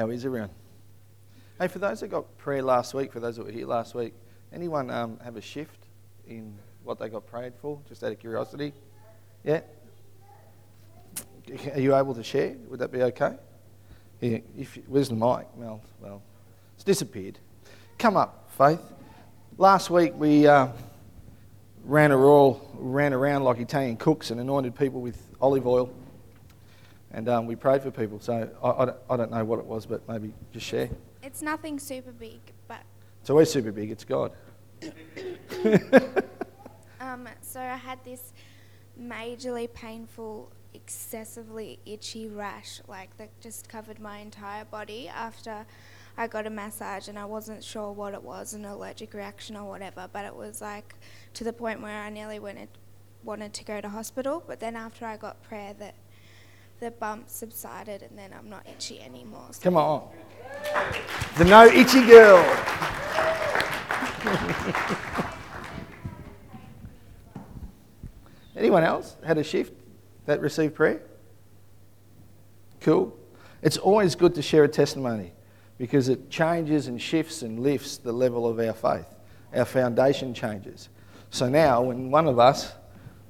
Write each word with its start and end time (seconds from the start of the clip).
How 0.00 0.08
is 0.08 0.24
everyone? 0.24 0.48
Hey, 1.58 1.68
for 1.68 1.78
those 1.78 2.00
that 2.00 2.08
got 2.08 2.38
prayer 2.38 2.62
last 2.62 2.94
week, 2.94 3.12
for 3.12 3.20
those 3.20 3.36
that 3.36 3.44
were 3.44 3.52
here 3.52 3.66
last 3.66 3.94
week, 3.94 4.14
anyone 4.50 4.88
um, 4.88 5.20
have 5.22 5.36
a 5.36 5.42
shift 5.42 5.88
in 6.26 6.54
what 6.84 6.98
they 6.98 7.10
got 7.10 7.26
prayed 7.26 7.52
for, 7.60 7.78
just 7.86 8.02
out 8.02 8.10
of 8.10 8.18
curiosity? 8.18 8.72
Yeah? 9.44 9.60
Are 11.74 11.80
you 11.80 11.94
able 11.94 12.14
to 12.14 12.22
share? 12.22 12.56
Would 12.70 12.80
that 12.80 12.90
be 12.90 13.02
okay? 13.02 13.34
Yeah, 14.22 14.38
if, 14.56 14.78
where's 14.86 15.10
the 15.10 15.16
mic? 15.16 15.48
Well, 15.54 15.82
well, 16.00 16.22
it's 16.76 16.84
disappeared. 16.84 17.38
Come 17.98 18.16
up, 18.16 18.50
Faith. 18.56 18.80
Last 19.58 19.90
week 19.90 20.14
we 20.16 20.46
uh, 20.46 20.68
ran, 21.84 22.10
all, 22.10 22.70
ran 22.72 23.12
around 23.12 23.44
like 23.44 23.58
Italian 23.58 23.98
cooks 23.98 24.30
and 24.30 24.40
anointed 24.40 24.74
people 24.74 25.02
with 25.02 25.22
olive 25.42 25.66
oil. 25.66 25.92
And 27.12 27.28
um, 27.28 27.46
we 27.46 27.56
prayed 27.56 27.82
for 27.82 27.90
people. 27.90 28.20
So 28.20 28.48
I, 28.62 28.70
I, 28.70 28.84
don't, 28.84 28.96
I 29.10 29.16
don't 29.16 29.30
know 29.30 29.44
what 29.44 29.58
it 29.58 29.66
was, 29.66 29.86
but 29.86 30.08
maybe 30.08 30.32
just 30.52 30.66
share. 30.66 30.88
It's 31.22 31.42
nothing 31.42 31.78
super 31.78 32.12
big, 32.12 32.40
but. 32.68 32.80
It's 33.20 33.30
always 33.30 33.50
super 33.50 33.72
big, 33.72 33.90
it's 33.90 34.04
God. 34.04 34.32
um, 37.00 37.28
so 37.42 37.60
I 37.60 37.76
had 37.76 38.02
this 38.04 38.32
majorly 39.00 39.72
painful, 39.72 40.52
excessively 40.72 41.78
itchy 41.84 42.28
rash, 42.28 42.80
like 42.88 43.16
that 43.18 43.28
just 43.40 43.68
covered 43.68 44.00
my 44.00 44.18
entire 44.18 44.64
body 44.64 45.08
after 45.08 45.66
I 46.16 46.26
got 46.26 46.46
a 46.46 46.50
massage, 46.50 47.08
and 47.08 47.18
I 47.18 47.24
wasn't 47.24 47.62
sure 47.64 47.92
what 47.92 48.14
it 48.14 48.22
was, 48.22 48.54
an 48.54 48.64
allergic 48.64 49.14
reaction 49.14 49.56
or 49.56 49.64
whatever, 49.68 50.08
but 50.12 50.24
it 50.24 50.34
was 50.34 50.60
like 50.60 50.94
to 51.34 51.44
the 51.44 51.52
point 51.52 51.80
where 51.80 52.02
I 52.02 52.10
nearly 52.10 52.38
wanted, 52.38 52.68
wanted 53.24 53.54
to 53.54 53.64
go 53.64 53.80
to 53.80 53.88
hospital. 53.88 54.42
But 54.46 54.60
then 54.60 54.76
after 54.76 55.06
I 55.06 55.16
got 55.16 55.42
prayer, 55.42 55.74
that 55.78 55.94
the 56.80 56.90
bump 56.90 57.28
subsided, 57.28 58.02
and 58.02 58.18
then 58.18 58.30
I'm 58.36 58.48
not 58.48 58.66
itchy 58.66 59.00
anymore. 59.02 59.48
So 59.50 59.62
Come 59.62 59.76
on. 59.76 60.08
The 61.36 61.44
no 61.44 61.66
itchy 61.66 62.06
girl. 62.06 62.38
Anyone 68.56 68.82
else 68.82 69.16
had 69.24 69.38
a 69.38 69.44
shift 69.44 69.72
that 70.26 70.40
received 70.40 70.74
prayer? 70.74 71.02
Cool. 72.80 73.16
It's 73.62 73.76
always 73.76 74.14
good 74.14 74.34
to 74.34 74.42
share 74.42 74.64
a 74.64 74.68
testimony 74.68 75.32
because 75.76 76.08
it 76.08 76.30
changes 76.30 76.86
and 76.86 77.00
shifts 77.00 77.42
and 77.42 77.60
lifts 77.60 77.98
the 77.98 78.12
level 78.12 78.46
of 78.46 78.58
our 78.58 78.72
faith. 78.72 79.06
Our 79.54 79.66
foundation 79.66 80.34
changes. 80.34 80.88
So 81.30 81.48
now, 81.48 81.82
when 81.82 82.10
one 82.10 82.26
of 82.26 82.38
us 82.38 82.72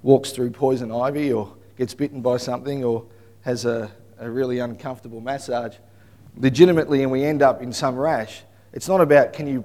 walks 0.02 0.30
through 0.30 0.50
poison 0.50 0.92
ivy 0.92 1.32
or 1.32 1.54
gets 1.76 1.94
bitten 1.94 2.22
by 2.22 2.36
something 2.36 2.84
or 2.84 3.04
has 3.42 3.64
a, 3.64 3.90
a 4.18 4.30
really 4.30 4.58
uncomfortable 4.58 5.20
massage, 5.20 5.76
legitimately 6.36 7.02
and 7.02 7.10
we 7.10 7.24
end 7.24 7.42
up 7.42 7.62
in 7.62 7.72
some 7.72 7.96
rash, 7.96 8.42
it's 8.72 8.88
not 8.88 9.00
about 9.00 9.32
can 9.32 9.46
you 9.46 9.64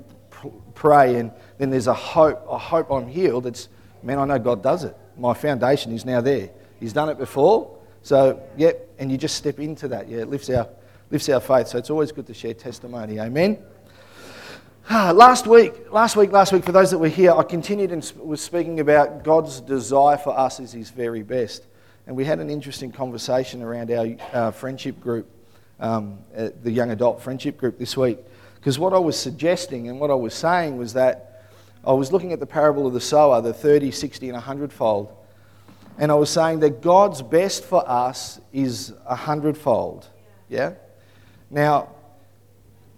pray 0.74 1.16
and 1.16 1.32
then 1.58 1.70
there's 1.70 1.88
a 1.88 1.94
hope, 1.94 2.46
I 2.52 2.58
hope 2.58 2.92
I'm 2.92 3.08
healed. 3.08 3.48
It's, 3.48 3.70
man, 4.04 4.20
I 4.20 4.26
know 4.26 4.40
God 4.40 4.62
does 4.62 4.84
it. 4.84 4.96
My 5.18 5.34
foundation 5.34 5.92
is 5.92 6.06
now 6.06 6.22
there. 6.22 6.50
He's 6.80 6.94
done 6.94 7.10
it 7.10 7.18
before. 7.18 7.78
So, 8.02 8.42
yep, 8.58 8.90
and 9.00 9.12
you 9.12 9.18
just 9.18 9.36
step 9.36 9.60
into 9.60 9.88
that. 9.88 10.08
Yeah, 10.10 10.20
it 10.20 10.30
lifts 10.30 10.50
our, 10.50 10.68
lifts 11.10 11.30
our 11.30 11.40
faith. 11.40 11.68
So 11.70 11.78
it's 11.78 11.90
always 11.90 12.12
good 12.12 12.28
to 12.28 12.34
share 12.34 12.54
testimony. 12.54 13.20
Amen. 13.20 13.58
Ah, 14.88 15.12
last 15.16 15.48
week, 15.48 15.92
last 15.92 16.16
week, 16.16 16.32
last 16.32 16.54
week, 16.54 16.64
for 16.64 16.72
those 16.72 16.92
that 16.92 17.00
were 17.00 17.08
here, 17.08 17.32
I 17.32 17.42
continued 17.42 17.92
and 17.92 18.12
was 18.18 18.42
speaking 18.42 18.80
about 18.80 19.24
God's 19.24 19.60
desire 19.60 20.18
for 20.18 20.38
us 20.38 20.60
is 20.60 20.74
His 20.74 20.92
very 20.92 21.24
best. 21.24 21.66
And 22.08 22.16
we 22.16 22.26
had 22.26 22.40
an 22.40 22.50
interesting 22.50 22.92
conversation 22.92 23.62
around 23.62 23.92
our 23.92 24.16
uh, 24.32 24.52
friendship 24.52 25.00
group 25.00 25.28
um, 25.80 26.20
the 26.34 26.72
young 26.72 26.92
adult 26.92 27.22
friendship 27.22 27.58
group 27.58 27.78
this 27.78 27.98
week. 27.98 28.20
Because 28.56 28.80
what 28.80 28.94
I 28.94 29.00
was 29.00 29.18
suggesting 29.18 29.90
and 29.90 30.00
what 30.00 30.10
I 30.10 30.16
was 30.16 30.34
saying 30.34 30.78
was 30.78 30.94
that 30.94 31.44
I 31.86 31.94
was 31.94 32.12
looking 32.12 32.34
at 32.34 32.40
the 32.40 32.46
parable 32.46 32.88
of 32.88 32.94
the 32.94 33.02
sower, 33.02 33.42
the 33.42 33.54
30, 33.54 33.92
60, 33.92 34.30
and 34.30 34.36
100 34.36 34.74
fold. 34.74 35.16
And 35.98 36.12
I 36.12 36.16
was 36.16 36.30
saying 36.30 36.60
that 36.62 36.82
God's 36.82 37.22
best 37.22 37.64
for 37.64 37.88
us 37.88 38.40
is 38.52 38.94
a 39.06 39.16
hundredfold. 39.16 40.08
Yeah? 40.50 40.74
Now, 41.50 41.90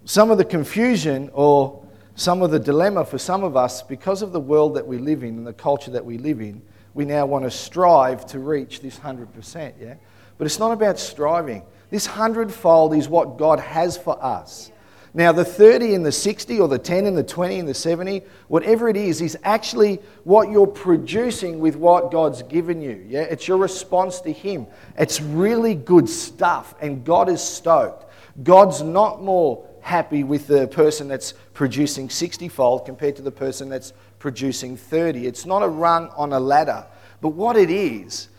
some 0.05 0.31
of 0.31 0.37
the 0.37 0.45
confusion 0.45 1.29
or 1.33 1.85
some 2.15 2.41
of 2.41 2.49
the 2.49 2.59
dilemma 2.59 3.05
for 3.05 3.17
some 3.17 3.43
of 3.43 3.55
us, 3.57 3.83
because 3.83 4.21
of 4.21 4.31
the 4.31 4.39
world 4.39 4.75
that 4.75 4.87
we 4.87 4.97
live 4.97 5.23
in 5.23 5.37
and 5.37 5.45
the 5.45 5.53
culture 5.53 5.91
that 5.91 6.05
we 6.05 6.17
live 6.17 6.41
in, 6.41 6.61
we 6.97 7.05
now 7.05 7.27
want 7.27 7.45
to 7.45 7.51
strive 7.51 8.25
to 8.25 8.39
reach 8.39 8.81
this 8.81 8.97
100%. 8.97 9.73
Yeah? 9.79 9.93
But 10.37 10.45
it's 10.45 10.59
not 10.59 10.71
about 10.71 10.99
striving. 10.99 11.63
This 11.91 12.07
hundredfold 12.07 12.95
is 12.95 13.07
what 13.07 13.37
God 13.37 13.59
has 13.59 13.97
for 13.97 14.21
us. 14.21 14.71
Now, 15.13 15.31
the 15.31 15.45
30 15.45 15.93
and 15.93 16.05
the 16.05 16.11
60, 16.11 16.59
or 16.59 16.67
the 16.67 16.77
10 16.77 17.05
and 17.05 17.17
the 17.17 17.23
20 17.23 17.59
and 17.59 17.67
the 17.67 17.73
70, 17.73 18.23
whatever 18.49 18.89
it 18.89 18.97
is, 18.97 19.21
is 19.21 19.37
actually 19.43 19.99
what 20.25 20.49
you're 20.49 20.67
producing 20.67 21.59
with 21.59 21.75
what 21.75 22.11
God's 22.11 22.43
given 22.43 22.81
you. 22.81 23.05
Yeah? 23.07 23.21
It's 23.21 23.47
your 23.47 23.57
response 23.57 24.19
to 24.21 24.31
Him. 24.31 24.67
It's 24.97 25.21
really 25.21 25.75
good 25.75 26.09
stuff, 26.09 26.75
and 26.81 27.05
God 27.05 27.29
is 27.29 27.41
stoked. 27.41 28.05
God's 28.43 28.81
not 28.81 29.23
more 29.23 29.65
happy 29.81 30.23
with 30.23 30.47
the 30.47 30.67
person 30.67 31.07
that's 31.07 31.33
producing 31.53 32.09
60 32.09 32.49
fold 32.49 32.85
compared 32.85 33.15
to 33.15 33.21
the 33.21 33.31
person 33.31 33.69
that's 33.69 33.93
producing 34.19 34.77
30. 34.77 35.27
It's 35.27 35.45
not 35.45 35.63
a 35.63 35.67
rung 35.67 36.09
on 36.15 36.33
a 36.33 36.39
ladder. 36.39 36.85
But 37.21 37.29
what 37.29 37.55
it 37.55 37.69
is, 37.69 38.29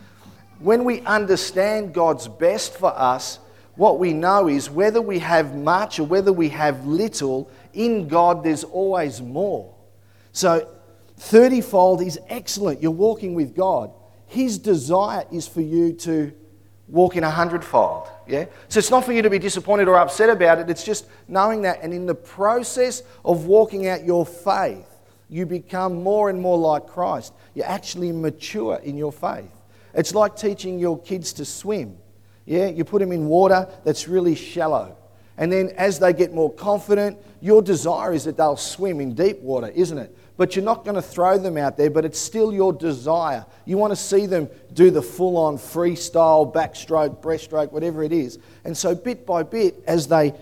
when 0.58 0.84
we 0.84 1.00
understand 1.02 1.94
God's 1.94 2.28
best 2.28 2.74
for 2.74 2.96
us, 2.96 3.38
what 3.76 3.98
we 3.98 4.12
know 4.12 4.48
is 4.48 4.68
whether 4.68 5.00
we 5.00 5.20
have 5.20 5.54
much 5.54 6.00
or 6.00 6.04
whether 6.04 6.32
we 6.32 6.48
have 6.48 6.84
little, 6.84 7.50
in 7.72 8.08
God 8.08 8.42
there's 8.42 8.64
always 8.64 9.20
more. 9.20 9.74
So, 10.32 10.68
30 11.18 11.60
fold 11.60 12.02
is 12.02 12.18
excellent. 12.28 12.80
You're 12.80 12.90
walking 12.90 13.34
with 13.34 13.54
God. 13.54 13.92
His 14.26 14.58
desire 14.58 15.24
is 15.32 15.48
for 15.48 15.60
you 15.60 15.92
to 15.94 16.32
walk 16.88 17.16
in 17.16 17.24
a 17.24 17.30
hundredfold. 17.30 18.08
Yeah? 18.26 18.46
So 18.68 18.78
it's 18.78 18.90
not 18.90 19.04
for 19.04 19.12
you 19.12 19.22
to 19.22 19.30
be 19.30 19.38
disappointed 19.38 19.88
or 19.88 19.98
upset 19.98 20.30
about 20.30 20.58
it. 20.58 20.70
It's 20.70 20.84
just 20.84 21.06
knowing 21.26 21.62
that. 21.62 21.82
And 21.82 21.92
in 21.92 22.06
the 22.06 22.14
process 22.14 23.02
of 23.24 23.46
walking 23.46 23.88
out 23.88 24.04
your 24.04 24.24
faith, 24.24 24.87
you 25.28 25.46
become 25.46 26.02
more 26.02 26.30
and 26.30 26.40
more 26.40 26.58
like 26.58 26.86
Christ. 26.86 27.32
You 27.54 27.62
actually 27.62 28.12
mature 28.12 28.76
in 28.76 28.96
your 28.96 29.12
faith. 29.12 29.50
It's 29.94 30.14
like 30.14 30.36
teaching 30.36 30.78
your 30.78 31.00
kids 31.00 31.32
to 31.34 31.44
swim. 31.44 31.98
Yeah, 32.46 32.68
you 32.68 32.84
put 32.84 33.00
them 33.00 33.12
in 33.12 33.26
water 33.26 33.68
that's 33.84 34.08
really 34.08 34.34
shallow. 34.34 34.96
And 35.36 35.52
then 35.52 35.68
as 35.76 35.98
they 35.98 36.12
get 36.12 36.34
more 36.34 36.52
confident, 36.52 37.18
your 37.40 37.62
desire 37.62 38.12
is 38.12 38.24
that 38.24 38.36
they'll 38.36 38.56
swim 38.56 39.00
in 39.00 39.14
deep 39.14 39.38
water, 39.40 39.68
isn't 39.68 39.96
it? 39.96 40.16
But 40.36 40.56
you're 40.56 40.64
not 40.64 40.84
going 40.84 40.96
to 40.96 41.02
throw 41.02 41.38
them 41.38 41.56
out 41.56 41.76
there, 41.76 41.90
but 41.90 42.04
it's 42.04 42.18
still 42.18 42.52
your 42.52 42.72
desire. 42.72 43.44
You 43.64 43.76
want 43.76 43.92
to 43.92 43.96
see 43.96 44.26
them 44.26 44.48
do 44.72 44.90
the 44.90 45.02
full 45.02 45.36
on 45.36 45.56
freestyle, 45.56 46.52
backstroke, 46.52 47.22
breaststroke, 47.22 47.70
whatever 47.70 48.02
it 48.02 48.12
is. 48.12 48.38
And 48.64 48.76
so, 48.76 48.94
bit 48.94 49.26
by 49.26 49.42
bit, 49.42 49.82
as 49.86 50.08
they 50.08 50.34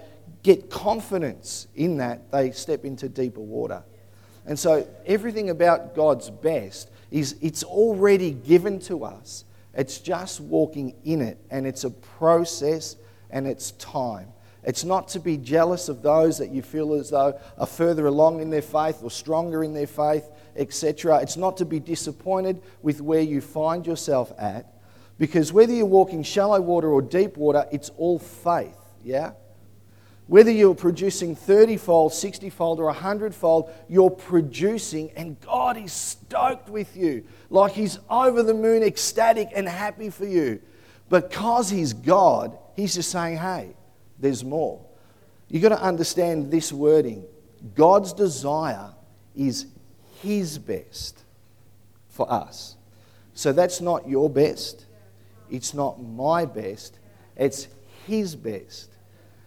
get 0.42 0.70
confidence 0.70 1.66
in 1.74 1.98
that, 1.98 2.30
they 2.30 2.52
step 2.52 2.84
into 2.84 3.08
deeper 3.08 3.40
water. 3.40 3.82
And 4.46 4.58
so, 4.58 4.88
everything 5.06 5.50
about 5.50 5.94
God's 5.94 6.30
best 6.30 6.90
is 7.10 7.36
it's 7.40 7.64
already 7.64 8.30
given 8.30 8.78
to 8.80 9.04
us. 9.04 9.44
It's 9.74 9.98
just 9.98 10.40
walking 10.40 10.94
in 11.04 11.20
it, 11.20 11.38
and 11.50 11.66
it's 11.66 11.84
a 11.84 11.90
process 11.90 12.96
and 13.30 13.46
it's 13.46 13.72
time. 13.72 14.28
It's 14.62 14.84
not 14.84 15.08
to 15.08 15.20
be 15.20 15.36
jealous 15.36 15.88
of 15.88 16.02
those 16.02 16.38
that 16.38 16.50
you 16.50 16.62
feel 16.62 16.94
as 16.94 17.10
though 17.10 17.38
are 17.58 17.66
further 17.66 18.06
along 18.06 18.40
in 18.40 18.50
their 18.50 18.62
faith 18.62 18.98
or 19.02 19.10
stronger 19.10 19.62
in 19.62 19.74
their 19.74 19.86
faith, 19.86 20.28
etc. 20.56 21.20
It's 21.20 21.36
not 21.36 21.56
to 21.58 21.64
be 21.64 21.78
disappointed 21.78 22.60
with 22.82 23.00
where 23.00 23.20
you 23.20 23.40
find 23.40 23.86
yourself 23.86 24.32
at, 24.38 24.72
because 25.18 25.52
whether 25.52 25.72
you're 25.72 25.86
walking 25.86 26.22
shallow 26.22 26.60
water 26.60 26.90
or 26.90 27.00
deep 27.00 27.36
water, 27.36 27.66
it's 27.70 27.90
all 27.90 28.18
faith, 28.18 28.76
yeah? 29.04 29.32
Whether 30.26 30.50
you're 30.50 30.74
producing 30.74 31.36
30 31.36 31.76
fold, 31.76 32.12
60 32.12 32.50
fold, 32.50 32.80
or 32.80 32.86
100 32.86 33.34
fold, 33.34 33.70
you're 33.88 34.10
producing, 34.10 35.10
and 35.12 35.40
God 35.40 35.76
is 35.76 35.92
stoked 35.92 36.68
with 36.68 36.96
you. 36.96 37.24
Like 37.48 37.72
He's 37.72 38.00
over 38.10 38.42
the 38.42 38.54
moon, 38.54 38.82
ecstatic 38.82 39.50
and 39.54 39.68
happy 39.68 40.10
for 40.10 40.26
you. 40.26 40.60
Because 41.08 41.70
He's 41.70 41.92
God, 41.92 42.58
He's 42.74 42.94
just 42.94 43.10
saying, 43.10 43.38
hey, 43.38 43.76
there's 44.18 44.42
more. 44.42 44.84
You've 45.48 45.62
got 45.62 45.68
to 45.68 45.80
understand 45.82 46.50
this 46.50 46.72
wording 46.72 47.24
God's 47.74 48.12
desire 48.12 48.92
is 49.34 49.66
His 50.22 50.58
best 50.58 51.22
for 52.08 52.30
us. 52.30 52.76
So 53.34 53.52
that's 53.52 53.80
not 53.80 54.08
your 54.08 54.28
best, 54.28 54.86
it's 55.50 55.72
not 55.72 56.02
my 56.02 56.46
best, 56.46 56.98
it's 57.36 57.68
His 58.06 58.34
best. 58.34 58.95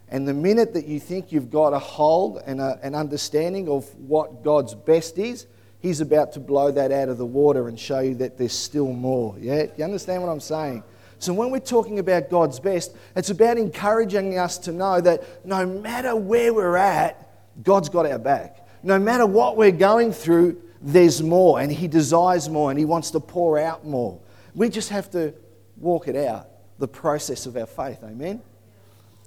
And 0.10 0.28
the 0.28 0.34
minute 0.34 0.74
that 0.74 0.88
you 0.88 1.00
think 1.00 1.32
you've 1.32 1.52
got 1.52 1.74
a 1.74 1.80
hold 1.80 2.42
and 2.46 2.60
a, 2.60 2.80
an 2.82 2.96
understanding 2.96 3.70
of 3.70 3.86
what 3.96 4.44
God's 4.44 4.74
best 4.74 5.18
is, 5.18 5.46
He's 5.82 6.02
about 6.02 6.34
to 6.34 6.40
blow 6.40 6.72
that 6.72 6.92
out 6.92 7.08
of 7.08 7.18
the 7.18 7.26
water 7.26 7.70
and 7.70 7.80
show 7.80 8.00
you 8.00 8.16
that 8.16 8.38
there's 8.38 8.54
still 8.54 8.92
more. 8.92 9.36
Yeah? 9.40 9.68
You 9.78 9.86
understand 9.86 10.22
what 10.22 10.30
I'm 10.30 10.42
saying? 10.42 10.84
So 11.20 11.34
when 11.34 11.52
we're 11.52 11.60
talking 11.60 12.00
about 12.00 12.30
God's 12.30 12.60
best, 12.60 12.96
it's 13.16 13.30
about 13.30 13.58
encouraging 13.58 14.38
us 14.38 14.58
to 14.60 14.72
know 14.72 15.00
that 15.02 15.46
no 15.46 15.66
matter 15.66 16.16
where 16.16 16.54
we're 16.54 16.76
at, 16.76 17.30
God's 17.64 17.90
got 17.90 18.06
our 18.06 18.20
back. 18.20 18.68
No 18.84 18.98
matter 19.00 19.26
what 19.26 19.58
we're 19.58 19.72
going 19.72 20.12
through, 20.12 20.62
there's 20.82 21.22
more, 21.22 21.60
and 21.60 21.72
He 21.72 21.88
desires 21.88 22.50
more, 22.50 22.72
and 22.72 22.80
He 22.80 22.86
wants 22.86 23.12
to 23.12 23.20
pour 23.20 23.60
out 23.60 23.86
more. 23.86 24.20
We 24.56 24.70
just 24.70 24.90
have 24.90 25.10
to 25.12 25.34
walk 25.78 26.08
it 26.08 26.16
out, 26.16 26.50
the 26.78 26.88
process 26.88 27.46
of 27.46 27.58
our 27.58 27.66
faith. 27.66 28.00
Amen? 28.04 28.42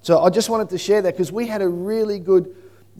So 0.03 0.21
I 0.21 0.31
just 0.31 0.51
wanted 0.51 0.69
to 0.71 0.79
share 0.79 1.01
that 1.03 1.15
because 1.15 1.31
we 1.31 1.47
had 1.47 1.63
a 1.63 1.69
really 1.69 2.19
good 2.19 2.55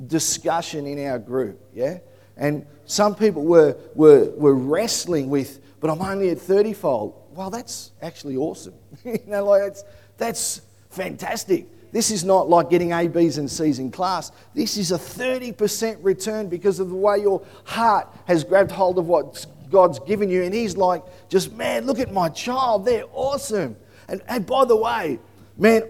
discussion 0.07 0.87
in 0.87 1.05
our 1.07 1.19
group, 1.19 1.61
yeah? 1.75 1.99
And 2.37 2.65
some 2.87 3.15
people 3.15 3.45
were, 3.45 3.77
were, 3.95 4.31
were 4.37 4.55
wrestling 4.55 5.29
with, 5.29 5.61
but 5.81 5.91
I'm 5.91 6.01
only 6.01 6.31
at 6.31 6.39
30 6.39 6.73
fold. 6.73 7.15
Well, 7.33 7.51
that's 7.51 7.91
actually 8.01 8.37
awesome. 8.37 8.75
you 9.05 9.19
know, 9.27 9.45
like 9.45 9.63
that's, 9.63 9.85
that's 10.17 10.63
fantastic. 10.91 11.67
This 11.91 12.11
is 12.11 12.25
not 12.25 12.49
like 12.49 12.71
getting 12.71 12.93
A, 12.93 13.07
B's, 13.09 13.37
and 13.37 13.51
C's 13.51 13.79
in 13.79 13.91
class. 13.91 14.33
This 14.55 14.77
is 14.79 14.93
a 14.93 14.99
30% 14.99 15.99
return 16.03 16.49
because 16.49 16.81
of 16.81 16.89
the 16.89 16.95
way 16.95 17.19
your 17.19 17.45
heart 17.65 18.09
has 18.27 18.45
grabbed 18.45 18.71
hold 18.71 18.99
of 18.99 19.07
what 19.07 19.45
God's 19.71 19.99
given 19.99 20.31
you. 20.31 20.43
And 20.43 20.55
He's 20.55 20.77
like, 20.77 21.03
just, 21.29 21.53
man, 21.53 21.85
look 21.85 21.99
at 21.99 22.13
my 22.13 22.29
child. 22.29 22.87
They're 22.87 23.05
awesome. 23.13 23.77
And, 24.09 24.23
and 24.29 24.47
by 24.47 24.65
the 24.65 24.77
way, 24.77 25.19
man, 25.59 25.83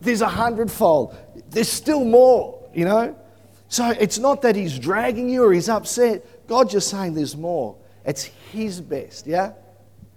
there's 0.00 0.20
a 0.22 0.28
hundredfold. 0.28 1.16
There's 1.50 1.68
still 1.68 2.04
more, 2.04 2.68
you 2.74 2.84
know? 2.84 3.16
So 3.68 3.90
it's 3.90 4.18
not 4.18 4.42
that 4.42 4.56
He's 4.56 4.78
dragging 4.78 5.28
you 5.28 5.44
or 5.44 5.52
He's 5.52 5.68
upset. 5.68 6.46
God's 6.48 6.72
just 6.72 6.88
saying 6.88 7.14
there's 7.14 7.36
more. 7.36 7.76
It's 8.04 8.24
His 8.24 8.80
best, 8.80 9.26
yeah? 9.26 9.52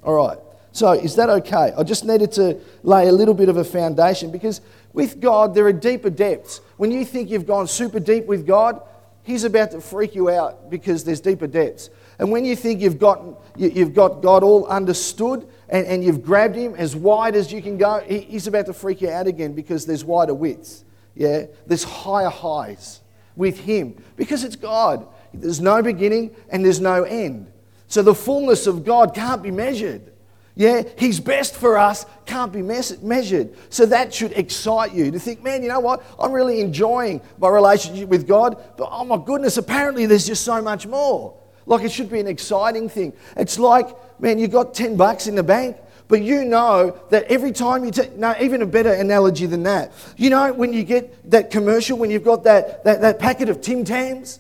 All 0.04 0.14
right. 0.14 0.38
So 0.72 0.92
is 0.92 1.16
that 1.16 1.30
okay? 1.30 1.72
I 1.78 1.84
just 1.84 2.04
needed 2.04 2.32
to 2.34 2.60
lay 2.82 3.08
a 3.08 3.12
little 3.12 3.36
bit 3.36 3.48
of 3.48 3.58
a 3.58 3.64
foundation 3.64 4.32
because 4.32 4.62
with 4.92 5.22
God, 5.22 5.54
there 5.54 5.66
are 5.68 5.74
deeper 5.74 6.10
depths. 6.10 6.62
When 6.78 6.92
you 6.92 7.06
think 7.06 7.30
you've 7.30 7.46
gone 7.46 7.68
super 7.68 8.00
deep 8.00 8.26
with 8.26 8.48
God, 8.48 8.82
He's 9.22 9.44
about 9.44 9.72
to 9.72 9.82
freak 9.82 10.16
you 10.16 10.30
out 10.30 10.70
because 10.70 11.04
there's 11.04 11.22
deeper 11.22 11.48
depths. 11.48 11.90
And 12.20 12.32
when 12.32 12.44
you 12.44 12.56
think 12.56 12.82
you've 12.82 13.00
got, 13.00 13.24
you've 13.56 13.94
got 13.94 14.22
God 14.22 14.44
all 14.44 14.66
understood 14.66 15.48
and, 15.70 15.86
and 15.88 16.04
you've 16.04 16.24
grabbed 16.24 16.56
Him 16.56 16.76
as 16.76 16.96
wide 16.96 17.36
as 17.36 17.52
you 17.52 17.62
can 17.62 17.78
go, 17.78 18.00
He's 18.00 18.48
about 18.48 18.66
to 18.68 18.74
freak 18.74 19.02
you 19.02 19.10
out 19.10 19.28
again 19.28 19.54
because 19.54 19.86
there's 19.86 20.04
wider 20.04 20.34
widths. 20.34 20.84
Yeah? 21.16 21.46
There's 21.66 21.84
higher 21.84 22.30
highs 22.30 23.02
with 23.36 23.60
Him 23.60 24.02
because 24.16 24.44
it's 24.44 24.56
God. 24.56 25.08
There's 25.34 25.62
no 25.62 25.82
beginning 25.82 26.36
and 26.50 26.64
there's 26.64 26.80
no 26.80 27.04
end. 27.04 27.52
So 27.88 28.02
the 28.02 28.16
fullness 28.16 28.68
of 28.68 28.86
God 28.86 29.14
can't 29.14 29.42
be 29.44 29.52
measured. 29.52 30.12
Yeah, 30.56 30.84
His 30.98 31.20
best 31.20 31.56
for 31.56 31.78
us 31.78 32.06
can't 32.26 32.54
be 32.54 32.62
mes- 32.62 33.02
measured. 33.02 33.56
So 33.70 33.88
that 33.88 34.14
should 34.14 34.34
excite 34.34 34.94
you 34.94 35.10
to 35.10 35.20
think, 35.20 35.44
man, 35.44 35.64
you 35.64 35.70
know 35.70 35.80
what? 35.80 36.04
I'm 36.20 36.32
really 36.32 36.62
enjoying 36.62 37.22
my 37.40 37.50
relationship 37.50 38.10
with 38.10 38.28
God, 38.28 38.62
but 38.78 38.90
oh 38.92 39.04
my 39.04 39.18
goodness, 39.24 39.58
apparently 39.58 40.06
there's 40.06 40.28
just 40.28 40.44
so 40.44 40.62
much 40.62 40.86
more. 40.86 41.40
Like 41.66 41.84
it 41.84 41.92
should 41.92 42.12
be 42.12 42.20
an 42.20 42.28
exciting 42.28 42.90
thing. 42.90 43.14
It's 43.36 43.58
like, 43.58 43.96
man, 44.24 44.40
you 44.40 44.48
got 44.48 44.74
10 44.74 44.96
bucks 44.96 45.28
in 45.28 45.36
the 45.36 45.44
bank, 45.44 45.76
but 46.08 46.22
you 46.22 46.46
know 46.46 46.98
that 47.10 47.26
every 47.26 47.52
time 47.52 47.84
you 47.84 47.92
take, 47.92 48.16
no, 48.16 48.34
even 48.40 48.62
a 48.62 48.66
better 48.66 48.94
analogy 48.94 49.46
than 49.46 49.64
that. 49.64 49.92
You 50.16 50.30
know, 50.30 50.54
when 50.54 50.72
you 50.72 50.84
get 50.84 51.30
that 51.30 51.52
commercial, 51.52 51.98
when 51.98 52.10
you've 52.10 52.24
got 52.24 52.46
that, 52.46 52.86
that, 52.86 53.02
that 53.02 53.20
packet 53.20 53.50
of 53.50 53.60
Tim 53.60 53.84
Tams, 53.84 54.40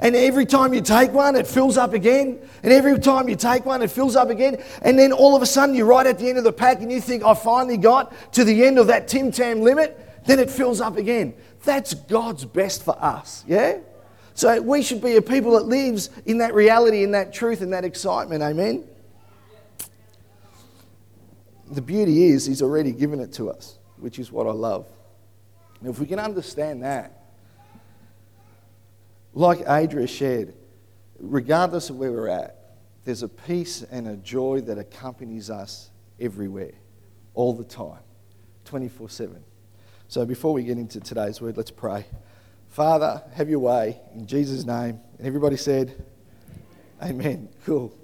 and 0.00 0.14
every 0.14 0.44
time 0.44 0.74
you 0.74 0.82
take 0.82 1.12
one, 1.12 1.34
it 1.34 1.46
fills 1.46 1.78
up 1.78 1.94
again. 1.94 2.40
And 2.64 2.72
every 2.72 2.98
time 2.98 3.28
you 3.28 3.36
take 3.36 3.64
one, 3.64 3.82
it 3.82 3.90
fills 3.90 4.16
up 4.16 4.30
again. 4.30 4.60
And 4.82 4.98
then 4.98 5.12
all 5.12 5.36
of 5.36 5.42
a 5.42 5.46
sudden, 5.46 5.76
you're 5.76 5.86
right 5.86 6.04
at 6.04 6.18
the 6.18 6.28
end 6.28 6.38
of 6.38 6.44
the 6.44 6.52
pack 6.52 6.82
and 6.82 6.90
you 6.90 7.00
think, 7.00 7.22
I 7.22 7.34
finally 7.34 7.76
got 7.76 8.32
to 8.32 8.42
the 8.42 8.64
end 8.64 8.80
of 8.80 8.88
that 8.88 9.06
Tim 9.06 9.30
Tam 9.30 9.60
limit. 9.60 10.24
Then 10.26 10.40
it 10.40 10.50
fills 10.50 10.80
up 10.80 10.96
again. 10.96 11.34
That's 11.62 11.94
God's 11.94 12.44
best 12.44 12.82
for 12.82 13.00
us, 13.00 13.44
yeah? 13.46 13.78
So 14.34 14.60
we 14.60 14.82
should 14.82 15.00
be 15.00 15.14
a 15.16 15.22
people 15.22 15.52
that 15.52 15.66
lives 15.66 16.10
in 16.26 16.38
that 16.38 16.52
reality, 16.52 17.04
in 17.04 17.12
that 17.12 17.32
truth, 17.32 17.62
in 17.62 17.70
that 17.70 17.84
excitement, 17.84 18.42
amen? 18.42 18.88
The 21.72 21.82
beauty 21.82 22.24
is, 22.24 22.44
He's 22.44 22.60
already 22.60 22.92
given 22.92 23.18
it 23.18 23.32
to 23.34 23.50
us, 23.50 23.78
which 23.96 24.18
is 24.18 24.30
what 24.30 24.46
I 24.46 24.52
love. 24.52 24.86
If 25.82 25.98
we 25.98 26.06
can 26.06 26.18
understand 26.18 26.82
that, 26.84 27.24
like 29.32 29.66
Adria 29.66 30.06
shared, 30.06 30.54
regardless 31.18 31.88
of 31.88 31.96
where 31.96 32.12
we're 32.12 32.28
at, 32.28 32.76
there's 33.04 33.22
a 33.22 33.28
peace 33.28 33.82
and 33.90 34.06
a 34.06 34.16
joy 34.16 34.60
that 34.60 34.78
accompanies 34.78 35.50
us 35.50 35.90
everywhere, 36.20 36.72
all 37.34 37.54
the 37.54 37.64
time, 37.64 38.02
24 38.66 39.08
7. 39.08 39.42
So 40.08 40.26
before 40.26 40.52
we 40.52 40.62
get 40.64 40.76
into 40.76 41.00
today's 41.00 41.40
word, 41.40 41.56
let's 41.56 41.70
pray. 41.70 42.04
Father, 42.68 43.22
have 43.34 43.48
your 43.48 43.60
way 43.60 43.98
in 44.14 44.26
Jesus' 44.26 44.64
name. 44.66 45.00
And 45.18 45.26
everybody 45.26 45.56
said, 45.56 46.04
Amen. 47.02 47.48
Cool. 47.64 47.96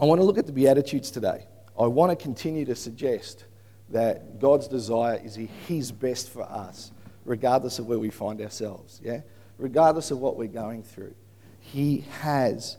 I 0.00 0.04
want 0.04 0.20
to 0.20 0.24
look 0.24 0.38
at 0.38 0.46
the 0.46 0.52
Beatitudes 0.52 1.10
today. 1.10 1.44
I 1.80 1.86
want 1.86 2.10
to 2.10 2.16
continue 2.16 2.64
to 2.66 2.76
suggest 2.76 3.46
that 3.88 4.38
God's 4.38 4.68
desire 4.68 5.20
is 5.24 5.38
His 5.66 5.90
best 5.90 6.30
for 6.30 6.42
us, 6.42 6.92
regardless 7.24 7.78
of 7.78 7.86
where 7.86 7.98
we 7.98 8.10
find 8.10 8.40
ourselves. 8.40 9.00
Yeah? 9.02 9.20
regardless 9.60 10.10
of 10.10 10.18
what 10.18 10.36
we're 10.36 10.48
going 10.48 10.82
through. 10.82 11.14
He 11.60 12.04
has 12.20 12.78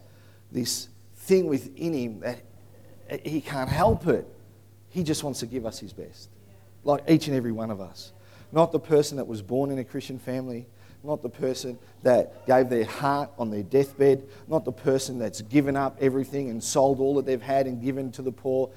this 0.52 0.90
thing 1.16 1.48
within 1.48 1.94
him 1.94 2.20
that 2.22 3.26
he 3.26 3.40
can't 3.40 3.70
help 3.70 4.08
it. 4.08 4.28
He 4.90 5.04
just 5.04 5.24
wants 5.24 5.40
to 5.40 5.46
give 5.46 5.66
us 5.66 5.80
his 5.80 5.94
best, 5.94 6.30
like 6.84 7.04
each 7.08 7.28
and 7.28 7.38
every 7.38 7.52
one 7.52 7.72
of 7.72 7.80
us. 7.80 8.12
Not 8.52 8.74
the 8.74 8.80
person 8.80 9.16
that 9.18 9.28
was 9.28 9.42
born 9.42 9.72
in 9.72 9.80
a 9.80 9.84
Christian 9.84 10.20
family, 10.20 10.66
not 11.04 11.22
the 11.22 11.30
person 11.30 11.80
that 12.04 12.46
gave 12.46 12.70
their 12.70 12.84
heart 12.84 13.30
on 13.38 13.50
their 13.50 13.64
deathbed, 13.64 14.28
not 14.48 14.66
the 14.66 14.72
person 14.72 15.18
that's 15.18 15.42
given 15.42 15.78
up 15.78 15.98
everything 16.02 16.50
and 16.50 16.62
sold 16.62 17.00
all 17.00 17.16
that 17.16 17.26
they've 17.26 17.42
had 17.42 17.68
and 17.68 17.82
given 17.82 18.12
to 18.12 18.22
the 18.22 18.32
poor. 18.32 18.70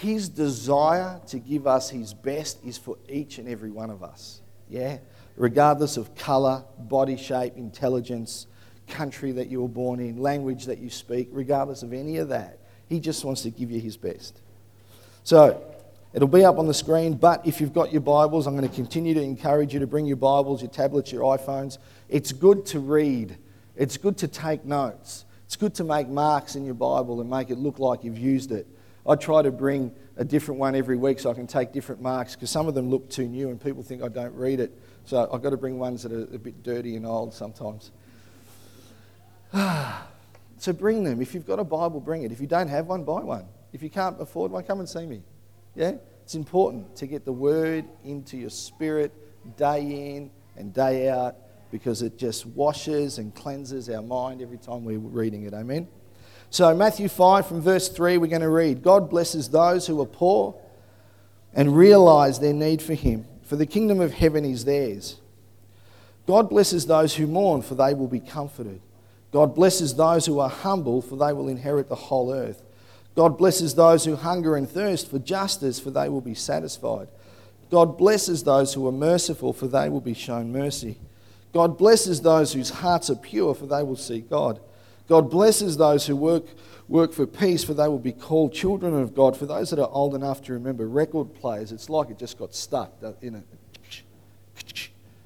His 0.00 0.28
desire 0.28 1.20
to 1.28 1.38
give 1.38 1.66
us 1.66 1.90
his 1.90 2.14
best 2.14 2.64
is 2.64 2.78
for 2.78 2.98
each 3.08 3.38
and 3.38 3.48
every 3.48 3.70
one 3.70 3.90
of 3.90 4.02
us. 4.02 4.40
Yeah? 4.68 4.98
regardless 5.36 5.96
of 5.96 6.14
colour, 6.14 6.64
body 6.78 7.16
shape, 7.16 7.56
intelligence, 7.56 8.46
country 8.88 9.32
that 9.32 9.48
you 9.48 9.62
were 9.62 9.68
born 9.68 10.00
in, 10.00 10.18
language 10.18 10.66
that 10.66 10.78
you 10.78 10.90
speak, 10.90 11.28
regardless 11.32 11.82
of 11.82 11.92
any 11.92 12.18
of 12.18 12.28
that. 12.28 12.58
He 12.88 13.00
just 13.00 13.24
wants 13.24 13.42
to 13.42 13.50
give 13.50 13.70
you 13.70 13.80
his 13.80 13.96
best. 13.96 14.40
So, 15.24 15.74
it'll 16.12 16.28
be 16.28 16.44
up 16.44 16.58
on 16.58 16.66
the 16.66 16.74
screen, 16.74 17.14
but 17.14 17.46
if 17.46 17.60
you've 17.60 17.72
got 17.72 17.92
your 17.92 18.02
Bibles, 18.02 18.46
I'm 18.46 18.56
going 18.56 18.68
to 18.68 18.74
continue 18.74 19.14
to 19.14 19.22
encourage 19.22 19.72
you 19.72 19.80
to 19.80 19.86
bring 19.86 20.06
your 20.06 20.16
Bibles, 20.16 20.60
your 20.60 20.70
tablets, 20.70 21.10
your 21.10 21.22
iPhones. 21.22 21.78
It's 22.08 22.32
good 22.32 22.66
to 22.66 22.78
read, 22.78 23.38
it's 23.74 23.96
good 23.96 24.18
to 24.18 24.28
take 24.28 24.64
notes, 24.64 25.24
it's 25.46 25.56
good 25.56 25.74
to 25.76 25.84
make 25.84 26.08
marks 26.08 26.56
in 26.56 26.64
your 26.64 26.74
Bible 26.74 27.20
and 27.20 27.28
make 27.28 27.50
it 27.50 27.58
look 27.58 27.78
like 27.78 28.04
you've 28.04 28.18
used 28.18 28.52
it. 28.52 28.66
I 29.06 29.16
try 29.16 29.42
to 29.42 29.50
bring 29.50 29.92
a 30.16 30.24
different 30.24 30.60
one 30.60 30.74
every 30.74 30.96
week 30.96 31.18
so 31.18 31.30
I 31.30 31.34
can 31.34 31.46
take 31.46 31.72
different 31.72 32.00
marks 32.00 32.34
because 32.34 32.50
some 32.50 32.68
of 32.68 32.74
them 32.74 32.88
look 32.88 33.10
too 33.10 33.26
new 33.26 33.50
and 33.50 33.60
people 33.60 33.82
think 33.82 34.02
I 34.02 34.08
don't 34.08 34.34
read 34.34 34.60
it. 34.60 34.72
So 35.04 35.28
I've 35.30 35.42
got 35.42 35.50
to 35.50 35.56
bring 35.56 35.78
ones 35.78 36.02
that 36.04 36.12
are 36.12 36.22
a 36.22 36.38
bit 36.38 36.62
dirty 36.62 36.96
and 36.96 37.06
old 37.06 37.34
sometimes. 37.34 37.90
so 40.58 40.72
bring 40.72 41.04
them. 41.04 41.20
If 41.20 41.34
you've 41.34 41.46
got 41.46 41.58
a 41.58 41.64
Bible, 41.64 42.00
bring 42.00 42.22
it. 42.22 42.32
If 42.32 42.40
you 42.40 42.46
don't 42.46 42.68
have 42.68 42.86
one, 42.86 43.04
buy 43.04 43.20
one. 43.20 43.46
If 43.72 43.82
you 43.82 43.90
can't 43.90 44.20
afford 44.20 44.52
one, 44.52 44.64
come 44.64 44.80
and 44.80 44.88
see 44.88 45.04
me. 45.04 45.22
Yeah? 45.74 45.92
It's 46.22 46.34
important 46.34 46.96
to 46.96 47.06
get 47.06 47.24
the 47.26 47.32
word 47.32 47.84
into 48.04 48.38
your 48.38 48.50
spirit 48.50 49.12
day 49.58 50.16
in 50.16 50.30
and 50.56 50.72
day 50.72 51.10
out 51.10 51.36
because 51.70 52.00
it 52.00 52.16
just 52.16 52.46
washes 52.46 53.18
and 53.18 53.34
cleanses 53.34 53.90
our 53.90 54.00
mind 54.00 54.40
every 54.40 54.56
time 54.58 54.84
we're 54.84 54.98
reading 54.98 55.42
it. 55.42 55.52
Amen? 55.52 55.88
So, 56.50 56.74
Matthew 56.74 57.08
5 57.08 57.46
from 57.46 57.60
verse 57.60 57.88
3, 57.88 58.18
we're 58.18 58.26
going 58.26 58.42
to 58.42 58.48
read 58.48 58.82
God 58.82 59.10
blesses 59.10 59.48
those 59.48 59.86
who 59.86 60.00
are 60.00 60.06
poor 60.06 60.54
and 61.52 61.76
realize 61.76 62.38
their 62.38 62.52
need 62.52 62.80
for 62.80 62.94
Him 62.94 63.26
for 63.44 63.56
the 63.56 63.66
kingdom 63.66 64.00
of 64.00 64.12
heaven 64.12 64.44
is 64.44 64.64
theirs. 64.64 65.20
God 66.26 66.48
blesses 66.48 66.86
those 66.86 67.14
who 67.14 67.26
mourn, 67.26 67.62
for 67.62 67.74
they 67.74 67.94
will 67.94 68.08
be 68.08 68.20
comforted. 68.20 68.80
God 69.30 69.54
blesses 69.54 69.94
those 69.94 70.26
who 70.26 70.40
are 70.40 70.48
humble, 70.48 71.02
for 71.02 71.16
they 71.16 71.32
will 71.32 71.48
inherit 71.48 71.88
the 71.88 71.94
whole 71.94 72.32
earth. 72.32 72.62
God 73.14 73.36
blesses 73.36 73.74
those 73.74 74.04
who 74.04 74.16
hunger 74.16 74.56
and 74.56 74.68
thirst 74.68 75.10
for 75.10 75.18
justice, 75.18 75.78
for 75.78 75.90
they 75.90 76.08
will 76.08 76.20
be 76.20 76.34
satisfied. 76.34 77.08
God 77.70 77.98
blesses 77.98 78.42
those 78.42 78.74
who 78.74 78.86
are 78.88 78.92
merciful, 78.92 79.52
for 79.52 79.68
they 79.68 79.88
will 79.88 80.00
be 80.00 80.14
shown 80.14 80.50
mercy. 80.50 80.98
God 81.52 81.76
blesses 81.76 82.22
those 82.22 82.52
whose 82.52 82.70
hearts 82.70 83.10
are 83.10 83.16
pure, 83.16 83.54
for 83.54 83.66
they 83.66 83.82
will 83.82 83.96
see 83.96 84.20
God. 84.20 84.58
God 85.08 85.30
blesses 85.30 85.76
those 85.76 86.06
who 86.06 86.16
work 86.16 86.44
work 86.88 87.12
for 87.12 87.26
peace, 87.26 87.64
for 87.64 87.74
they 87.74 87.88
will 87.88 87.98
be 87.98 88.12
called 88.12 88.52
children 88.52 88.94
of 88.94 89.14
God. 89.14 89.36
For 89.36 89.46
those 89.46 89.70
that 89.70 89.78
are 89.78 89.88
old 89.90 90.14
enough 90.14 90.42
to 90.42 90.52
remember 90.52 90.86
record 90.86 91.34
players, 91.34 91.72
it's 91.72 91.88
like 91.88 92.10
it 92.10 92.18
just 92.18 92.38
got 92.38 92.54
stuck 92.54 92.92
in 93.22 93.36
it. 93.36 93.46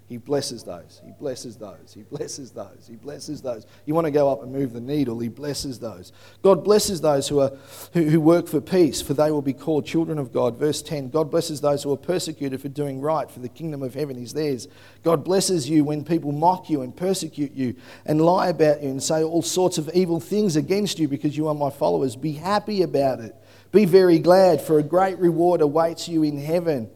He 0.08 0.16
blesses 0.16 0.62
those. 0.62 1.02
He 1.04 1.12
blesses 1.12 1.56
those. 1.58 1.92
He 1.94 2.02
blesses 2.02 2.50
those. 2.50 2.86
He 2.88 2.96
blesses 2.96 3.42
those. 3.42 3.66
You 3.84 3.94
want 3.94 4.06
to 4.06 4.10
go 4.10 4.32
up 4.32 4.42
and 4.42 4.50
move 4.50 4.72
the 4.72 4.80
needle, 4.80 5.18
He 5.18 5.28
blesses 5.28 5.78
those. 5.78 6.12
God 6.40 6.64
blesses 6.64 7.02
those 7.02 7.28
who, 7.28 7.40
are, 7.40 7.52
who, 7.92 8.04
who 8.04 8.18
work 8.18 8.48
for 8.48 8.62
peace, 8.62 9.02
for 9.02 9.12
they 9.12 9.30
will 9.30 9.42
be 9.42 9.52
called 9.52 9.84
children 9.84 10.18
of 10.18 10.32
God. 10.32 10.56
Verse 10.56 10.80
10 10.80 11.10
God 11.10 11.30
blesses 11.30 11.60
those 11.60 11.82
who 11.82 11.92
are 11.92 11.98
persecuted 11.98 12.62
for 12.62 12.68
doing 12.68 13.02
right, 13.02 13.30
for 13.30 13.40
the 13.40 13.50
kingdom 13.50 13.82
of 13.82 13.92
heaven 13.92 14.16
is 14.16 14.32
theirs. 14.32 14.66
God 15.02 15.24
blesses 15.24 15.68
you 15.68 15.84
when 15.84 16.04
people 16.04 16.32
mock 16.32 16.70
you 16.70 16.80
and 16.80 16.96
persecute 16.96 17.52
you 17.52 17.76
and 18.06 18.18
lie 18.22 18.48
about 18.48 18.82
you 18.82 18.88
and 18.88 19.02
say 19.02 19.22
all 19.22 19.42
sorts 19.42 19.76
of 19.76 19.90
evil 19.92 20.20
things 20.20 20.56
against 20.56 20.98
you 20.98 21.06
because 21.06 21.36
you 21.36 21.48
are 21.48 21.54
my 21.54 21.70
followers. 21.70 22.16
Be 22.16 22.32
happy 22.32 22.80
about 22.80 23.20
it. 23.20 23.36
Be 23.72 23.84
very 23.84 24.18
glad, 24.18 24.62
for 24.62 24.78
a 24.78 24.82
great 24.82 25.18
reward 25.18 25.60
awaits 25.60 26.08
you 26.08 26.22
in 26.22 26.38
heaven. 26.38 26.88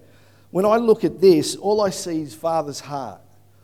When 0.52 0.66
I 0.66 0.76
look 0.76 1.02
at 1.02 1.18
this, 1.18 1.56
all 1.56 1.80
I 1.80 1.88
see 1.88 2.20
is 2.20 2.34
Father's 2.34 2.78
heart. 2.78 3.22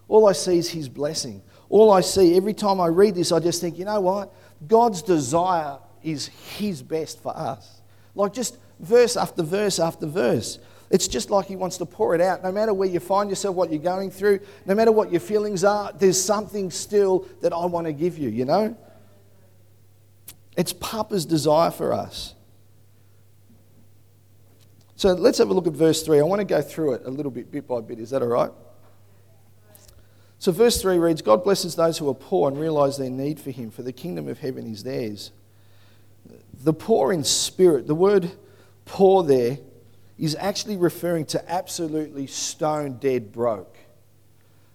All 0.09 0.27
I 0.27 0.33
see 0.33 0.57
is 0.57 0.71
His 0.71 0.89
blessing. 0.89 1.43
All 1.69 1.93
I 1.93 2.01
see, 2.01 2.35
every 2.35 2.55
time 2.55 2.81
I 2.81 2.87
read 2.87 3.15
this, 3.15 3.31
I 3.31 3.41
just 3.41 3.61
think, 3.61 3.79
you 3.79 3.85
know 3.85 4.01
what? 4.01 4.35
God's 4.67 5.03
desire 5.03 5.79
is 6.03 6.29
His 6.57 6.83
best 6.83 7.23
for 7.23 7.37
us. 7.37 7.83
Like 8.15 8.33
just 8.33 8.57
verse 8.81 9.19
after 9.19 9.43
verse 9.43 9.79
after 9.79 10.07
verse. 10.07 10.59
It's 10.91 11.07
just 11.07 11.29
like 11.29 11.45
He 11.45 11.57
wants 11.57 11.77
to 11.77 11.85
pour 11.85 12.15
it 12.15 12.23
out. 12.23 12.43
No 12.43 12.51
matter 12.51 12.73
where 12.73 12.89
you 12.89 13.01
find 13.01 13.29
yourself, 13.29 13.55
what 13.55 13.71
you're 13.71 13.83
going 13.83 14.11
through, 14.11 14.41
no 14.65 14.75
matter 14.75 14.91
what 14.91 15.13
your 15.13 15.21
feelings 15.21 15.65
are, 15.65 15.93
there's 15.93 16.21
something 16.21 16.71
still 16.71 17.29
that 17.43 17.53
I 17.53 17.67
want 17.67 17.87
to 17.87 17.93
give 17.93 18.17
you, 18.17 18.31
you 18.31 18.47
know? 18.47 18.75
It's 20.57 20.73
Papa's 20.73 21.27
desire 21.27 21.71
for 21.71 21.93
us. 21.93 22.35
So 24.99 25.13
let's 25.13 25.39
have 25.39 25.49
a 25.49 25.55
look 25.55 25.69
at 25.69 25.75
verse 25.75 26.03
3. 26.03 26.19
I 26.19 26.23
want 26.23 26.41
to 26.41 26.45
go 26.45 26.61
through 26.61 26.95
it 26.95 27.03
a 27.05 27.11
little 27.11 27.31
bit, 27.31 27.53
bit 27.53 27.69
by 27.69 27.81
bit. 27.81 28.01
Is 28.01 28.11
that 28.11 28.21
all 28.21 28.27
right? 28.27 28.51
So, 30.41 30.51
verse 30.51 30.83
3 30.83 30.99
reads 30.99 31.23
God 31.23 31.45
blesses 31.45 31.77
those 31.77 31.99
who 31.99 32.09
are 32.09 32.15
poor 32.15 32.49
and 32.49 32.59
realize 32.59 32.99
their 32.99 33.09
need 33.09 33.39
for 33.39 33.53
Him, 33.53 33.71
for 33.71 33.83
the 33.83 33.93
kingdom 33.93 34.27
of 34.27 34.41
heaven 34.41 34.67
is 34.67 34.83
theirs. 34.83 35.31
The 36.65 36.73
poor 36.73 37.13
in 37.13 37.23
spirit, 37.23 37.87
the 37.87 37.95
word 37.95 38.33
poor 38.87 39.23
there 39.23 39.59
is 40.19 40.35
actually 40.41 40.77
referring 40.77 41.27
to 41.27 41.49
absolutely 41.49 42.27
stone 42.27 42.95
dead 42.95 43.31
broke, 43.31 43.77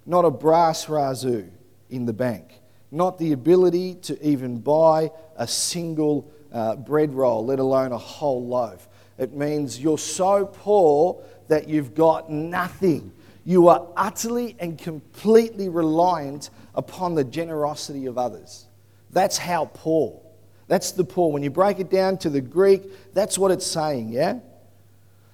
not 0.05 0.23
a 0.23 0.31
brass 0.31 0.85
razoo 0.85 1.49
in 1.89 2.05
the 2.05 2.13
bank, 2.13 2.61
not 2.91 3.17
the 3.17 3.33
ability 3.33 3.95
to 3.95 4.25
even 4.25 4.61
buy 4.61 5.11
a 5.35 5.49
single 5.49 6.31
uh, 6.53 6.77
bread 6.77 7.13
roll, 7.13 7.45
let 7.45 7.59
alone 7.59 7.91
a 7.91 7.97
whole 7.97 8.47
loaf. 8.47 8.87
It 9.17 9.33
means 9.33 9.79
you're 9.79 9.97
so 9.97 10.45
poor 10.45 11.23
that 11.47 11.67
you've 11.67 11.93
got 11.93 12.31
nothing. 12.31 13.11
You 13.45 13.67
are 13.67 13.87
utterly 13.95 14.55
and 14.59 14.77
completely 14.77 15.69
reliant 15.69 16.49
upon 16.75 17.15
the 17.15 17.23
generosity 17.23 18.05
of 18.05 18.17
others. 18.17 18.65
That's 19.11 19.37
how 19.37 19.65
poor. 19.73 20.19
That's 20.67 20.91
the 20.91 21.03
poor. 21.03 21.31
When 21.31 21.43
you 21.43 21.49
break 21.49 21.79
it 21.79 21.89
down 21.89 22.17
to 22.19 22.29
the 22.29 22.41
Greek, 22.41 23.13
that's 23.13 23.37
what 23.37 23.51
it's 23.51 23.65
saying, 23.65 24.09
yeah? 24.09 24.39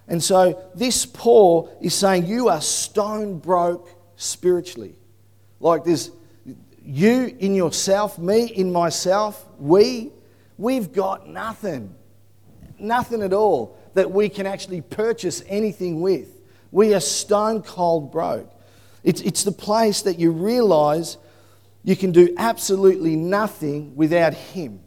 And 0.07 0.21
so 0.21 0.61
this 0.73 1.05
poor 1.05 1.69
is 1.79 1.93
saying 1.93 2.25
you 2.25 2.49
are 2.49 2.61
stone 2.61 3.37
broke 3.37 3.89
spiritually. 4.15 4.95
Like 5.59 5.83
this, 5.83 6.11
you 6.83 7.35
in 7.39 7.53
yourself, 7.53 8.17
me 8.17 8.45
in 8.45 8.71
myself, 8.71 9.45
we, 9.59 10.11
we've 10.57 10.91
got 10.91 11.29
nothing 11.29 11.95
nothing 12.81 13.21
at 13.21 13.33
all 13.33 13.77
that 13.93 14.11
we 14.11 14.29
can 14.29 14.45
actually 14.45 14.81
purchase 14.81 15.43
anything 15.47 16.01
with. 16.01 16.29
We 16.71 16.93
are 16.93 16.99
stone 16.99 17.61
cold 17.63 18.11
broke. 18.11 18.51
It's, 19.03 19.21
it's 19.21 19.43
the 19.43 19.51
place 19.51 20.03
that 20.03 20.19
you 20.19 20.31
realize 20.31 21.17
you 21.83 21.95
can 21.95 22.11
do 22.11 22.33
absolutely 22.37 23.15
nothing 23.15 23.95
without 23.95 24.33
Him. 24.33 24.81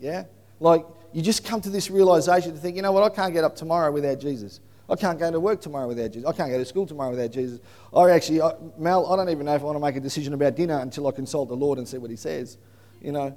Yeah? 0.00 0.24
Like, 0.60 0.86
you 1.12 1.22
just 1.22 1.44
come 1.44 1.60
to 1.62 1.70
this 1.70 1.90
realization 1.90 2.52
to 2.52 2.58
think, 2.58 2.76
you 2.76 2.82
know 2.82 2.92
what, 2.92 3.02
I 3.02 3.14
can't 3.14 3.32
get 3.32 3.44
up 3.44 3.56
tomorrow 3.56 3.90
without 3.90 4.20
Jesus. 4.20 4.60
I 4.88 4.94
can't 4.94 5.18
go 5.18 5.30
to 5.30 5.40
work 5.40 5.60
tomorrow 5.60 5.88
without 5.88 6.12
Jesus. 6.12 6.28
I 6.28 6.32
can't 6.32 6.50
go 6.50 6.58
to 6.58 6.64
school 6.64 6.86
tomorrow 6.86 7.10
without 7.10 7.32
Jesus. 7.32 7.58
I 7.94 8.10
actually, 8.10 8.40
I, 8.40 8.52
Mel, 8.78 9.12
I 9.12 9.16
don't 9.16 9.28
even 9.30 9.46
know 9.46 9.54
if 9.54 9.62
I 9.62 9.64
want 9.64 9.76
to 9.76 9.80
make 9.80 9.96
a 9.96 10.00
decision 10.00 10.32
about 10.32 10.54
dinner 10.54 10.78
until 10.78 11.08
I 11.08 11.10
consult 11.10 11.48
the 11.48 11.56
Lord 11.56 11.78
and 11.78 11.88
see 11.88 11.98
what 11.98 12.10
He 12.10 12.16
says. 12.16 12.56
You 13.02 13.12
know, 13.12 13.36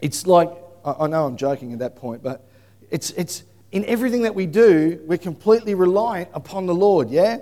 it's 0.00 0.26
like, 0.26 0.50
I, 0.84 0.94
I 1.00 1.06
know 1.06 1.26
I'm 1.26 1.36
joking 1.36 1.72
at 1.72 1.78
that 1.78 1.96
point, 1.96 2.22
but 2.22 2.48
it's, 2.90 3.10
it's 3.12 3.44
in 3.72 3.84
everything 3.84 4.22
that 4.22 4.34
we 4.34 4.46
do, 4.46 5.00
we're 5.06 5.18
completely 5.18 5.74
reliant 5.74 6.28
upon 6.32 6.66
the 6.66 6.74
Lord, 6.74 7.10
yeah? 7.10 7.38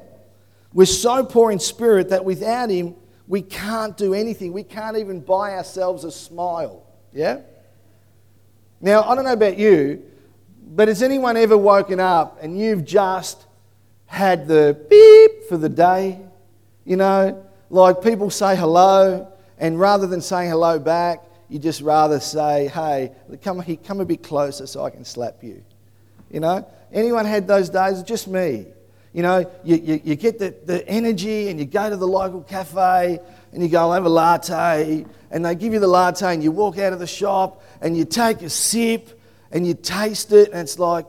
We're 0.72 0.86
so 0.86 1.24
poor 1.24 1.52
in 1.52 1.58
spirit 1.58 2.08
that 2.10 2.24
without 2.24 2.70
Him, 2.70 2.94
we 3.26 3.42
can't 3.42 3.96
do 3.96 4.14
anything. 4.14 4.52
We 4.52 4.64
can't 4.64 4.96
even 4.96 5.20
buy 5.20 5.52
ourselves 5.52 6.04
a 6.04 6.10
smile, 6.10 6.84
yeah? 7.12 7.40
Now, 8.80 9.02
I 9.02 9.14
don't 9.14 9.24
know 9.24 9.32
about 9.32 9.56
you, 9.58 10.02
but 10.66 10.88
has 10.88 11.02
anyone 11.02 11.36
ever 11.36 11.56
woken 11.56 12.00
up 12.00 12.38
and 12.42 12.58
you've 12.58 12.84
just 12.84 13.46
had 14.06 14.48
the 14.48 14.78
beep 14.90 15.48
for 15.48 15.56
the 15.56 15.68
day? 15.68 16.20
You 16.84 16.96
know, 16.96 17.46
like 17.70 18.02
people 18.02 18.28
say 18.30 18.56
hello, 18.56 19.30
and 19.58 19.78
rather 19.78 20.06
than 20.06 20.20
saying 20.20 20.50
hello 20.50 20.78
back, 20.78 21.22
you 21.54 21.60
just 21.60 21.82
rather 21.82 22.18
say, 22.18 22.66
hey, 22.66 23.12
come, 23.40 23.62
come 23.84 24.00
a 24.00 24.04
bit 24.04 24.24
closer 24.24 24.66
so 24.66 24.84
I 24.84 24.90
can 24.90 25.04
slap 25.04 25.44
you. 25.44 25.62
You 26.28 26.40
know? 26.40 26.66
Anyone 26.92 27.26
had 27.26 27.46
those 27.46 27.68
days? 27.68 28.02
Just 28.02 28.26
me. 28.26 28.66
You 29.12 29.22
know, 29.22 29.48
you, 29.62 29.76
you, 29.76 30.00
you, 30.02 30.16
get 30.16 30.40
the, 30.40 30.52
the 30.64 30.84
energy 30.88 31.50
and 31.50 31.60
you 31.60 31.64
go 31.64 31.88
to 31.88 31.96
the 31.96 32.08
local 32.08 32.42
cafe 32.42 33.20
and 33.52 33.62
you 33.62 33.68
go, 33.68 33.82
I'll 33.82 33.92
have 33.92 34.04
a 34.04 34.08
latte. 34.08 35.06
And 35.30 35.44
they 35.44 35.54
give 35.54 35.72
you 35.72 35.78
the 35.78 35.86
latte 35.86 36.34
and 36.34 36.42
you 36.42 36.50
walk 36.50 36.76
out 36.78 36.92
of 36.92 36.98
the 36.98 37.06
shop 37.06 37.62
and 37.80 37.96
you 37.96 38.04
take 38.04 38.42
a 38.42 38.50
sip 38.50 39.16
and 39.52 39.64
you 39.64 39.74
taste 39.74 40.32
it. 40.32 40.50
And 40.50 40.58
it's 40.58 40.80
like, 40.80 41.06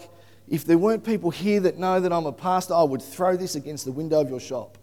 if 0.47 0.63
there 0.63 0.77
weren't 0.77 1.03
people 1.03 1.31
here 1.31 1.61
that 1.61 1.79
know 1.79 1.99
that 1.99 2.13
I'm 2.13 2.27
a 2.27 2.31
pastor, 2.31 2.75
I 2.75 2.83
would 2.83 3.01
throw 3.01 3.35
this 3.35 3.55
against 3.55 3.85
the 3.85 3.91
window 3.91 4.21
of 4.21 4.29
your 4.29 4.39
shop. 4.39 4.77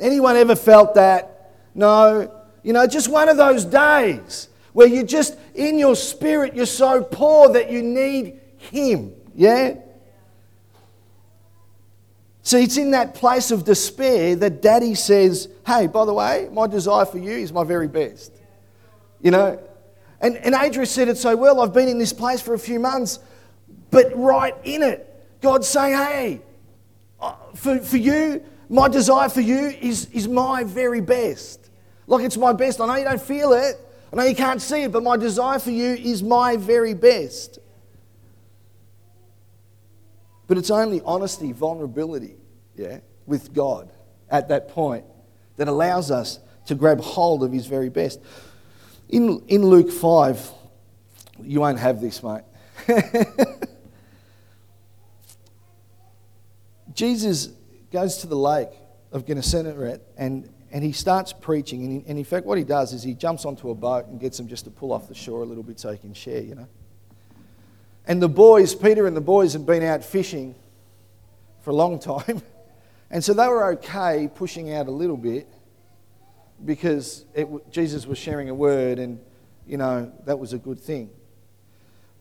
Anyone 0.00 0.36
ever 0.36 0.56
felt 0.56 0.94
that? 0.94 1.52
No. 1.74 2.32
You 2.62 2.72
know, 2.72 2.86
just 2.86 3.10
one 3.10 3.28
of 3.28 3.36
those 3.36 3.66
days 3.66 4.48
where 4.72 4.86
you 4.86 5.02
just, 5.02 5.36
in 5.54 5.78
your 5.78 5.94
spirit, 5.94 6.54
you're 6.54 6.66
so 6.66 7.02
poor 7.02 7.52
that 7.52 7.70
you 7.70 7.82
need 7.82 8.40
Him. 8.56 9.12
Yeah? 9.34 9.74
So 12.42 12.58
it's 12.58 12.76
in 12.76 12.90
that 12.90 13.14
place 13.14 13.50
of 13.50 13.64
despair 13.64 14.34
that 14.36 14.62
daddy 14.62 14.94
says, 14.94 15.48
Hey, 15.66 15.86
by 15.86 16.04
the 16.04 16.12
way, 16.12 16.48
my 16.52 16.66
desire 16.66 17.04
for 17.04 17.18
you 17.18 17.32
is 17.32 17.52
my 17.52 17.64
very 17.64 17.88
best. 17.88 18.32
You 19.20 19.30
know? 19.30 19.62
And, 20.20 20.36
and 20.38 20.54
Adria 20.54 20.86
said 20.86 21.08
it 21.08 21.18
so 21.18 21.36
well. 21.36 21.60
I've 21.60 21.72
been 21.72 21.88
in 21.88 21.98
this 21.98 22.12
place 22.12 22.40
for 22.40 22.54
a 22.54 22.58
few 22.58 22.80
months, 22.80 23.18
but 23.90 24.10
right 24.16 24.54
in 24.64 24.82
it, 24.82 25.08
God's 25.40 25.68
saying, 25.68 25.96
Hey, 25.96 26.40
uh, 27.20 27.34
for, 27.54 27.78
for 27.78 27.96
you, 27.96 28.42
my 28.68 28.88
desire 28.88 29.28
for 29.28 29.40
you 29.40 29.66
is, 29.66 30.06
is 30.06 30.26
my 30.26 30.64
very 30.64 31.00
best. 31.00 31.70
Like 32.06 32.24
it's 32.24 32.36
my 32.36 32.52
best. 32.52 32.80
I 32.80 32.86
know 32.86 32.96
you 32.96 33.04
don't 33.04 33.20
feel 33.20 33.52
it, 33.52 33.76
I 34.12 34.16
know 34.16 34.24
you 34.24 34.34
can't 34.34 34.60
see 34.60 34.82
it, 34.82 34.92
but 34.92 35.02
my 35.02 35.16
desire 35.16 35.58
for 35.58 35.70
you 35.70 35.94
is 35.94 36.22
my 36.22 36.56
very 36.56 36.92
best. 36.92 37.58
But 40.46 40.58
it's 40.58 40.70
only 40.70 41.00
honesty, 41.04 41.52
vulnerability, 41.52 42.36
yeah, 42.76 42.98
with 43.26 43.54
God 43.54 43.90
at 44.30 44.48
that 44.48 44.68
point 44.68 45.06
that 45.56 45.66
allows 45.66 46.10
us 46.10 46.40
to 46.66 46.74
grab 46.74 47.00
hold 47.00 47.42
of 47.42 47.52
His 47.52 47.66
very 47.66 47.88
best. 47.88 48.20
In, 49.08 49.42
in 49.48 49.64
Luke 49.64 49.90
5, 49.90 50.50
you 51.42 51.60
won't 51.60 51.78
have 51.78 52.00
this, 52.00 52.22
mate. 52.22 52.42
Jesus 56.94 57.48
goes 57.90 58.18
to 58.18 58.26
the 58.26 58.36
lake 58.36 58.68
of 59.10 59.24
Gennesaret 59.24 60.00
and 60.16 60.48
and 60.72 60.82
he 60.82 60.90
starts 60.90 61.32
preaching. 61.32 61.84
And, 61.84 61.92
he, 61.92 62.08
and 62.08 62.18
in 62.18 62.24
fact, 62.24 62.46
what 62.46 62.58
he 62.58 62.64
does 62.64 62.92
is 62.94 63.02
he 63.02 63.14
jumps 63.14 63.44
onto 63.44 63.70
a 63.70 63.74
boat 63.74 64.06
and 64.06 64.18
gets 64.18 64.38
them 64.38 64.48
just 64.48 64.64
to 64.64 64.70
pull 64.70 64.92
off 64.92 65.06
the 65.06 65.14
shore 65.14 65.42
a 65.42 65.44
little 65.44 65.62
bit 65.62 65.78
so 65.78 65.92
he 65.92 65.98
can 65.98 66.14
share, 66.14 66.40
you 66.40 66.54
know. 66.54 66.66
And 68.06 68.20
the 68.20 68.28
boys, 68.28 68.74
Peter 68.74 69.06
and 69.06 69.16
the 69.16 69.20
boys, 69.20 69.52
had 69.52 69.66
been 69.66 69.82
out 69.84 70.02
fishing 70.02 70.56
for 71.60 71.70
a 71.70 71.74
long 71.74 72.00
time. 72.00 72.42
And 73.14 73.22
so 73.22 73.34
they 73.34 73.46
were 73.46 73.72
okay 73.74 74.26
pushing 74.34 74.72
out 74.72 74.88
a 74.88 74.90
little 74.90 75.18
bit 75.18 75.46
because 76.64 77.26
it, 77.34 77.46
Jesus 77.70 78.06
was 78.06 78.16
sharing 78.16 78.48
a 78.48 78.54
word 78.54 78.98
and, 78.98 79.20
you 79.66 79.76
know, 79.76 80.10
that 80.24 80.38
was 80.38 80.54
a 80.54 80.58
good 80.58 80.80
thing. 80.80 81.10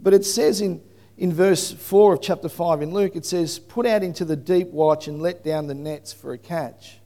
But 0.02 0.14
it 0.14 0.26
says 0.26 0.60
in, 0.60 0.82
in 1.18 1.32
verse 1.32 1.72
4 1.72 2.16
of 2.16 2.22
chapter 2.22 2.50
5 2.50 2.82
in 2.82 2.94
Luke, 2.94 3.16
it 3.16 3.26
says, 3.26 3.58
Put 3.58 3.86
out 3.86 4.04
into 4.04 4.26
the 4.26 4.36
deep 4.36 4.68
watch 4.68 5.08
and 5.08 5.22
let 5.22 5.46
down 5.46 5.68
the 5.68 5.74
nets 5.74 6.12
for 6.12 6.34
a 6.34 6.38
catch. 6.38 7.00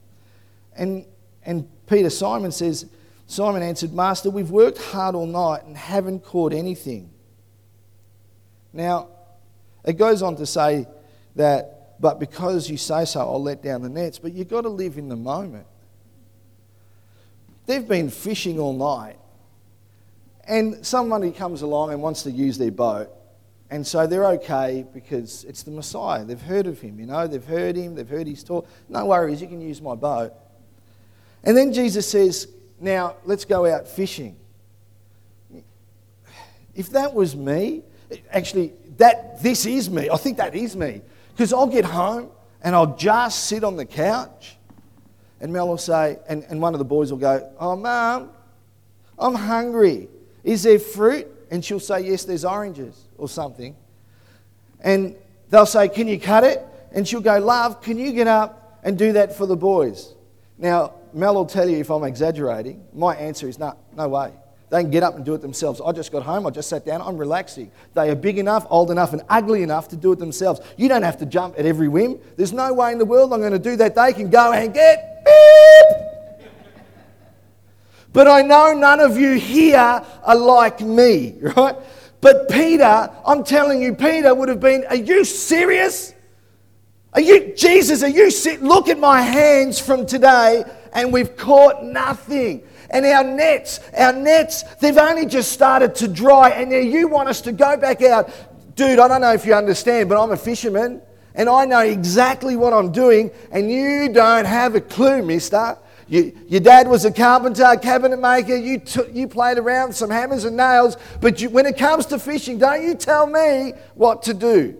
And 0.74 1.06
and 1.46 1.68
Peter 1.86 2.10
Simon 2.10 2.50
says, 2.50 2.86
Simon 3.28 3.62
answered, 3.62 3.94
Master, 3.94 4.28
we've 4.28 4.50
worked 4.50 4.78
hard 4.78 5.14
all 5.14 5.26
night 5.26 5.64
and 5.64 5.76
haven't 5.76 6.24
caught 6.24 6.52
anything. 6.52 7.10
Now, 8.72 9.08
it 9.84 9.94
goes 9.94 10.22
on 10.22 10.36
to 10.36 10.46
say 10.46 10.86
that, 11.36 12.00
but 12.00 12.18
because 12.18 12.68
you 12.68 12.76
say 12.76 13.04
so, 13.04 13.20
I'll 13.20 13.42
let 13.42 13.62
down 13.62 13.82
the 13.82 13.88
nets. 13.88 14.18
But 14.18 14.32
you've 14.32 14.48
got 14.48 14.62
to 14.62 14.68
live 14.68 14.98
in 14.98 15.08
the 15.08 15.16
moment. 15.16 15.66
they've 17.66 17.86
been 17.86 18.10
fishing 18.10 18.58
all 18.58 18.74
night, 18.74 19.18
and 20.46 20.84
somebody 20.84 21.30
comes 21.30 21.62
along 21.62 21.92
and 21.92 22.02
wants 22.02 22.24
to 22.24 22.30
use 22.30 22.58
their 22.58 22.70
boat. 22.70 23.10
And 23.70 23.84
so 23.84 24.06
they're 24.06 24.26
okay 24.26 24.84
because 24.94 25.42
it's 25.44 25.64
the 25.64 25.72
Messiah. 25.72 26.24
They've 26.24 26.40
heard 26.40 26.68
of 26.68 26.80
him, 26.80 27.00
you 27.00 27.06
know, 27.06 27.26
they've 27.26 27.44
heard 27.44 27.76
him, 27.76 27.96
they've 27.96 28.08
heard 28.08 28.28
his 28.28 28.44
talk. 28.44 28.68
No 28.88 29.06
worries, 29.06 29.40
you 29.40 29.48
can 29.48 29.60
use 29.60 29.80
my 29.80 29.96
boat. 29.96 30.32
And 31.46 31.56
then 31.56 31.72
Jesus 31.72 32.10
says, 32.10 32.48
Now 32.80 33.16
let's 33.24 33.46
go 33.46 33.64
out 33.64 33.88
fishing. 33.88 34.36
If 36.74 36.90
that 36.90 37.14
was 37.14 37.34
me, 37.34 37.82
actually, 38.30 38.74
that 38.98 39.42
this 39.42 39.64
is 39.64 39.88
me. 39.88 40.10
I 40.10 40.16
think 40.16 40.36
that 40.36 40.54
is 40.54 40.76
me. 40.76 41.00
Because 41.32 41.52
I'll 41.52 41.68
get 41.68 41.84
home 41.84 42.30
and 42.62 42.74
I'll 42.74 42.96
just 42.96 43.44
sit 43.44 43.64
on 43.64 43.76
the 43.76 43.86
couch, 43.86 44.56
and 45.40 45.52
Mel 45.52 45.68
will 45.68 45.78
say, 45.78 46.18
and, 46.28 46.44
and 46.48 46.60
one 46.60 46.74
of 46.74 46.78
the 46.78 46.84
boys 46.84 47.10
will 47.10 47.18
go, 47.18 47.50
Oh, 47.58 47.76
Mum, 47.76 48.30
I'm 49.18 49.34
hungry. 49.34 50.08
Is 50.42 50.64
there 50.64 50.78
fruit? 50.78 51.28
And 51.50 51.64
she'll 51.64 51.80
say, 51.80 52.00
Yes, 52.00 52.24
there's 52.24 52.44
oranges 52.44 53.04
or 53.16 53.28
something. 53.28 53.76
And 54.80 55.14
they'll 55.50 55.64
say, 55.64 55.88
Can 55.88 56.08
you 56.08 56.18
cut 56.18 56.42
it? 56.42 56.60
And 56.90 57.06
she'll 57.06 57.20
go, 57.20 57.38
Love, 57.38 57.82
can 57.82 57.98
you 57.98 58.12
get 58.12 58.26
up 58.26 58.80
and 58.82 58.98
do 58.98 59.12
that 59.12 59.36
for 59.36 59.46
the 59.46 59.56
boys? 59.56 60.14
Now, 60.58 60.94
Mel 61.16 61.34
will 61.34 61.46
tell 61.46 61.66
you 61.66 61.78
if 61.78 61.90
I'm 61.90 62.04
exaggerating. 62.04 62.84
My 62.92 63.16
answer 63.16 63.48
is 63.48 63.58
no, 63.58 63.74
no 63.96 64.06
way. 64.06 64.32
They 64.68 64.82
can 64.82 64.90
get 64.90 65.02
up 65.02 65.16
and 65.16 65.24
do 65.24 65.32
it 65.32 65.40
themselves. 65.40 65.80
I 65.80 65.92
just 65.92 66.12
got 66.12 66.22
home, 66.22 66.46
I 66.46 66.50
just 66.50 66.68
sat 66.68 66.84
down, 66.84 67.00
I'm 67.00 67.16
relaxing. 67.16 67.70
They 67.94 68.10
are 68.10 68.14
big 68.14 68.36
enough, 68.36 68.66
old 68.68 68.90
enough, 68.90 69.14
and 69.14 69.22
ugly 69.30 69.62
enough 69.62 69.88
to 69.88 69.96
do 69.96 70.12
it 70.12 70.18
themselves. 70.18 70.60
You 70.76 70.88
don't 70.88 71.04
have 71.04 71.16
to 71.18 71.26
jump 71.26 71.58
at 71.58 71.64
every 71.64 71.88
whim. 71.88 72.18
There's 72.36 72.52
no 72.52 72.70
way 72.74 72.92
in 72.92 72.98
the 72.98 73.06
world 73.06 73.32
I'm 73.32 73.40
going 73.40 73.52
to 73.52 73.58
do 73.58 73.76
that. 73.76 73.94
They 73.94 74.12
can 74.12 74.28
go 74.28 74.52
and 74.52 74.74
get 74.74 75.24
beep. 75.24 76.50
But 78.12 78.28
I 78.28 78.42
know 78.42 78.74
none 78.74 79.00
of 79.00 79.16
you 79.16 79.34
here 79.34 80.04
are 80.22 80.36
like 80.36 80.82
me, 80.82 81.36
right? 81.56 81.76
But 82.20 82.50
Peter, 82.50 83.10
I'm 83.24 83.42
telling 83.42 83.80
you, 83.80 83.94
Peter 83.94 84.34
would 84.34 84.50
have 84.50 84.60
been, 84.60 84.84
are 84.90 84.96
you 84.96 85.24
serious? 85.24 86.12
Are 87.16 87.22
you, 87.22 87.54
Jesus, 87.56 88.02
are 88.02 88.08
you, 88.08 88.30
sit, 88.30 88.62
look 88.62 88.88
at 88.88 88.98
my 88.98 89.22
hands 89.22 89.80
from 89.80 90.04
today 90.04 90.64
and 90.92 91.10
we've 91.10 91.34
caught 91.34 91.82
nothing. 91.82 92.62
And 92.90 93.06
our 93.06 93.24
nets, 93.24 93.80
our 93.96 94.12
nets, 94.12 94.64
they've 94.80 94.98
only 94.98 95.24
just 95.24 95.50
started 95.50 95.94
to 95.96 96.08
dry. 96.08 96.50
And 96.50 96.70
now 96.70 96.76
you 96.76 97.08
want 97.08 97.30
us 97.30 97.40
to 97.40 97.52
go 97.52 97.74
back 97.78 98.02
out. 98.02 98.30
Dude, 98.76 98.98
I 98.98 99.08
don't 99.08 99.22
know 99.22 99.32
if 99.32 99.46
you 99.46 99.54
understand, 99.54 100.10
but 100.10 100.22
I'm 100.22 100.30
a 100.30 100.36
fisherman 100.36 101.00
and 101.34 101.48
I 101.48 101.64
know 101.64 101.80
exactly 101.80 102.54
what 102.54 102.74
I'm 102.74 102.92
doing, 102.92 103.30
and 103.50 103.70
you 103.70 104.08
don't 104.10 104.46
have 104.46 104.74
a 104.74 104.80
clue, 104.80 105.22
mister. 105.22 105.76
You, 106.08 106.34
your 106.48 106.60
dad 106.60 106.88
was 106.88 107.04
a 107.04 107.12
carpenter, 107.12 107.64
a 107.64 107.78
cabinet 107.78 108.18
maker. 108.18 108.56
You, 108.56 108.78
t- 108.78 109.10
you 109.12 109.28
played 109.28 109.58
around 109.58 109.88
with 109.88 109.96
some 109.96 110.08
hammers 110.08 110.44
and 110.44 110.56
nails. 110.56 110.96
But 111.20 111.42
you, 111.42 111.50
when 111.50 111.66
it 111.66 111.76
comes 111.76 112.06
to 112.06 112.18
fishing, 112.18 112.58
don't 112.58 112.82
you 112.82 112.94
tell 112.94 113.26
me 113.26 113.74
what 113.94 114.22
to 114.24 114.34
do. 114.34 114.78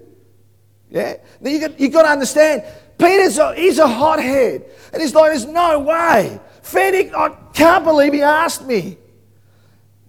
Yeah? 0.91 1.17
Now 1.41 1.51
you 1.51 1.61
got, 1.61 1.81
you 1.81 1.89
got 1.89 2.03
to 2.03 2.09
understand, 2.09 2.65
Peter's 2.99 3.39
a, 3.39 3.55
he's 3.55 3.79
a 3.79 3.89
hothead. 3.89 4.65
And 4.93 5.03
he's 5.03 5.15
like, 5.15 5.33
there's 5.33 5.47
no 5.47 5.81
way. 5.81 6.41
Fenwick, 6.63 7.15
I 7.15 7.29
can't 7.53 7.85
believe 7.85 8.13
he 8.13 8.23
asked 8.23 8.67
me. 8.67 8.99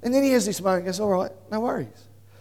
And 0.01 0.13
then 0.13 0.23
he 0.23 0.31
has 0.31 0.45
this 0.45 0.61
moment, 0.61 0.83
he 0.83 0.85
goes, 0.87 0.99
All 0.99 1.09
right, 1.09 1.31
no 1.51 1.59
worries. 1.59 1.87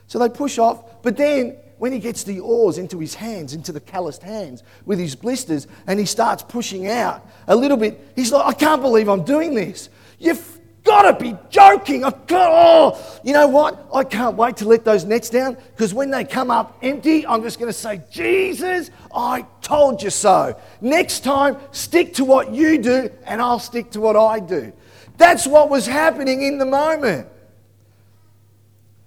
So 0.06 0.18
they 0.18 0.28
push 0.28 0.58
off, 0.58 1.02
but 1.02 1.16
then 1.16 1.56
when 1.78 1.92
he 1.92 1.98
gets 1.98 2.22
the 2.22 2.40
oars 2.40 2.78
into 2.78 2.98
his 2.98 3.14
hands, 3.14 3.52
into 3.52 3.72
the 3.72 3.80
calloused 3.80 4.22
hands 4.22 4.62
with 4.84 4.98
his 4.98 5.14
blisters, 5.14 5.66
and 5.86 5.98
he 5.98 6.06
starts 6.06 6.42
pushing 6.42 6.88
out 6.88 7.26
a 7.48 7.56
little 7.56 7.76
bit, 7.76 8.12
he's 8.14 8.32
like, 8.32 8.46
I 8.46 8.52
can't 8.52 8.80
believe 8.80 9.08
I'm 9.08 9.24
doing 9.24 9.54
this. 9.54 9.88
You've 10.18 10.55
got 10.86 11.18
to 11.18 11.24
be 11.24 11.36
joking. 11.50 12.04
I 12.04 12.10
can't, 12.12 12.30
oh, 12.32 13.20
you 13.22 13.32
know 13.34 13.48
what? 13.48 13.88
I 13.92 14.04
can't 14.04 14.36
wait 14.36 14.56
to 14.58 14.68
let 14.68 14.84
those 14.84 15.04
nets 15.04 15.28
down 15.28 15.58
because 15.72 15.92
when 15.92 16.10
they 16.10 16.24
come 16.24 16.50
up 16.50 16.78
empty, 16.82 17.26
I'm 17.26 17.42
just 17.42 17.58
going 17.58 17.68
to 17.68 17.78
say, 17.78 18.02
Jesus, 18.10 18.90
I 19.14 19.44
told 19.60 20.02
you 20.02 20.10
so. 20.10 20.58
Next 20.80 21.24
time, 21.24 21.58
stick 21.72 22.14
to 22.14 22.24
what 22.24 22.54
you 22.54 22.78
do 22.78 23.10
and 23.24 23.42
I'll 23.42 23.58
stick 23.58 23.90
to 23.90 24.00
what 24.00 24.16
I 24.16 24.40
do. 24.40 24.72
That's 25.18 25.46
what 25.46 25.68
was 25.68 25.86
happening 25.86 26.42
in 26.42 26.58
the 26.58 26.66
moment. 26.66 27.28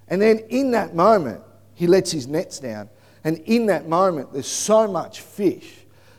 And 0.10 0.22
then 0.22 0.40
in 0.50 0.72
that 0.72 0.94
moment, 0.94 1.42
he 1.74 1.88
lets 1.88 2.12
his 2.12 2.28
nets 2.28 2.60
down. 2.60 2.90
And 3.24 3.38
in 3.40 3.68
that 3.68 3.88
moment, 3.88 4.34
there's 4.34 4.48
so 4.48 4.88
much 4.88 5.22
fish, 5.22 5.72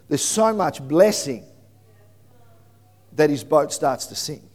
there's 0.08 0.24
so 0.24 0.52
much 0.52 0.82
blessing 0.86 1.44
that 3.12 3.30
his 3.30 3.44
boat 3.44 3.72
starts 3.72 4.06
to 4.06 4.14
sink 4.14 4.49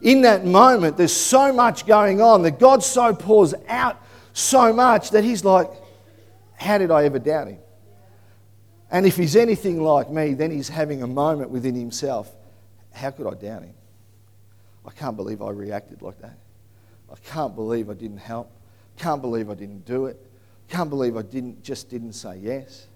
in 0.00 0.22
that 0.22 0.44
moment, 0.44 0.96
there's 0.96 1.14
so 1.14 1.52
much 1.52 1.86
going 1.86 2.20
on 2.20 2.42
that 2.42 2.58
God 2.58 2.82
so 2.82 3.14
pours 3.14 3.54
out 3.68 4.00
so 4.32 4.72
much 4.72 5.10
that 5.10 5.24
he's 5.24 5.44
like, 5.44 5.70
How 6.56 6.78
did 6.78 6.90
I 6.90 7.04
ever 7.04 7.18
doubt 7.18 7.48
him? 7.48 7.58
And 8.90 9.06
if 9.06 9.16
he's 9.16 9.34
anything 9.34 9.82
like 9.82 10.10
me, 10.10 10.34
then 10.34 10.50
he's 10.50 10.68
having 10.68 11.02
a 11.02 11.06
moment 11.06 11.50
within 11.50 11.74
himself. 11.74 12.30
How 12.92 13.10
could 13.10 13.26
I 13.26 13.34
doubt 13.34 13.62
him? 13.62 13.74
I 14.86 14.90
can't 14.90 15.16
believe 15.16 15.42
I 15.42 15.50
reacted 15.50 16.02
like 16.02 16.20
that. 16.20 16.38
I 17.10 17.16
can't 17.24 17.54
believe 17.54 17.90
I 17.90 17.94
didn't 17.94 18.18
help. 18.18 18.50
Can't 18.96 19.22
believe 19.22 19.50
I 19.50 19.54
didn't 19.54 19.84
do 19.84 20.06
it. 20.06 20.20
Can't 20.68 20.90
believe 20.90 21.16
I 21.16 21.22
didn't 21.22 21.62
just 21.62 21.88
didn't 21.88 22.12
say 22.12 22.38
yes. 22.38 22.86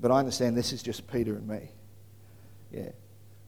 But 0.00 0.10
I 0.10 0.18
understand 0.18 0.56
this 0.56 0.72
is 0.72 0.82
just 0.82 1.06
Peter 1.10 1.34
and 1.34 1.46
me. 1.46 1.70
Yeah. 2.72 2.90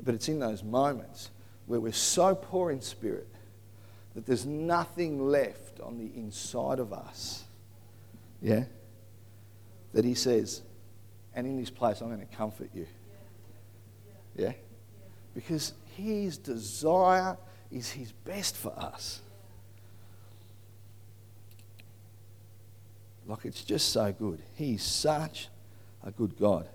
But 0.04 0.14
it's 0.14 0.28
in 0.28 0.38
those 0.38 0.62
moments 0.62 1.30
where 1.66 1.80
we're 1.80 1.92
so 1.92 2.34
poor 2.34 2.70
in 2.70 2.80
spirit 2.80 3.28
that 4.14 4.26
there's 4.26 4.46
nothing 4.46 5.28
left 5.28 5.80
on 5.80 5.98
the 5.98 6.10
inside 6.16 6.78
of 6.78 6.92
us. 6.92 7.44
Yeah? 8.40 8.64
That 9.92 10.04
he 10.04 10.14
says, 10.14 10.62
and 11.34 11.46
in 11.46 11.58
this 11.58 11.70
place, 11.70 12.00
I'm 12.00 12.08
going 12.08 12.20
to 12.20 12.36
comfort 12.36 12.70
you. 12.74 12.86
Yeah? 14.36 14.52
Because 15.34 15.72
his 15.96 16.38
desire 16.38 17.36
is 17.70 17.90
his 17.90 18.12
best 18.12 18.56
for 18.56 18.72
us. 18.78 19.20
Like 23.26 23.44
it's 23.44 23.64
just 23.64 23.90
so 23.90 24.12
good. 24.12 24.42
He's 24.54 24.82
such 24.82 25.48
a 26.04 26.10
good 26.10 26.36
God. 26.38 26.68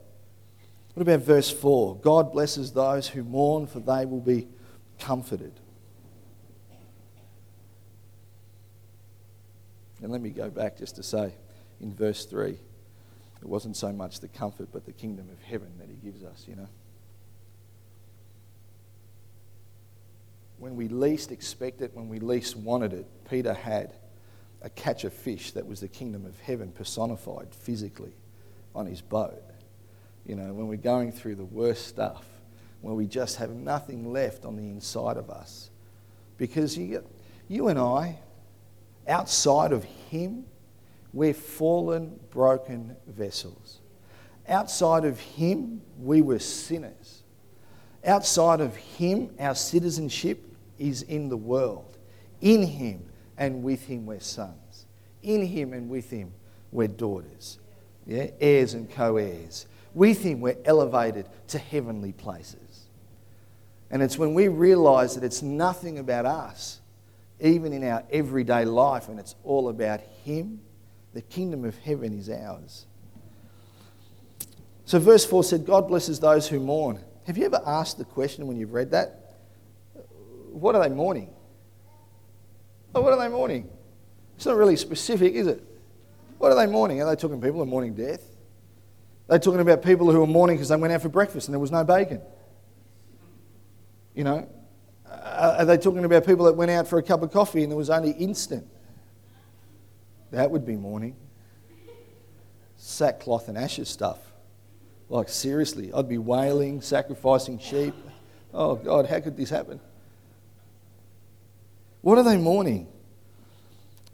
What 0.99 1.07
about 1.07 1.25
verse 1.25 1.49
4? 1.49 1.95
God 2.01 2.33
blesses 2.33 2.73
those 2.73 3.07
who 3.07 3.23
mourn, 3.23 3.67
for 3.67 3.79
they 3.79 4.05
will 4.05 4.19
be 4.19 4.49
comforted. 4.99 5.53
And 10.01 10.11
let 10.11 10.19
me 10.19 10.29
go 10.29 10.49
back 10.49 10.77
just 10.77 10.97
to 10.97 11.03
say 11.03 11.31
in 11.79 11.93
verse 11.93 12.25
3, 12.25 12.49
it 12.49 13.47
wasn't 13.47 13.77
so 13.77 13.93
much 13.93 14.19
the 14.19 14.27
comfort, 14.27 14.73
but 14.73 14.85
the 14.85 14.91
kingdom 14.91 15.29
of 15.31 15.41
heaven 15.41 15.69
that 15.79 15.87
he 15.87 15.95
gives 15.95 16.21
us, 16.21 16.43
you 16.49 16.57
know. 16.57 16.67
When 20.57 20.75
we 20.75 20.89
least 20.89 21.31
expect 21.31 21.81
it, 21.81 21.91
when 21.93 22.09
we 22.09 22.19
least 22.19 22.57
wanted 22.57 22.91
it, 22.91 23.05
Peter 23.29 23.53
had 23.53 23.93
a 24.61 24.69
catch 24.69 25.05
of 25.05 25.13
fish 25.13 25.51
that 25.51 25.65
was 25.65 25.79
the 25.79 25.87
kingdom 25.87 26.25
of 26.25 26.37
heaven 26.41 26.73
personified 26.73 27.55
physically 27.55 28.11
on 28.75 28.85
his 28.85 28.99
boat. 28.99 29.48
You 30.29 30.35
know, 30.35 30.53
when 30.53 30.67
we're 30.67 30.77
going 30.77 31.11
through 31.11 31.37
the 31.37 31.45
worst 31.45 31.87
stuff, 31.87 32.23
when 32.81 32.95
we 32.95 33.07
just 33.07 33.37
have 33.37 33.49
nothing 33.49 34.13
left 34.13 34.45
on 34.45 34.57
the 34.57 34.69
inside 34.69 35.17
of 35.17 35.31
us. 35.31 35.71
Because 36.37 36.77
you, 36.77 37.03
you 37.47 37.67
and 37.69 37.79
I, 37.79 38.19
outside 39.07 39.71
of 39.71 39.83
Him, 39.83 40.45
we're 41.13 41.33
fallen, 41.33 42.19
broken 42.29 42.95
vessels. 43.07 43.79
Outside 44.47 45.03
of 45.03 45.19
Him, 45.19 45.81
we 45.99 46.21
were 46.21 46.37
sinners. 46.37 47.23
Outside 48.05 48.61
of 48.61 48.75
Him, 48.75 49.31
our 49.39 49.55
citizenship 49.55 50.43
is 50.77 51.01
in 51.01 51.29
the 51.29 51.37
world. 51.37 51.97
In 52.39 52.61
Him 52.61 53.03
and 53.35 53.63
with 53.63 53.87
Him, 53.87 54.05
we're 54.05 54.19
sons. 54.19 54.85
In 55.23 55.43
Him 55.47 55.73
and 55.73 55.89
with 55.89 56.11
Him, 56.11 56.33
we're 56.71 56.87
daughters. 56.87 57.57
Yeah? 58.05 58.27
Heirs 58.39 58.75
and 58.75 58.87
co 58.91 59.17
heirs. 59.17 59.65
With 59.93 60.23
Him, 60.23 60.41
we're 60.41 60.57
elevated 60.65 61.27
to 61.47 61.57
heavenly 61.57 62.11
places. 62.11 62.87
And 63.91 64.03
it's 64.03 64.17
when 64.17 64.33
we 64.33 64.47
realize 64.47 65.15
that 65.15 65.23
it's 65.23 65.41
nothing 65.41 65.97
about 65.97 66.25
us, 66.25 66.79
even 67.39 67.73
in 67.73 67.83
our 67.83 68.03
everyday 68.11 68.65
life, 68.65 69.07
and 69.09 69.19
it's 69.19 69.35
all 69.43 69.69
about 69.69 70.01
Him, 70.23 70.61
the 71.13 71.21
kingdom 71.21 71.65
of 71.65 71.77
heaven 71.79 72.17
is 72.17 72.29
ours. 72.29 72.85
So, 74.85 74.99
verse 74.99 75.25
4 75.25 75.43
said, 75.43 75.65
God 75.65 75.87
blesses 75.87 76.19
those 76.19 76.47
who 76.47 76.59
mourn. 76.59 76.99
Have 77.25 77.37
you 77.37 77.45
ever 77.45 77.61
asked 77.65 77.97
the 77.97 78.05
question 78.05 78.47
when 78.47 78.57
you've 78.57 78.73
read 78.73 78.91
that? 78.91 79.35
What 80.51 80.75
are 80.75 80.81
they 80.81 80.93
mourning? 80.93 81.29
Oh, 82.93 83.01
what 83.01 83.13
are 83.13 83.19
they 83.19 83.27
mourning? 83.27 83.69
It's 84.35 84.45
not 84.45 84.55
really 84.55 84.75
specific, 84.75 85.33
is 85.33 85.47
it? 85.47 85.63
What 86.37 86.51
are 86.51 86.55
they 86.55 86.71
mourning? 86.71 87.01
Are 87.01 87.09
they 87.09 87.19
talking 87.19 87.39
people 87.41 87.61
are 87.61 87.65
mourning 87.65 87.93
death? 87.93 88.23
They're 89.29 89.37
talking 89.37 89.59
about 89.59 89.83
people 89.83 90.11
who 90.11 90.23
are 90.23 90.27
mourning 90.27 90.57
because 90.57 90.69
they 90.69 90.75
went 90.75 90.91
out 90.91 91.03
for 91.03 91.09
breakfast 91.09 91.47
and 91.47 91.53
there 91.53 91.59
was 91.59 91.71
no 91.71 91.83
bacon. 91.83 92.19
You 94.15 94.23
know, 94.23 94.49
are 95.07 95.65
they 95.65 95.77
talking 95.77 96.03
about 96.03 96.25
people 96.25 96.45
that 96.45 96.53
went 96.53 96.71
out 96.71 96.87
for 96.87 96.97
a 96.97 97.03
cup 97.03 97.21
of 97.21 97.31
coffee 97.31 97.61
and 97.61 97.71
there 97.71 97.77
was 97.77 97.91
only 97.91 98.11
instant? 98.11 98.67
That 100.31 100.49
would 100.49 100.65
be 100.65 100.75
mourning. 100.75 101.15
Sackcloth 102.77 103.47
and 103.49 103.57
ashes 103.57 103.87
stuff. 103.87 104.17
Like, 105.09 105.29
seriously, 105.29 105.91
I'd 105.93 106.09
be 106.09 106.17
wailing, 106.17 106.81
sacrificing 106.81 107.59
sheep. 107.59 107.93
Oh, 108.53 108.75
God, 108.75 109.05
how 109.05 109.19
could 109.19 109.37
this 109.37 109.49
happen? 109.49 109.79
What 112.01 112.17
are 112.17 112.23
they 112.23 112.37
mourning? 112.37 112.87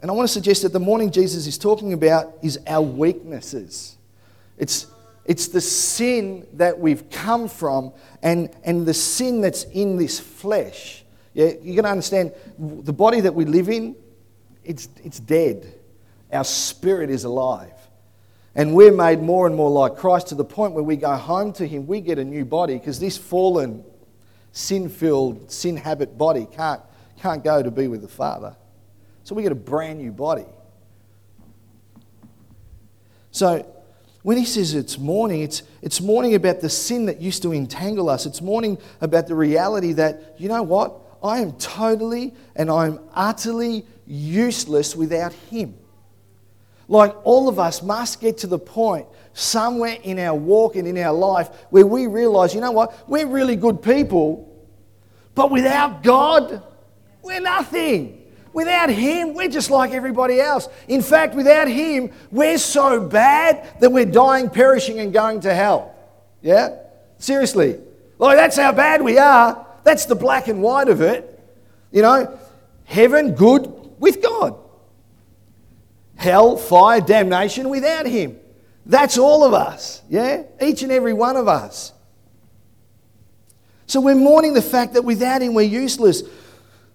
And 0.02 0.10
I 0.10 0.14
want 0.14 0.28
to 0.28 0.32
suggest 0.32 0.62
that 0.62 0.72
the 0.72 0.80
mourning 0.80 1.10
Jesus 1.10 1.46
is 1.46 1.56
talking 1.56 1.94
about 1.94 2.34
is 2.42 2.58
our 2.66 2.82
weaknesses. 2.82 3.96
It's, 4.58 4.86
it's 5.26 5.48
the 5.48 5.60
sin 5.60 6.46
that 6.54 6.78
we've 6.78 7.10
come 7.10 7.48
from 7.48 7.92
and, 8.22 8.48
and 8.64 8.86
the 8.86 8.94
sin 8.94 9.40
that's 9.40 9.64
in 9.64 9.96
this 9.96 10.20
flesh. 10.20 11.04
Yeah, 11.34 11.46
you're 11.60 11.74
going 11.74 11.84
to 11.84 11.90
understand 11.90 12.32
the 12.58 12.92
body 12.92 13.20
that 13.20 13.34
we 13.34 13.44
live 13.44 13.68
in, 13.68 13.96
it's, 14.64 14.88
it's 15.04 15.18
dead. 15.20 15.74
Our 16.32 16.44
spirit 16.44 17.10
is 17.10 17.24
alive. 17.24 17.72
And 18.54 18.74
we're 18.74 18.92
made 18.92 19.20
more 19.20 19.46
and 19.46 19.54
more 19.54 19.70
like 19.70 19.96
Christ 19.96 20.28
to 20.28 20.34
the 20.34 20.44
point 20.44 20.72
where 20.72 20.84
we 20.84 20.96
go 20.96 21.14
home 21.14 21.52
to 21.54 21.66
Him, 21.66 21.86
we 21.86 22.00
get 22.00 22.18
a 22.18 22.24
new 22.24 22.44
body 22.44 22.74
because 22.74 22.98
this 22.98 23.18
fallen, 23.18 23.84
sin 24.52 24.88
filled, 24.88 25.50
sin 25.50 25.76
habit 25.76 26.16
body 26.16 26.46
can't, 26.50 26.80
can't 27.18 27.44
go 27.44 27.62
to 27.62 27.70
be 27.70 27.88
with 27.88 28.00
the 28.00 28.08
Father. 28.08 28.56
So 29.24 29.34
we 29.34 29.42
get 29.42 29.52
a 29.52 29.56
brand 29.56 29.98
new 29.98 30.12
body. 30.12 30.46
So 33.30 33.66
when 34.26 34.36
he 34.36 34.44
says 34.44 34.74
it's 34.74 34.98
mourning, 34.98 35.42
it's, 35.42 35.62
it's 35.82 36.00
mourning 36.00 36.34
about 36.34 36.60
the 36.60 36.68
sin 36.68 37.06
that 37.06 37.20
used 37.20 37.42
to 37.42 37.52
entangle 37.52 38.10
us. 38.10 38.26
It's 38.26 38.42
mourning 38.42 38.76
about 39.00 39.28
the 39.28 39.36
reality 39.36 39.92
that, 39.92 40.34
you 40.36 40.48
know 40.48 40.64
what? 40.64 40.98
I 41.22 41.38
am 41.38 41.52
totally 41.52 42.34
and 42.56 42.68
I'm 42.68 42.98
utterly 43.14 43.86
useless 44.04 44.96
without 44.96 45.32
him. 45.32 45.76
Like 46.88 47.14
all 47.22 47.48
of 47.48 47.60
us 47.60 47.84
must 47.84 48.20
get 48.20 48.38
to 48.38 48.48
the 48.48 48.58
point 48.58 49.06
somewhere 49.32 49.96
in 50.02 50.18
our 50.18 50.34
walk 50.34 50.74
and 50.74 50.88
in 50.88 50.98
our 50.98 51.14
life 51.14 51.48
where 51.70 51.86
we 51.86 52.08
realize, 52.08 52.52
you 52.52 52.60
know 52.60 52.72
what? 52.72 53.08
We're 53.08 53.28
really 53.28 53.54
good 53.54 53.80
people, 53.80 54.66
but 55.36 55.52
without 55.52 56.02
God, 56.02 56.64
we're 57.22 57.38
nothing. 57.38 58.25
Without 58.56 58.88
Him, 58.88 59.34
we're 59.34 59.50
just 59.50 59.68
like 59.68 59.92
everybody 59.92 60.40
else. 60.40 60.66
In 60.88 61.02
fact, 61.02 61.34
without 61.34 61.68
Him, 61.68 62.10
we're 62.30 62.56
so 62.56 63.06
bad 63.06 63.68
that 63.80 63.90
we're 63.90 64.06
dying, 64.06 64.48
perishing, 64.48 64.98
and 64.98 65.12
going 65.12 65.40
to 65.40 65.52
hell. 65.52 65.94
Yeah? 66.40 66.74
Seriously. 67.18 67.78
Like, 68.18 68.38
that's 68.38 68.56
how 68.56 68.72
bad 68.72 69.02
we 69.02 69.18
are. 69.18 69.66
That's 69.84 70.06
the 70.06 70.14
black 70.14 70.48
and 70.48 70.62
white 70.62 70.88
of 70.88 71.02
it. 71.02 71.38
You 71.92 72.00
know, 72.00 72.38
heaven, 72.86 73.34
good 73.34 73.70
with 73.98 74.22
God. 74.22 74.56
Hell, 76.14 76.56
fire, 76.56 77.02
damnation 77.02 77.68
without 77.68 78.06
Him. 78.06 78.38
That's 78.86 79.18
all 79.18 79.44
of 79.44 79.52
us. 79.52 80.00
Yeah? 80.08 80.44
Each 80.62 80.82
and 80.82 80.90
every 80.90 81.12
one 81.12 81.36
of 81.36 81.46
us. 81.46 81.92
So 83.86 84.00
we're 84.00 84.14
mourning 84.14 84.54
the 84.54 84.62
fact 84.62 84.94
that 84.94 85.02
without 85.02 85.42
Him, 85.42 85.52
we're 85.52 85.60
useless. 85.60 86.22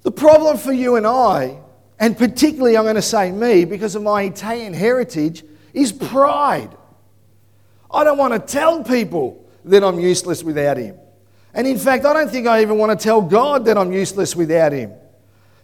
The 0.03 0.11
problem 0.11 0.57
for 0.57 0.73
you 0.73 0.95
and 0.95 1.05
I, 1.05 1.59
and 1.99 2.17
particularly 2.17 2.77
I'm 2.77 2.83
going 2.83 2.95
to 2.95 3.01
say 3.01 3.31
me 3.31 3.65
because 3.65 3.95
of 3.95 4.03
my 4.03 4.23
Italian 4.23 4.73
heritage, 4.73 5.43
is 5.73 5.91
pride. 5.91 6.69
I 7.89 8.03
don't 8.03 8.17
want 8.17 8.33
to 8.33 8.39
tell 8.39 8.83
people 8.83 9.45
that 9.65 9.83
I'm 9.83 9.99
useless 9.99 10.43
without 10.43 10.77
Him. 10.77 10.97
And 11.53 11.67
in 11.67 11.77
fact, 11.77 12.05
I 12.05 12.13
don't 12.13 12.29
think 12.29 12.47
I 12.47 12.61
even 12.61 12.77
want 12.77 12.97
to 12.97 13.01
tell 13.01 13.21
God 13.21 13.65
that 13.65 13.77
I'm 13.77 13.91
useless 13.91 14.35
without 14.35 14.71
Him. 14.71 14.93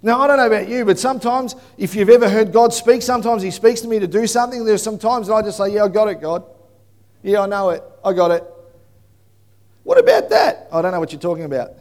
Now, 0.01 0.21
I 0.21 0.27
don't 0.27 0.37
know 0.37 0.47
about 0.47 0.69
you, 0.69 0.85
but 0.85 0.99
sometimes, 0.99 1.55
if 1.77 1.95
you've 1.95 2.09
ever 2.09 2.29
heard 2.29 2.53
God 2.53 2.73
speak, 2.73 3.01
sometimes 3.01 3.41
He 3.41 3.49
speaks 3.49 3.81
to 3.81 3.87
me 3.87 3.97
to 3.99 4.07
do 4.07 4.27
something. 4.27 4.63
There's 4.63 4.83
some 4.83 4.99
times 4.99 5.27
that 5.27 5.33
I 5.33 5.41
just 5.41 5.57
say, 5.57 5.73
Yeah, 5.73 5.85
I 5.85 5.87
got 5.87 6.07
it, 6.07 6.21
God. 6.21 6.43
Yeah, 7.23 7.41
I 7.41 7.47
know 7.47 7.71
it. 7.71 7.83
I 8.05 8.13
got 8.13 8.31
it. 8.31 8.43
What 9.83 9.97
about 9.97 10.29
that? 10.29 10.67
I 10.71 10.81
don't 10.81 10.91
know 10.91 10.99
what 10.99 11.11
you're 11.11 11.21
talking 11.21 11.45
about. 11.45 11.71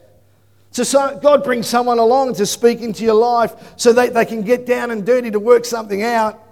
So, 0.70 0.82
so 0.82 1.18
God 1.22 1.42
brings 1.42 1.66
someone 1.66 1.98
along 1.98 2.34
to 2.34 2.46
speak 2.46 2.80
into 2.80 3.04
your 3.04 3.14
life 3.14 3.54
so 3.76 3.92
that 3.92 4.14
they 4.14 4.24
can 4.24 4.42
get 4.42 4.66
down 4.66 4.90
and 4.90 5.06
dirty 5.06 5.30
to 5.30 5.40
work 5.40 5.64
something 5.64 6.02
out. 6.02 6.42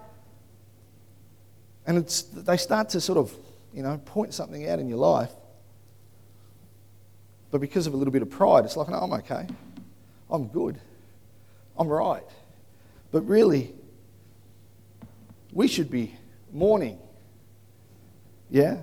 And 1.87 1.99
it's, 1.99 2.23
they 2.23 2.57
start 2.57 2.91
to 2.91 3.01
sort 3.01 3.19
of, 3.19 3.35
you 3.75 3.83
know, 3.83 3.99
point 4.07 4.33
something 4.33 4.69
out 4.69 4.79
in 4.79 4.89
your 4.89 4.99
life. 4.99 5.31
But 7.51 7.61
because 7.61 7.87
of 7.87 7.95
a 7.95 7.97
little 7.97 8.13
bit 8.13 8.23
of 8.23 8.31
pride, 8.31 8.65
it's 8.65 8.77
like, 8.77 8.89
no, 8.89 8.97
I'm 8.97 9.13
okay. 9.13 9.47
I'm 10.31 10.47
good. 10.47 10.81
I'm 11.79 11.89
right. 11.89 12.25
But 13.13 13.27
really, 13.29 13.75
we 15.53 15.69
should 15.69 15.91
be 15.91 16.17
mourning. 16.53 16.99
Yeah? 18.51 18.79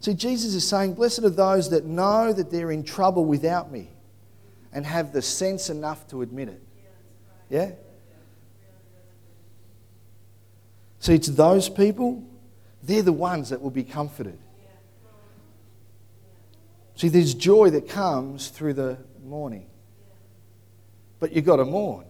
See, 0.00 0.14
Jesus 0.14 0.54
is 0.54 0.66
saying, 0.66 0.94
Blessed 0.94 1.24
are 1.24 1.30
those 1.30 1.70
that 1.70 1.84
know 1.84 2.32
that 2.32 2.50
they're 2.50 2.70
in 2.70 2.84
trouble 2.84 3.24
without 3.24 3.72
me 3.72 3.90
and 4.76 4.84
have 4.84 5.10
the 5.10 5.22
sense 5.22 5.70
enough 5.70 6.06
to 6.06 6.20
admit 6.20 6.50
it. 6.50 6.62
Yeah? 7.48 7.70
So 10.98 11.12
it's 11.12 11.28
those 11.28 11.70
people, 11.70 12.22
they're 12.82 13.00
the 13.00 13.10
ones 13.10 13.48
that 13.48 13.62
will 13.62 13.70
be 13.70 13.84
comforted. 13.84 14.38
See, 16.94 17.08
there's 17.08 17.32
joy 17.32 17.70
that 17.70 17.88
comes 17.88 18.48
through 18.48 18.74
the 18.74 18.98
mourning. 19.24 19.66
But 21.20 21.32
you've 21.32 21.46
got 21.46 21.56
to 21.56 21.64
mourn. 21.64 22.04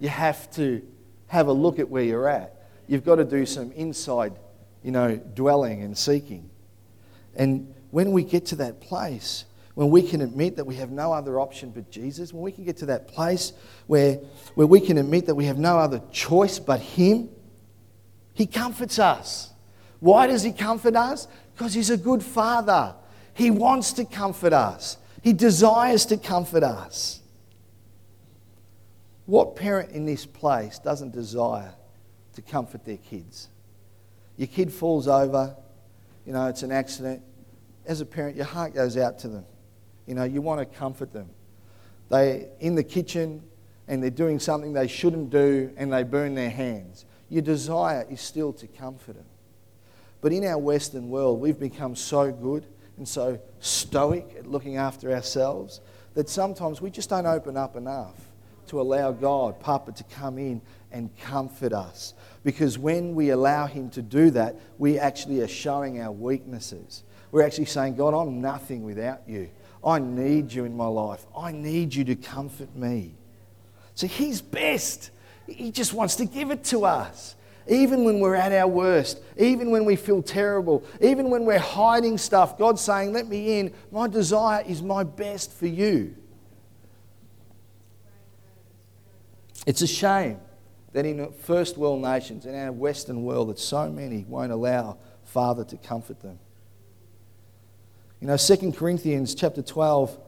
You 0.00 0.08
have 0.08 0.50
to 0.54 0.82
have 1.28 1.46
a 1.46 1.52
look 1.52 1.78
at 1.78 1.88
where 1.88 2.02
you're 2.02 2.28
at. 2.28 2.68
You've 2.88 3.04
got 3.04 3.16
to 3.16 3.24
do 3.24 3.46
some 3.46 3.70
inside, 3.70 4.32
you 4.82 4.90
know, 4.90 5.14
dwelling 5.14 5.82
and 5.82 5.96
seeking. 5.96 6.50
And 7.36 7.72
when 7.92 8.10
we 8.10 8.24
get 8.24 8.46
to 8.46 8.56
that 8.56 8.80
place, 8.80 9.44
when 9.78 9.90
we 9.90 10.02
can 10.02 10.22
admit 10.22 10.56
that 10.56 10.64
we 10.64 10.74
have 10.74 10.90
no 10.90 11.12
other 11.12 11.38
option 11.38 11.70
but 11.70 11.88
Jesus, 11.88 12.32
when 12.32 12.42
we 12.42 12.50
can 12.50 12.64
get 12.64 12.78
to 12.78 12.86
that 12.86 13.06
place 13.06 13.52
where, 13.86 14.16
where 14.56 14.66
we 14.66 14.80
can 14.80 14.98
admit 14.98 15.26
that 15.26 15.36
we 15.36 15.44
have 15.44 15.56
no 15.56 15.78
other 15.78 16.02
choice 16.10 16.58
but 16.58 16.80
Him, 16.80 17.28
He 18.34 18.44
comforts 18.44 18.98
us. 18.98 19.52
Why 20.00 20.26
does 20.26 20.42
He 20.42 20.50
comfort 20.50 20.96
us? 20.96 21.28
Because 21.54 21.74
He's 21.74 21.90
a 21.90 21.96
good 21.96 22.24
Father. 22.24 22.96
He 23.34 23.52
wants 23.52 23.92
to 23.92 24.04
comfort 24.04 24.52
us, 24.52 24.96
He 25.22 25.32
desires 25.32 26.06
to 26.06 26.16
comfort 26.16 26.64
us. 26.64 27.20
What 29.26 29.54
parent 29.54 29.92
in 29.92 30.06
this 30.06 30.26
place 30.26 30.80
doesn't 30.80 31.12
desire 31.12 31.72
to 32.34 32.42
comfort 32.42 32.84
their 32.84 32.96
kids? 32.96 33.46
Your 34.38 34.48
kid 34.48 34.72
falls 34.72 35.06
over, 35.06 35.54
you 36.26 36.32
know, 36.32 36.48
it's 36.48 36.64
an 36.64 36.72
accident. 36.72 37.22
As 37.86 38.00
a 38.00 38.06
parent, 38.06 38.34
your 38.34 38.44
heart 38.44 38.74
goes 38.74 38.96
out 38.96 39.20
to 39.20 39.28
them. 39.28 39.44
You 40.08 40.14
know, 40.14 40.24
you 40.24 40.40
want 40.40 40.58
to 40.60 40.78
comfort 40.78 41.12
them. 41.12 41.28
They're 42.08 42.46
in 42.60 42.74
the 42.74 42.82
kitchen 42.82 43.42
and 43.86 44.02
they're 44.02 44.10
doing 44.10 44.40
something 44.40 44.72
they 44.72 44.88
shouldn't 44.88 45.28
do 45.28 45.70
and 45.76 45.92
they 45.92 46.02
burn 46.02 46.34
their 46.34 46.50
hands. 46.50 47.04
Your 47.28 47.42
desire 47.42 48.06
is 48.08 48.22
still 48.22 48.54
to 48.54 48.66
comfort 48.66 49.16
them. 49.16 49.26
But 50.22 50.32
in 50.32 50.44
our 50.46 50.58
Western 50.58 51.10
world, 51.10 51.40
we've 51.40 51.60
become 51.60 51.94
so 51.94 52.32
good 52.32 52.64
and 52.96 53.06
so 53.06 53.38
stoic 53.60 54.34
at 54.38 54.46
looking 54.46 54.78
after 54.78 55.12
ourselves 55.12 55.80
that 56.14 56.30
sometimes 56.30 56.80
we 56.80 56.90
just 56.90 57.10
don't 57.10 57.26
open 57.26 57.58
up 57.58 57.76
enough 57.76 58.16
to 58.68 58.80
allow 58.80 59.12
God, 59.12 59.60
Papa, 59.60 59.92
to 59.92 60.04
come 60.04 60.38
in 60.38 60.60
and 60.90 61.14
comfort 61.18 61.74
us. 61.74 62.14
Because 62.44 62.78
when 62.78 63.14
we 63.14 63.30
allow 63.30 63.66
Him 63.66 63.90
to 63.90 64.02
do 64.02 64.30
that, 64.30 64.56
we 64.78 64.98
actually 64.98 65.42
are 65.42 65.48
showing 65.48 66.00
our 66.00 66.10
weaknesses. 66.10 67.04
We're 67.30 67.44
actually 67.44 67.66
saying, 67.66 67.96
God, 67.96 68.14
I'm 68.14 68.40
nothing 68.40 68.84
without 68.84 69.28
you. 69.28 69.50
I 69.88 69.98
need 69.98 70.52
you 70.52 70.66
in 70.66 70.76
my 70.76 70.86
life. 70.86 71.24
I 71.34 71.50
need 71.50 71.94
you 71.94 72.04
to 72.04 72.14
comfort 72.14 72.76
me. 72.76 73.14
So 73.94 74.06
He's 74.06 74.42
best. 74.42 75.10
He 75.46 75.70
just 75.70 75.94
wants 75.94 76.16
to 76.16 76.26
give 76.26 76.50
it 76.50 76.62
to 76.64 76.84
us. 76.84 77.36
Even 77.66 78.04
when 78.04 78.20
we're 78.20 78.34
at 78.34 78.52
our 78.52 78.68
worst, 78.68 79.20
even 79.38 79.70
when 79.70 79.86
we 79.86 79.96
feel 79.96 80.22
terrible, 80.22 80.84
even 81.00 81.30
when 81.30 81.46
we're 81.46 81.58
hiding 81.58 82.18
stuff, 82.18 82.58
God's 82.58 82.82
saying, 82.82 83.14
Let 83.14 83.28
me 83.28 83.60
in. 83.60 83.72
My 83.90 84.08
desire 84.08 84.62
is 84.66 84.82
my 84.82 85.04
best 85.04 85.52
for 85.52 85.66
you. 85.66 86.14
It's 89.66 89.80
a 89.80 89.86
shame 89.86 90.38
that 90.92 91.06
in 91.06 91.32
first 91.32 91.78
world 91.78 92.02
nations, 92.02 92.44
in 92.44 92.54
our 92.54 92.72
Western 92.72 93.22
world, 93.22 93.48
that 93.48 93.58
so 93.58 93.90
many 93.90 94.26
won't 94.28 94.52
allow 94.52 94.98
Father 95.24 95.64
to 95.64 95.76
comfort 95.78 96.20
them. 96.20 96.38
You 98.20 98.26
know, 98.26 98.36
2 98.36 98.72
Corinthians 98.72 99.34
chapter 99.34 99.62
12, 99.62 100.18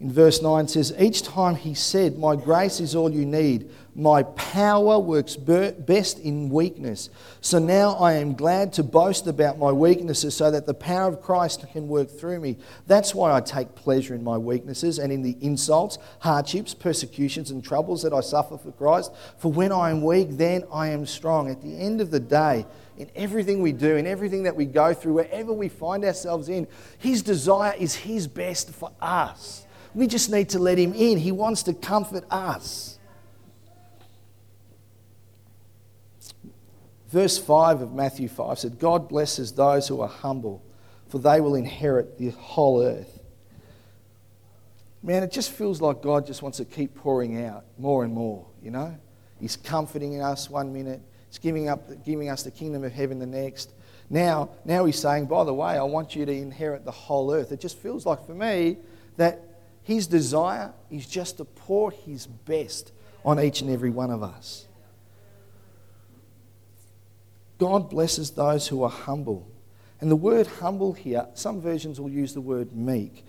in 0.00 0.12
verse 0.12 0.42
9 0.42 0.68
says, 0.68 0.92
Each 0.98 1.22
time 1.22 1.54
he 1.54 1.72
said, 1.72 2.18
My 2.18 2.36
grace 2.36 2.80
is 2.80 2.94
all 2.94 3.10
you 3.10 3.24
need. 3.24 3.70
My 3.94 4.24
power 4.24 4.98
works 4.98 5.36
best 5.36 6.18
in 6.18 6.50
weakness. 6.50 7.08
So 7.40 7.58
now 7.58 7.94
I 7.94 8.14
am 8.14 8.34
glad 8.34 8.74
to 8.74 8.82
boast 8.82 9.26
about 9.26 9.56
my 9.56 9.72
weaknesses 9.72 10.36
so 10.36 10.50
that 10.50 10.66
the 10.66 10.74
power 10.74 11.08
of 11.08 11.22
Christ 11.22 11.64
can 11.72 11.88
work 11.88 12.10
through 12.10 12.40
me. 12.40 12.58
That's 12.86 13.14
why 13.14 13.32
I 13.32 13.40
take 13.40 13.74
pleasure 13.76 14.14
in 14.14 14.24
my 14.24 14.36
weaknesses 14.36 14.98
and 14.98 15.10
in 15.10 15.22
the 15.22 15.38
insults, 15.40 15.96
hardships, 16.18 16.74
persecutions, 16.74 17.50
and 17.50 17.64
troubles 17.64 18.02
that 18.02 18.12
I 18.12 18.20
suffer 18.20 18.58
for 18.58 18.72
Christ. 18.72 19.12
For 19.38 19.50
when 19.50 19.72
I 19.72 19.90
am 19.90 20.02
weak, 20.02 20.32
then 20.32 20.64
I 20.72 20.88
am 20.88 21.06
strong. 21.06 21.48
At 21.48 21.62
the 21.62 21.78
end 21.78 22.00
of 22.00 22.10
the 22.10 22.20
day, 22.20 22.66
in 22.96 23.10
everything 23.14 23.62
we 23.62 23.72
do, 23.72 23.96
in 23.96 24.06
everything 24.06 24.44
that 24.44 24.56
we 24.56 24.64
go 24.64 24.94
through, 24.94 25.14
wherever 25.14 25.52
we 25.52 25.68
find 25.68 26.04
ourselves 26.04 26.48
in, 26.48 26.66
His 26.98 27.22
desire 27.22 27.74
is 27.78 27.94
His 27.94 28.26
best 28.26 28.70
for 28.72 28.90
us. 29.00 29.66
We 29.94 30.06
just 30.06 30.30
need 30.30 30.50
to 30.50 30.58
let 30.58 30.78
Him 30.78 30.92
in. 30.94 31.18
He 31.18 31.32
wants 31.32 31.62
to 31.64 31.74
comfort 31.74 32.24
us. 32.30 32.98
Verse 37.08 37.38
5 37.38 37.80
of 37.82 37.92
Matthew 37.92 38.28
5 38.28 38.58
said, 38.58 38.78
God 38.78 39.08
blesses 39.08 39.52
those 39.52 39.86
who 39.86 40.00
are 40.00 40.08
humble, 40.08 40.64
for 41.08 41.18
they 41.18 41.40
will 41.40 41.54
inherit 41.54 42.18
the 42.18 42.30
whole 42.30 42.82
earth. 42.82 43.20
Man, 45.00 45.22
it 45.22 45.30
just 45.30 45.52
feels 45.52 45.80
like 45.80 46.02
God 46.02 46.26
just 46.26 46.42
wants 46.42 46.58
to 46.58 46.64
keep 46.64 46.94
pouring 46.96 47.44
out 47.44 47.66
more 47.78 48.04
and 48.04 48.12
more, 48.12 48.46
you 48.62 48.70
know? 48.72 48.98
He's 49.38 49.54
comforting 49.54 50.20
us 50.22 50.50
one 50.50 50.72
minute, 50.72 51.02
He's 51.34 51.40
giving, 51.40 51.68
up, 51.68 52.04
giving 52.04 52.30
us 52.30 52.44
the 52.44 52.52
kingdom 52.52 52.84
of 52.84 52.92
heaven 52.92 53.18
the 53.18 53.26
next. 53.26 53.72
Now, 54.08 54.50
now 54.64 54.84
He's 54.84 55.00
saying, 55.00 55.26
by 55.26 55.42
the 55.42 55.52
way, 55.52 55.76
I 55.76 55.82
want 55.82 56.14
you 56.14 56.24
to 56.24 56.32
inherit 56.32 56.84
the 56.84 56.92
whole 56.92 57.34
earth. 57.34 57.50
It 57.50 57.58
just 57.58 57.76
feels 57.76 58.06
like 58.06 58.24
for 58.24 58.34
me 58.34 58.76
that 59.16 59.40
His 59.82 60.06
desire 60.06 60.72
is 60.92 61.08
just 61.08 61.38
to 61.38 61.44
pour 61.44 61.90
His 61.90 62.28
best 62.28 62.92
on 63.24 63.40
each 63.40 63.62
and 63.62 63.70
every 63.70 63.90
one 63.90 64.12
of 64.12 64.22
us. 64.22 64.68
God 67.58 67.90
blesses 67.90 68.30
those 68.30 68.68
who 68.68 68.84
are 68.84 68.90
humble. 68.90 69.50
And 70.00 70.12
the 70.12 70.16
word 70.16 70.46
humble 70.46 70.92
here, 70.92 71.26
some 71.34 71.60
versions 71.60 72.00
will 72.00 72.10
use 72.10 72.32
the 72.32 72.40
word 72.40 72.76
meek. 72.76 73.24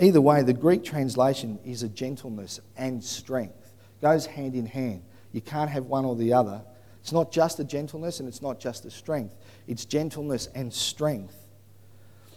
Either 0.00 0.22
way, 0.22 0.42
the 0.42 0.54
Greek 0.54 0.82
translation 0.82 1.58
is 1.62 1.82
a 1.82 1.90
gentleness 1.90 2.58
and 2.74 3.04
strength. 3.04 3.74
It 4.00 4.00
goes 4.00 4.24
hand 4.24 4.54
in 4.54 4.64
hand. 4.64 5.02
You 5.32 5.42
can't 5.42 5.68
have 5.68 5.84
one 5.84 6.06
or 6.06 6.16
the 6.16 6.32
other. 6.32 6.62
It's 7.02 7.12
not 7.12 7.32
just 7.32 7.58
a 7.58 7.64
gentleness 7.64 8.20
and 8.20 8.28
it's 8.28 8.40
not 8.40 8.60
just 8.60 8.84
a 8.84 8.90
strength. 8.90 9.34
It's 9.66 9.84
gentleness 9.84 10.48
and 10.54 10.72
strength. 10.72 11.34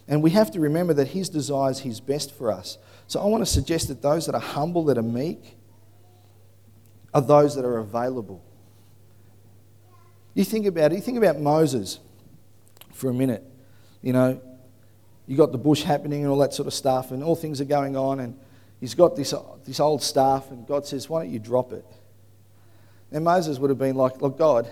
And 0.08 0.22
we 0.22 0.30
have 0.30 0.50
to 0.52 0.60
remember 0.60 0.92
that 0.94 1.08
His 1.08 1.28
desires 1.28 1.80
His 1.80 2.00
best 2.00 2.34
for 2.34 2.50
us. 2.50 2.78
So 3.06 3.20
I 3.20 3.26
want 3.26 3.42
to 3.42 3.50
suggest 3.50 3.88
that 3.88 4.02
those 4.02 4.26
that 4.26 4.34
are 4.34 4.40
humble, 4.40 4.84
that 4.86 4.98
are 4.98 5.02
meek, 5.02 5.56
are 7.14 7.22
those 7.22 7.54
that 7.54 7.64
are 7.64 7.78
available. 7.78 8.44
You 10.34 10.44
think 10.44 10.66
about 10.66 10.92
it, 10.92 10.96
you 10.96 11.00
think 11.00 11.18
about 11.18 11.40
Moses 11.40 12.00
for 12.92 13.08
a 13.08 13.14
minute. 13.14 13.44
You 14.02 14.12
know, 14.12 14.40
you 15.26 15.36
got 15.36 15.52
the 15.52 15.58
bush 15.58 15.82
happening 15.82 16.22
and 16.22 16.30
all 16.30 16.38
that 16.38 16.54
sort 16.54 16.66
of 16.66 16.74
stuff, 16.74 17.12
and 17.12 17.22
all 17.22 17.36
things 17.36 17.60
are 17.60 17.64
going 17.64 17.96
on, 17.96 18.20
and 18.20 18.38
he's 18.80 18.94
got 18.94 19.16
this, 19.16 19.32
this 19.64 19.80
old 19.80 20.02
staff, 20.02 20.50
and 20.50 20.66
God 20.66 20.86
says, 20.86 21.08
Why 21.08 21.22
don't 21.22 21.32
you 21.32 21.38
drop 21.38 21.72
it? 21.72 21.84
And 23.16 23.24
Moses 23.24 23.58
would 23.58 23.70
have 23.70 23.78
been 23.78 23.96
like, 23.96 24.20
Look, 24.20 24.38
God, 24.38 24.68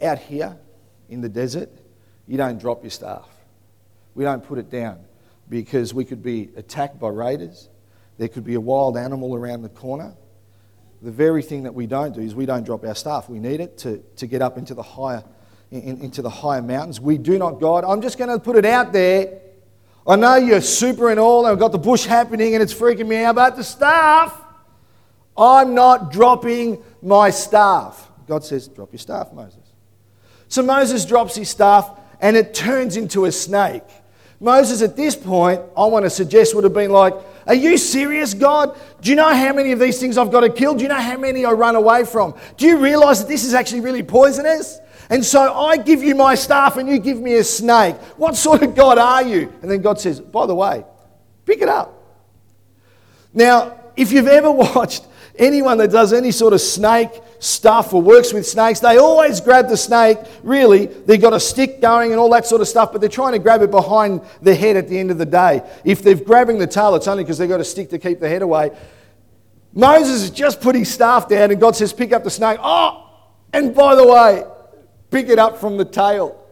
out 0.00 0.18
here 0.18 0.56
in 1.08 1.20
the 1.20 1.28
desert, 1.28 1.70
you 2.26 2.36
don't 2.36 2.60
drop 2.60 2.84
your 2.84 2.90
staff. 2.90 3.28
We 4.14 4.22
don't 4.22 4.44
put 4.44 4.58
it 4.58 4.70
down 4.70 5.00
because 5.48 5.92
we 5.94 6.04
could 6.04 6.22
be 6.22 6.50
attacked 6.56 7.00
by 7.00 7.08
raiders. 7.08 7.68
There 8.18 8.28
could 8.28 8.44
be 8.44 8.54
a 8.54 8.60
wild 8.60 8.96
animal 8.96 9.34
around 9.34 9.62
the 9.62 9.68
corner 9.70 10.14
the 11.02 11.10
very 11.10 11.42
thing 11.42 11.62
that 11.62 11.74
we 11.74 11.86
don't 11.86 12.14
do 12.14 12.20
is 12.20 12.34
we 12.34 12.46
don't 12.46 12.64
drop 12.64 12.84
our 12.84 12.94
staff. 12.94 13.28
We 13.28 13.38
need 13.38 13.60
it 13.60 13.78
to, 13.78 14.02
to 14.16 14.26
get 14.26 14.42
up 14.42 14.58
into 14.58 14.74
the 14.74 14.82
higher 14.82 15.22
in, 15.70 16.00
into 16.00 16.22
the 16.22 16.30
higher 16.30 16.62
mountains. 16.62 17.00
We 17.00 17.18
do 17.18 17.38
not, 17.38 17.60
God. 17.60 17.84
I'm 17.84 18.00
just 18.00 18.18
going 18.18 18.30
to 18.30 18.38
put 18.38 18.56
it 18.56 18.64
out 18.64 18.92
there. 18.92 19.40
I 20.06 20.16
know 20.16 20.36
you're 20.36 20.62
super 20.62 21.10
and 21.10 21.20
all, 21.20 21.44
and 21.44 21.52
I've 21.52 21.58
got 21.58 21.72
the 21.72 21.78
bush 21.78 22.06
happening 22.06 22.54
and 22.54 22.62
it's 22.62 22.72
freaking 22.72 23.06
me 23.06 23.22
out, 23.22 23.34
but 23.34 23.54
the 23.54 23.62
staff, 23.62 24.34
I'm 25.38 25.74
not 25.74 26.10
dropping 26.10 26.82
my 27.00 27.30
staff. 27.30 28.10
God 28.26 28.44
says, 28.44 28.68
Drop 28.68 28.92
your 28.92 28.98
staff, 28.98 29.32
Moses. 29.32 29.72
So 30.48 30.62
Moses 30.62 31.04
drops 31.04 31.36
his 31.36 31.48
staff 31.48 31.90
and 32.20 32.36
it 32.36 32.54
turns 32.54 32.96
into 32.96 33.26
a 33.26 33.32
snake. 33.32 33.84
Moses, 34.40 34.82
at 34.82 34.96
this 34.96 35.16
point, 35.16 35.60
I 35.76 35.84
want 35.86 36.04
to 36.04 36.10
suggest, 36.10 36.54
would 36.54 36.64
have 36.64 36.74
been 36.74 36.90
like, 36.90 37.14
Are 37.46 37.54
you 37.54 37.78
serious, 37.78 38.34
God? 38.34 38.78
Do 39.00 39.10
you 39.10 39.16
know 39.16 39.32
how 39.32 39.52
many 39.52 39.72
of 39.72 39.78
these 39.78 40.00
things 40.00 40.18
I've 40.18 40.32
got 40.32 40.40
to 40.40 40.50
kill? 40.50 40.74
Do 40.74 40.82
you 40.82 40.88
know 40.88 41.00
how 41.00 41.16
many 41.16 41.44
I 41.44 41.52
run 41.52 41.76
away 41.76 42.04
from? 42.04 42.34
Do 42.56 42.66
you 42.66 42.78
realize 42.78 43.20
that 43.20 43.28
this 43.28 43.44
is 43.44 43.54
actually 43.54 43.80
really 43.80 44.02
poisonous? 44.02 44.80
And 45.10 45.24
so 45.24 45.54
I 45.54 45.78
give 45.78 46.02
you 46.02 46.14
my 46.14 46.34
staff 46.34 46.76
and 46.76 46.88
you 46.88 46.98
give 46.98 47.18
me 47.18 47.36
a 47.36 47.44
snake. 47.44 47.96
What 48.16 48.36
sort 48.36 48.62
of 48.62 48.74
God 48.74 48.98
are 48.98 49.22
you? 49.22 49.52
And 49.62 49.70
then 49.70 49.80
God 49.80 50.00
says, 50.00 50.20
By 50.20 50.46
the 50.46 50.54
way, 50.54 50.84
pick 51.46 51.62
it 51.62 51.68
up. 51.68 51.94
Now, 53.32 53.78
if 53.96 54.12
you've 54.12 54.28
ever 54.28 54.50
watched 54.52 55.04
anyone 55.38 55.78
that 55.78 55.90
does 55.90 56.12
any 56.12 56.30
sort 56.30 56.52
of 56.52 56.60
snake 56.60 57.10
stuff 57.38 57.94
or 57.94 58.02
works 58.02 58.32
with 58.32 58.46
snakes, 58.46 58.80
they 58.80 58.98
always 58.98 59.40
grab 59.40 59.68
the 59.68 59.76
snake. 59.76 60.18
Really, 60.42 60.86
they've 60.86 61.20
got 61.20 61.32
a 61.32 61.40
stick 61.40 61.80
going 61.80 62.10
and 62.10 62.20
all 62.20 62.30
that 62.30 62.46
sort 62.46 62.60
of 62.60 62.68
stuff, 62.68 62.92
but 62.92 63.00
they're 63.00 63.10
trying 63.10 63.32
to 63.32 63.38
grab 63.38 63.62
it 63.62 63.70
behind 63.70 64.20
the 64.42 64.54
head 64.54 64.76
at 64.76 64.88
the 64.88 64.98
end 64.98 65.10
of 65.10 65.18
the 65.18 65.26
day. 65.26 65.62
If 65.84 66.02
they're 66.02 66.14
grabbing 66.14 66.58
the 66.58 66.66
tail, 66.66 66.94
it's 66.94 67.08
only 67.08 67.24
because 67.24 67.38
they've 67.38 67.48
got 67.48 67.60
a 67.60 67.64
stick 67.64 67.90
to 67.90 67.98
keep 67.98 68.20
the 68.20 68.28
head 68.28 68.42
away. 68.42 68.76
Moses 69.72 70.22
has 70.22 70.30
just 70.30 70.60
put 70.60 70.74
his 70.74 70.92
staff 70.92 71.28
down, 71.28 71.50
and 71.50 71.60
God 71.60 71.76
says, 71.76 71.92
Pick 71.92 72.12
up 72.12 72.24
the 72.24 72.30
snake. 72.30 72.58
Oh, 72.62 73.08
and 73.52 73.74
by 73.74 73.94
the 73.94 74.06
way, 74.06 74.44
pick 75.10 75.28
it 75.28 75.38
up 75.38 75.58
from 75.58 75.76
the 75.76 75.84
tail. 75.84 76.44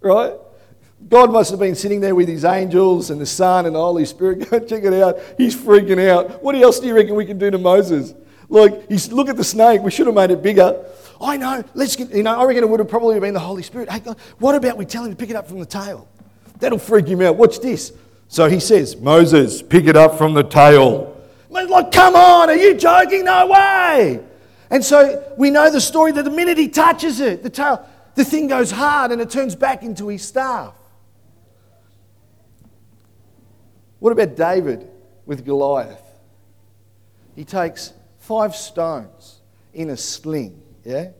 Right? 0.00 0.34
God 1.08 1.32
must 1.32 1.50
have 1.50 1.60
been 1.60 1.74
sitting 1.74 2.00
there 2.00 2.14
with 2.14 2.28
his 2.28 2.44
angels 2.44 3.10
and 3.10 3.20
the 3.20 3.26
Son 3.26 3.66
and 3.66 3.74
the 3.74 3.80
Holy 3.80 4.04
Spirit. 4.04 4.48
Go 4.50 4.60
check 4.60 4.84
it 4.84 4.94
out. 4.94 5.18
He's 5.36 5.54
freaking 5.54 6.08
out. 6.08 6.42
What 6.42 6.54
else 6.54 6.80
do 6.80 6.86
you 6.86 6.94
reckon 6.94 7.14
we 7.14 7.26
can 7.26 7.38
do 7.38 7.50
to 7.50 7.58
Moses? 7.58 8.14
Like, 8.48 8.88
he's, 8.88 9.10
look 9.10 9.28
at 9.28 9.36
the 9.36 9.44
snake. 9.44 9.82
We 9.82 9.90
should 9.90 10.06
have 10.06 10.14
made 10.14 10.30
it 10.30 10.42
bigger. 10.42 10.84
I 11.20 11.36
know. 11.36 11.64
Let's 11.74 11.96
get, 11.96 12.10
you 12.14 12.22
know, 12.22 12.38
I 12.38 12.44
reckon 12.44 12.64
it 12.64 12.68
would 12.68 12.80
have 12.80 12.88
probably 12.88 13.18
been 13.20 13.34
the 13.34 13.40
Holy 13.40 13.62
Spirit. 13.62 13.90
Hey, 13.90 14.00
God, 14.00 14.18
what 14.38 14.54
about 14.54 14.76
we 14.76 14.84
tell 14.84 15.04
him 15.04 15.10
to 15.10 15.16
pick 15.16 15.30
it 15.30 15.36
up 15.36 15.48
from 15.48 15.58
the 15.58 15.66
tail? 15.66 16.08
That'll 16.58 16.78
freak 16.78 17.06
him 17.06 17.22
out. 17.22 17.36
Watch 17.36 17.60
this. 17.60 17.92
So 18.28 18.48
he 18.48 18.60
says, 18.60 18.96
Moses, 18.96 19.62
pick 19.62 19.86
it 19.86 19.96
up 19.96 20.18
from 20.18 20.34
the 20.34 20.42
tail. 20.42 21.20
Like, 21.50 21.92
come 21.92 22.16
on, 22.16 22.48
are 22.48 22.56
you 22.56 22.74
joking? 22.74 23.24
No 23.24 23.46
way. 23.46 24.20
And 24.70 24.82
so 24.82 25.34
we 25.36 25.50
know 25.50 25.70
the 25.70 25.80
story 25.80 26.12
that 26.12 26.22
the 26.22 26.30
minute 26.30 26.56
he 26.56 26.68
touches 26.68 27.20
it, 27.20 27.42
the 27.42 27.50
tail, 27.50 27.86
the 28.14 28.24
thing 28.24 28.48
goes 28.48 28.70
hard 28.70 29.12
and 29.12 29.20
it 29.20 29.30
turns 29.30 29.54
back 29.54 29.82
into 29.82 30.08
his 30.08 30.22
staff. 30.22 30.74
What 34.02 34.10
about 34.10 34.34
David 34.34 34.88
with 35.26 35.44
Goliath? 35.44 36.02
He 37.36 37.44
takes 37.44 37.92
five 38.18 38.56
stones 38.56 39.40
in 39.72 39.90
a 39.90 39.96
sling, 39.96 40.60
yeah? 40.84 41.10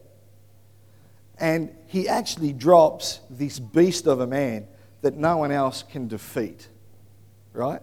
And 1.39 1.73
he 1.87 2.09
actually 2.09 2.53
drops 2.53 3.21
this 3.31 3.61
beast 3.61 4.09
of 4.09 4.19
a 4.19 4.27
man 4.27 4.67
that 5.01 5.17
no 5.17 5.37
one 5.37 5.53
else 5.53 5.85
can 5.85 6.09
defeat, 6.09 6.67
right? 7.53 7.81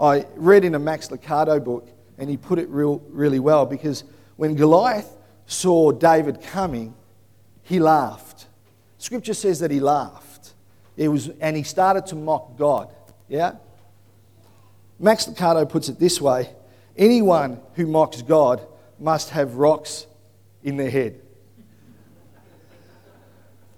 I 0.00 0.26
read 0.34 0.64
in 0.64 0.74
a 0.74 0.80
Max 0.80 1.06
Lucado 1.06 1.62
book, 1.62 1.88
and 2.18 2.28
he 2.28 2.36
put 2.36 2.58
it 2.58 2.68
real, 2.70 3.00
really 3.08 3.38
well 3.38 3.66
because 3.66 4.02
when 4.34 4.56
Goliath 4.56 5.16
saw 5.46 5.92
David 5.92 6.42
coming, 6.42 6.92
he 7.62 7.78
laughed. 7.78 8.48
Scripture 8.98 9.34
says 9.34 9.60
that 9.60 9.70
he 9.70 9.78
laughed. 9.78 10.54
It 10.96 11.06
was, 11.06 11.28
and 11.40 11.56
he 11.56 11.62
started 11.62 12.06
to 12.06 12.16
mock 12.16 12.58
God, 12.58 12.92
yeah? 13.28 13.52
Max 15.02 15.26
Lucado 15.26 15.68
puts 15.68 15.90
it 15.90 15.98
this 15.98 16.20
way 16.20 16.48
Anyone 16.96 17.60
who 17.74 17.86
mocks 17.86 18.22
God 18.22 18.66
must 18.98 19.30
have 19.30 19.56
rocks 19.56 20.06
in 20.62 20.76
their 20.76 20.90
head. 20.90 21.20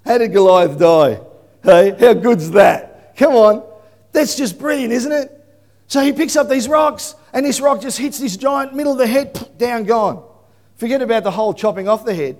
How 0.05 0.19
did 0.19 0.33
Goliath 0.33 0.79
die? 0.79 1.21
Hey, 1.63 1.97
how 1.99 2.13
good's 2.13 2.51
that? 2.51 3.17
Come 3.17 3.35
on. 3.35 3.65
That's 4.13 4.37
just 4.37 4.59
brilliant, 4.59 4.93
isn't 4.93 5.13
it? 5.13 5.31
So 5.87 6.03
he 6.03 6.13
picks 6.13 6.37
up 6.37 6.49
these 6.49 6.69
rocks, 6.69 7.15
and 7.33 7.47
this 7.47 7.61
rock 7.61 7.81
just 7.81 7.99
hits 7.99 8.19
this 8.19 8.37
giant 8.37 8.75
middle 8.75 8.93
of 8.93 8.99
the 8.99 9.07
head, 9.07 9.57
down, 9.57 9.85
gone. 9.85 10.23
Forget 10.77 11.01
about 11.01 11.23
the 11.25 11.31
whole 11.31 11.55
chopping 11.55 11.89
off 11.89 12.05
the 12.05 12.15
head. 12.15 12.37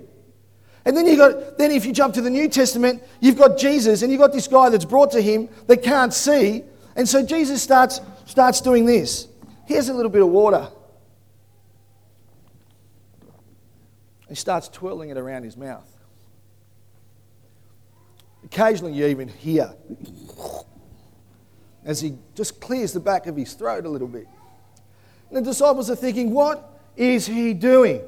And 0.83 0.95
then 0.95 1.07
you 1.07 1.17
got 1.17 1.57
then 1.57 1.71
if 1.71 1.85
you 1.85 1.91
jump 1.91 2.13
to 2.15 2.21
the 2.21 2.29
New 2.29 2.47
Testament, 2.47 3.01
you've 3.19 3.37
got 3.37 3.57
Jesus, 3.57 4.03
and 4.03 4.11
you've 4.11 4.21
got 4.21 4.33
this 4.33 4.47
guy 4.47 4.69
that's 4.69 4.85
brought 4.85 5.11
to 5.11 5.21
him 5.21 5.49
that 5.65 5.81
can't 5.81 6.13
see. 6.13 6.63
And 6.95 7.09
so 7.09 7.25
Jesus 7.25 7.63
starts 7.63 8.01
starts 8.25 8.61
doing 8.61 8.85
this. 8.85 9.27
Here's 9.65 9.89
a 9.89 9.93
little 9.93 10.11
bit 10.11 10.21
of 10.21 10.29
water. 10.29 10.69
He 14.27 14.35
starts 14.35 14.67
twirling 14.67 15.09
it 15.09 15.17
around 15.17 15.43
his 15.43 15.55
mouth. 15.55 15.89
Occasionally, 18.43 18.93
you 18.93 19.07
even 19.07 19.27
hear 19.27 19.73
as 21.83 22.01
he 22.01 22.17
just 22.33 22.59
clears 22.59 22.93
the 22.93 22.99
back 22.99 23.27
of 23.27 23.35
his 23.35 23.53
throat 23.53 23.85
a 23.85 23.89
little 23.89 24.07
bit. 24.07 24.27
And 25.29 25.37
the 25.37 25.41
disciples 25.41 25.89
are 25.89 25.95
thinking, 25.95 26.31
What 26.31 26.79
is 26.95 27.27
he 27.27 27.53
doing? 27.53 28.01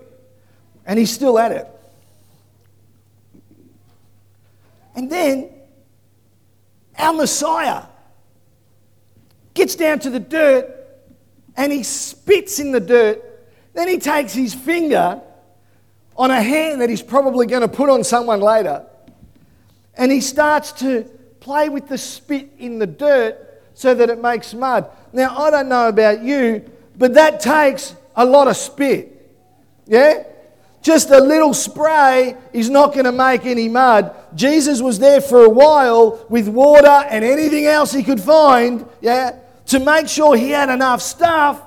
And 0.86 0.97
he's 0.97 1.12
still 1.12 1.38
at 1.38 1.51
it. 1.51 1.67
And 4.95 5.12
then 5.12 5.51
our 6.97 7.13
Messiah 7.13 7.84
gets 9.58 9.76
down 9.76 10.00
to 10.00 10.10
the 10.10 10.20
dirt 10.20 10.74
and 11.58 11.72
he 11.72 11.84
spits 11.84 12.60
in 12.60 12.72
the 12.72 12.80
dirt. 12.80 13.24
Then 13.74 13.88
he 13.88 13.98
takes 13.98 14.34
his 14.34 14.54
finger 14.54 15.22
on 16.15 16.32
a 16.32 16.41
hand 16.41 16.82
that 16.82 16.89
he's 16.89 17.02
probably 17.02 17.46
going 17.48 17.62
to 17.62 17.67
put 17.67 17.89
on 17.89 18.04
someone 18.04 18.39
later. 18.39 18.86
And 19.96 20.12
he 20.12 20.22
starts 20.22 20.72
to 20.74 21.04
play 21.39 21.70
with 21.70 21.88
the 21.88 21.98
spit 21.98 22.52
in 22.60 22.80
the 22.80 22.88
dirt 22.88 23.62
so 23.74 23.93
that 23.93 24.10
it 24.10 24.22
makes 24.22 24.54
mud. 24.54 24.89
Now, 25.13 25.38
I 25.38 25.52
don't 25.52 25.70
know 25.70 25.88
about 25.88 26.22
you, 26.22 26.70
but 26.98 27.13
that 27.15 27.39
takes 27.39 27.96
a 28.15 28.26
lot 28.26 28.48
of 28.48 28.58
spit. 28.58 29.13
Yeah? 29.86 30.24
Just 30.82 31.10
a 31.10 31.20
little 31.20 31.54
spray 31.54 32.36
is 32.54 32.70
not 32.70 32.93
going 32.93 33.06
to 33.06 33.12
make 33.12 33.46
any 33.46 33.67
mud. 33.67 34.15
Jesus 34.36 34.82
was 34.82 35.00
there 35.00 35.22
for 35.22 35.43
a 35.43 35.50
while 35.50 36.26
with 36.30 36.48
water 36.48 36.88
and 36.88 37.26
anything 37.26 37.65
else 37.65 37.91
he 37.91 38.04
could 38.04 38.22
find, 38.22 38.86
yeah, 39.02 39.38
to 39.67 39.80
make 39.80 40.08
sure 40.08 40.36
he 40.36 40.49
had 40.49 40.69
enough 40.69 41.01
stuff 41.01 41.62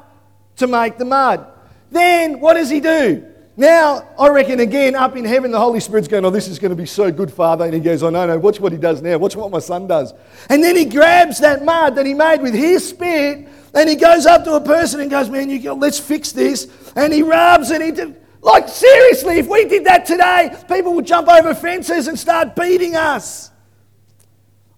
to 0.56 0.66
make 0.66 0.98
the 0.98 1.04
mud. 1.04 1.46
Then 1.90 2.40
what 2.40 2.54
does 2.54 2.70
he 2.70 2.80
do? 2.80 3.26
Now, 3.56 4.08
I 4.18 4.28
reckon 4.28 4.60
again, 4.60 4.94
up 4.94 5.16
in 5.16 5.24
heaven, 5.24 5.50
the 5.50 5.58
Holy 5.58 5.80
Spirit's 5.80 6.08
going, 6.08 6.24
Oh, 6.24 6.30
this 6.30 6.48
is 6.48 6.58
going 6.58 6.70
to 6.70 6.76
be 6.76 6.86
so 6.86 7.10
good, 7.10 7.32
Father. 7.32 7.64
And 7.64 7.74
he 7.74 7.80
goes, 7.80 8.02
Oh, 8.02 8.10
no, 8.10 8.26
no, 8.26 8.38
watch 8.38 8.58
what 8.58 8.72
he 8.72 8.78
does 8.78 9.02
now. 9.02 9.18
Watch 9.18 9.36
what 9.36 9.50
my 9.50 9.58
son 9.58 9.86
does. 9.86 10.14
And 10.48 10.64
then 10.64 10.76
he 10.76 10.86
grabs 10.86 11.40
that 11.40 11.64
mud 11.64 11.96
that 11.96 12.06
he 12.06 12.14
made 12.14 12.40
with 12.40 12.54
his 12.54 12.88
spit 12.88 13.48
and 13.74 13.88
he 13.88 13.96
goes 13.96 14.26
up 14.26 14.44
to 14.44 14.54
a 14.54 14.60
person 14.60 15.00
and 15.00 15.10
goes, 15.10 15.28
Man, 15.28 15.50
you 15.50 15.60
go, 15.60 15.74
let's 15.74 15.98
fix 15.98 16.32
this. 16.32 16.68
And 16.96 17.12
he 17.12 17.22
rubs 17.22 17.70
and 17.70 17.82
he. 17.82 18.14
Like, 18.42 18.68
seriously, 18.68 19.38
if 19.38 19.48
we 19.48 19.66
did 19.66 19.84
that 19.84 20.06
today, 20.06 20.56
people 20.66 20.94
would 20.94 21.06
jump 21.06 21.28
over 21.28 21.54
fences 21.54 22.08
and 22.08 22.18
start 22.18 22.56
beating 22.56 22.96
us. 22.96 23.50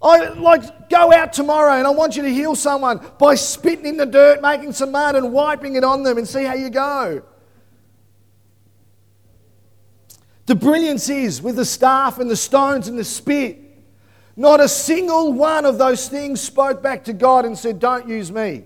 I 0.02 0.30
like 0.30 0.88
go 0.88 1.12
out 1.12 1.32
tomorrow 1.32 1.74
and 1.74 1.86
I 1.86 1.90
want 1.90 2.16
you 2.16 2.22
to 2.22 2.28
heal 2.28 2.56
someone 2.56 3.00
by 3.18 3.36
spitting 3.36 3.86
in 3.86 3.96
the 3.96 4.06
dirt, 4.06 4.42
making 4.42 4.72
some 4.72 4.90
mud 4.90 5.14
and 5.14 5.32
wiping 5.32 5.76
it 5.76 5.84
on 5.84 6.02
them 6.02 6.18
and 6.18 6.26
see 6.26 6.44
how 6.44 6.54
you 6.54 6.70
go. 6.70 7.22
The 10.46 10.56
brilliance 10.56 11.08
is 11.08 11.40
with 11.40 11.54
the 11.54 11.64
staff 11.64 12.18
and 12.18 12.28
the 12.28 12.36
stones 12.36 12.88
and 12.88 12.98
the 12.98 13.04
spit. 13.04 13.58
Not 14.34 14.60
a 14.60 14.68
single 14.68 15.32
one 15.32 15.64
of 15.64 15.78
those 15.78 16.08
things 16.08 16.40
spoke 16.40 16.82
back 16.82 17.04
to 17.04 17.12
God 17.12 17.44
and 17.44 17.56
said, 17.56 17.78
Don't 17.78 18.08
use 18.08 18.32
me. 18.32 18.64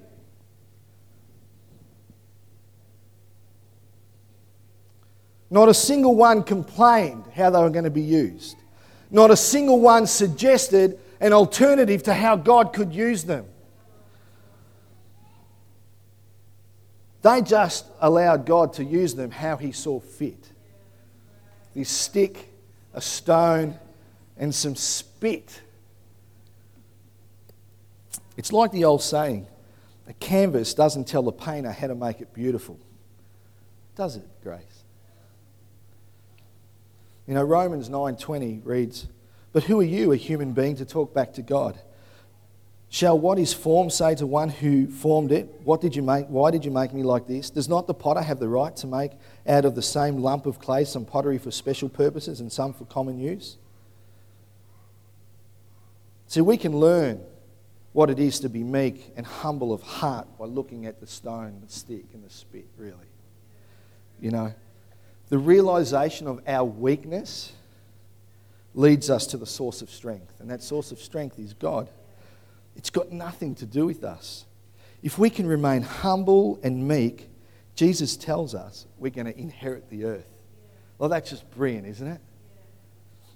Not 5.51 5.69
a 5.69 5.75
single 5.75 6.15
one 6.15 6.43
complained 6.43 7.25
how 7.35 7.51
they 7.51 7.59
were 7.59 7.71
going 7.71 7.85
to 7.85 7.91
be 7.91 8.01
used. 8.01 8.57
Not 9.11 9.31
a 9.31 9.37
single 9.37 9.81
one 9.81 10.07
suggested 10.07 10.99
an 11.21 11.33
alternative 11.33 12.03
to 12.05 12.15
how 12.15 12.37
God 12.37 12.73
could 12.73 12.93
use 12.93 13.25
them. 13.25 13.47
They 17.23 17.43
just 17.43 17.87
allowed 18.01 18.47
God 18.47 18.75
to 18.75 18.85
use 18.85 19.15
them 19.15 19.31
how 19.31 19.57
He 19.57 19.73
saw 19.73 19.99
fit. 19.99 20.53
This 21.75 21.89
stick, 21.89 22.53
a 22.95 23.01
stone, 23.01 23.79
and 24.37 24.55
some 24.55 24.77
spit. 24.77 25.61
It's 28.37 28.53
like 28.53 28.71
the 28.71 28.85
old 28.85 29.03
saying 29.03 29.47
a 30.09 30.13
canvas 30.15 30.73
doesn't 30.75 31.09
tell 31.09 31.23
the 31.23 31.33
painter 31.33 31.73
how 31.73 31.89
to 31.89 31.95
make 31.95 32.21
it 32.21 32.33
beautiful. 32.33 32.79
Does 33.97 34.17
it, 34.17 34.29
Grace? 34.43 34.85
You 37.27 37.35
know, 37.35 37.43
Romans 37.43 37.89
9:20 37.89 38.61
reads, 38.65 39.07
"But 39.57 39.65
who 39.65 39.81
are 39.81 39.85
you, 39.85 40.13
a 40.13 40.17
human 40.17 40.53
being, 40.53 40.77
to 40.77 40.85
talk 40.85 41.15
back 41.15 41.33
to 41.33 41.41
God? 41.41 41.79
Shall 42.91 43.19
what 43.19 43.39
is 43.39 43.55
formed 43.55 43.91
say 43.91 44.15
to 44.17 44.27
one 44.27 44.51
who 44.51 44.87
formed 44.87 45.33
it, 45.33 45.63
What 45.65 45.81
did 45.81 45.97
you 45.97 46.03
make? 46.03 46.27
Why 46.27 46.51
did 46.51 46.63
you 46.67 46.71
make 46.71 46.93
me 46.93 47.03
like 47.03 47.27
this? 47.27 47.49
Does 47.49 47.67
not 47.67 47.87
the 47.87 47.95
potter 47.95 48.21
have 48.21 48.39
the 48.39 48.51
right 48.51 48.77
to 48.77 48.87
make 48.87 49.13
out 49.49 49.65
of 49.65 49.75
the 49.75 49.81
same 49.81 50.19
lump 50.19 50.45
of 50.45 50.59
clay 50.59 50.85
some 50.85 51.07
pottery 51.07 51.39
for 51.39 51.51
special 51.51 51.89
purposes 51.89 52.41
and 52.41 52.53
some 52.53 52.75
for 52.75 52.85
common 52.85 53.19
use? 53.19 53.57
See, 56.27 56.43
we 56.43 56.59
can 56.59 56.79
learn 56.79 57.23
what 57.95 58.11
it 58.11 58.19
is 58.19 58.41
to 58.41 58.51
be 58.51 58.63
meek 58.63 59.11
and 59.17 59.25
humble 59.25 59.73
of 59.73 59.81
heart 59.81 60.29
by 60.39 60.45
looking 60.45 60.85
at 60.85 61.01
the 61.01 61.07
stone, 61.07 61.63
the 61.67 61.73
stick, 61.73 62.05
and 62.13 62.23
the 62.23 62.29
spit, 62.29 62.67
really. 62.77 63.09
You 64.21 64.33
know, 64.33 64.55
the 65.31 65.39
realization 65.39 66.27
of 66.27 66.43
our 66.47 66.67
weakness 66.67 67.55
leads 68.77 69.09
us 69.09 69.27
to 69.29 69.37
the 69.37 69.47
source 69.47 69.83
of 69.83 69.91
strength, 69.91 70.39
and 70.39 70.51
that 70.51 70.63
source 70.63 70.93
of 70.93 71.01
strength 71.01 71.39
is 71.39 71.55
God. 71.55 71.89
It's 72.77 72.91
got 72.91 73.11
nothing 73.11 73.55
to 73.57 73.67
do 73.67 73.87
with 73.87 74.05
us. 74.05 74.45
If 75.03 75.19
we 75.19 75.31
can 75.31 75.47
remain 75.47 75.83
humble 75.83 76.61
and 76.63 76.87
meek, 76.87 77.31
Jesus 77.75 78.17
tells 78.17 78.55
us 78.55 78.87
we're 78.99 79.11
going 79.11 79.27
to 79.27 79.39
inherit 79.39 79.89
the 79.89 80.05
earth. 80.05 80.29
Well, 80.99 81.09
that's 81.09 81.31
just 81.31 81.51
brilliant, 81.51 81.87
isn't 81.87 82.07
it? 82.07 82.21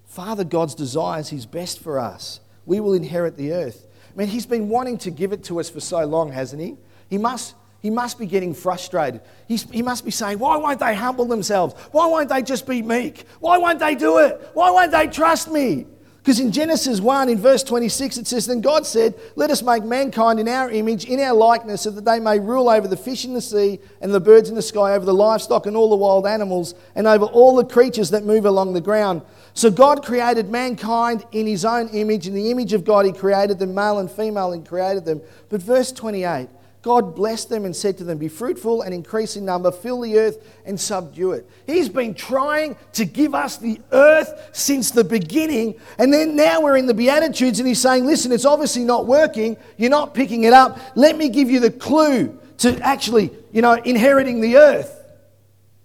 Father 0.05 0.45
God's 0.45 0.75
desires 0.75 1.31
His 1.31 1.47
best 1.47 1.81
for 1.81 1.99
us. 1.99 2.41
We 2.67 2.81
will 2.81 2.93
inherit 2.93 3.37
the 3.37 3.53
earth. 3.53 3.87
I 4.13 4.19
mean, 4.19 4.29
He's 4.29 4.47
been 4.47 4.69
wanting 4.69 4.99
to 4.99 5.11
give 5.11 5.33
it 5.33 5.45
to 5.45 5.59
us 5.59 5.71
for 5.71 5.81
so 5.81 6.05
long, 6.05 6.33
hasn't 6.33 6.61
He? 6.61 6.77
He 7.09 7.17
must, 7.17 7.55
he 7.81 7.91
must 7.91 8.19
be 8.19 8.27
getting 8.27 8.55
frustrated. 8.55 9.21
He's, 9.49 9.63
he 9.71 9.83
must 9.83 10.05
be 10.05 10.11
saying, 10.11 10.39
Why 10.39 10.57
won't 10.57 10.81
they 10.81 10.95
humble 10.95 11.25
themselves? 11.25 11.75
Why 11.93 12.07
won't 12.07 12.29
they 12.29 12.43
just 12.43 12.67
be 12.67 12.83
meek? 12.83 13.25
Why 13.41 13.59
won't 13.59 13.79
they 13.79 13.95
do 13.95 14.19
it? 14.19 14.51
Why 14.55 14.71
won't 14.71 14.93
they 14.93 15.07
trust 15.07 15.51
me? 15.51 15.87
Because 16.23 16.39
in 16.39 16.53
Genesis 16.53 17.01
1, 17.01 17.31
in 17.31 17.39
verse 17.39 17.63
26, 17.63 18.19
it 18.19 18.27
says, 18.27 18.45
Then 18.47 18.61
God 18.61 18.87
said, 18.87 19.15
Let 19.37 19.51
us 19.51 19.63
make 19.63 19.85
mankind 19.85 20.39
in 20.39 20.49
our 20.49 20.71
image, 20.71 21.07
in 21.07 21.19
our 21.19 21.33
likeness, 21.33 21.83
so 21.83 21.91
that 21.91 22.05
they 22.05 22.21
may 22.21 22.39
rule 22.39 22.69
over 22.69 22.87
the 22.87 22.97
fish 22.97 23.25
in 23.25 23.33
the 23.33 23.41
sea 23.41 23.81
and 24.03 24.13
the 24.13 24.21
birds 24.21 24.51
in 24.51 24.55
the 24.55 24.61
sky, 24.61 24.93
over 24.93 25.07
the 25.07 25.15
livestock 25.15 25.65
and 25.65 25.75
all 25.75 25.89
the 25.89 25.97
wild 25.97 26.27
animals, 26.27 26.75
and 26.95 27.07
over 27.07 27.25
all 27.25 27.57
the 27.57 27.65
creatures 27.65 28.11
that 28.11 28.25
move 28.25 28.45
along 28.45 28.75
the 28.75 28.83
ground. 28.83 29.23
So 29.55 29.71
God 29.71 30.05
created 30.05 30.51
mankind 30.51 31.25
in 31.33 31.47
his 31.47 31.65
own 31.65 31.89
image. 31.89 32.27
In 32.27 32.35
the 32.35 32.51
image 32.51 32.75
of 32.75 32.85
God, 32.85 33.07
he 33.07 33.13
created 33.13 33.59
them, 33.59 33.75
male 33.75 33.99
and 33.99 34.11
female, 34.11 34.53
and 34.53 34.67
created 34.67 35.07
them. 35.07 35.23
But 35.49 35.63
verse 35.63 35.91
28, 35.91 36.49
God 36.83 37.15
blessed 37.15 37.51
them 37.51 37.67
and 37.67 37.77
said 37.77 37.99
to 37.99 38.05
them, 38.05 38.17
Be 38.17 38.29
fruitful 38.29 38.83
and 38.83 38.95
increase 38.95 39.37
in 39.37 39.45
number, 39.45 39.71
fill 39.71 40.01
the 40.01 40.19
earth 40.19 40.39
and 40.65 40.81
subdue 40.81 41.33
it. 41.33 41.49
He's 41.67 41.91
been 41.91 42.15
trying 42.15 42.77
to 42.95 43.05
give 43.05 43.35
us 43.35 43.59
the 43.59 43.81
earth 43.93 44.51
since 44.53 44.91
the 44.91 45.05
beginning. 45.05 45.79
And 45.99 46.13
then 46.13 46.37
now 46.37 46.63
we're 46.63 46.79
in 46.79 46.87
the 46.87 46.95
Beatitudes 46.95 47.59
and 47.59 47.69
he's 47.69 47.81
saying, 47.81 48.07
Listen, 48.07 48.33
it's 48.33 48.47
obviously 48.47 48.85
not 48.85 49.07
working. 49.07 49.59
You're 49.77 49.91
not 49.91 50.15
picking 50.15 50.45
it 50.45 50.55
up. 50.55 50.79
Let 50.95 51.19
me 51.19 51.29
give 51.29 51.51
you 51.51 51.61
the 51.61 51.71
clue 51.71 52.39
to 52.59 52.79
actually, 52.81 53.31
you 53.53 53.61
know, 53.61 53.75
inheriting 53.75 54.41
the 54.41 54.57
earth. 54.57 54.97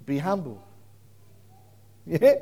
Be 0.05 0.17
humble. 0.17 0.61
Yeah? 2.07 2.35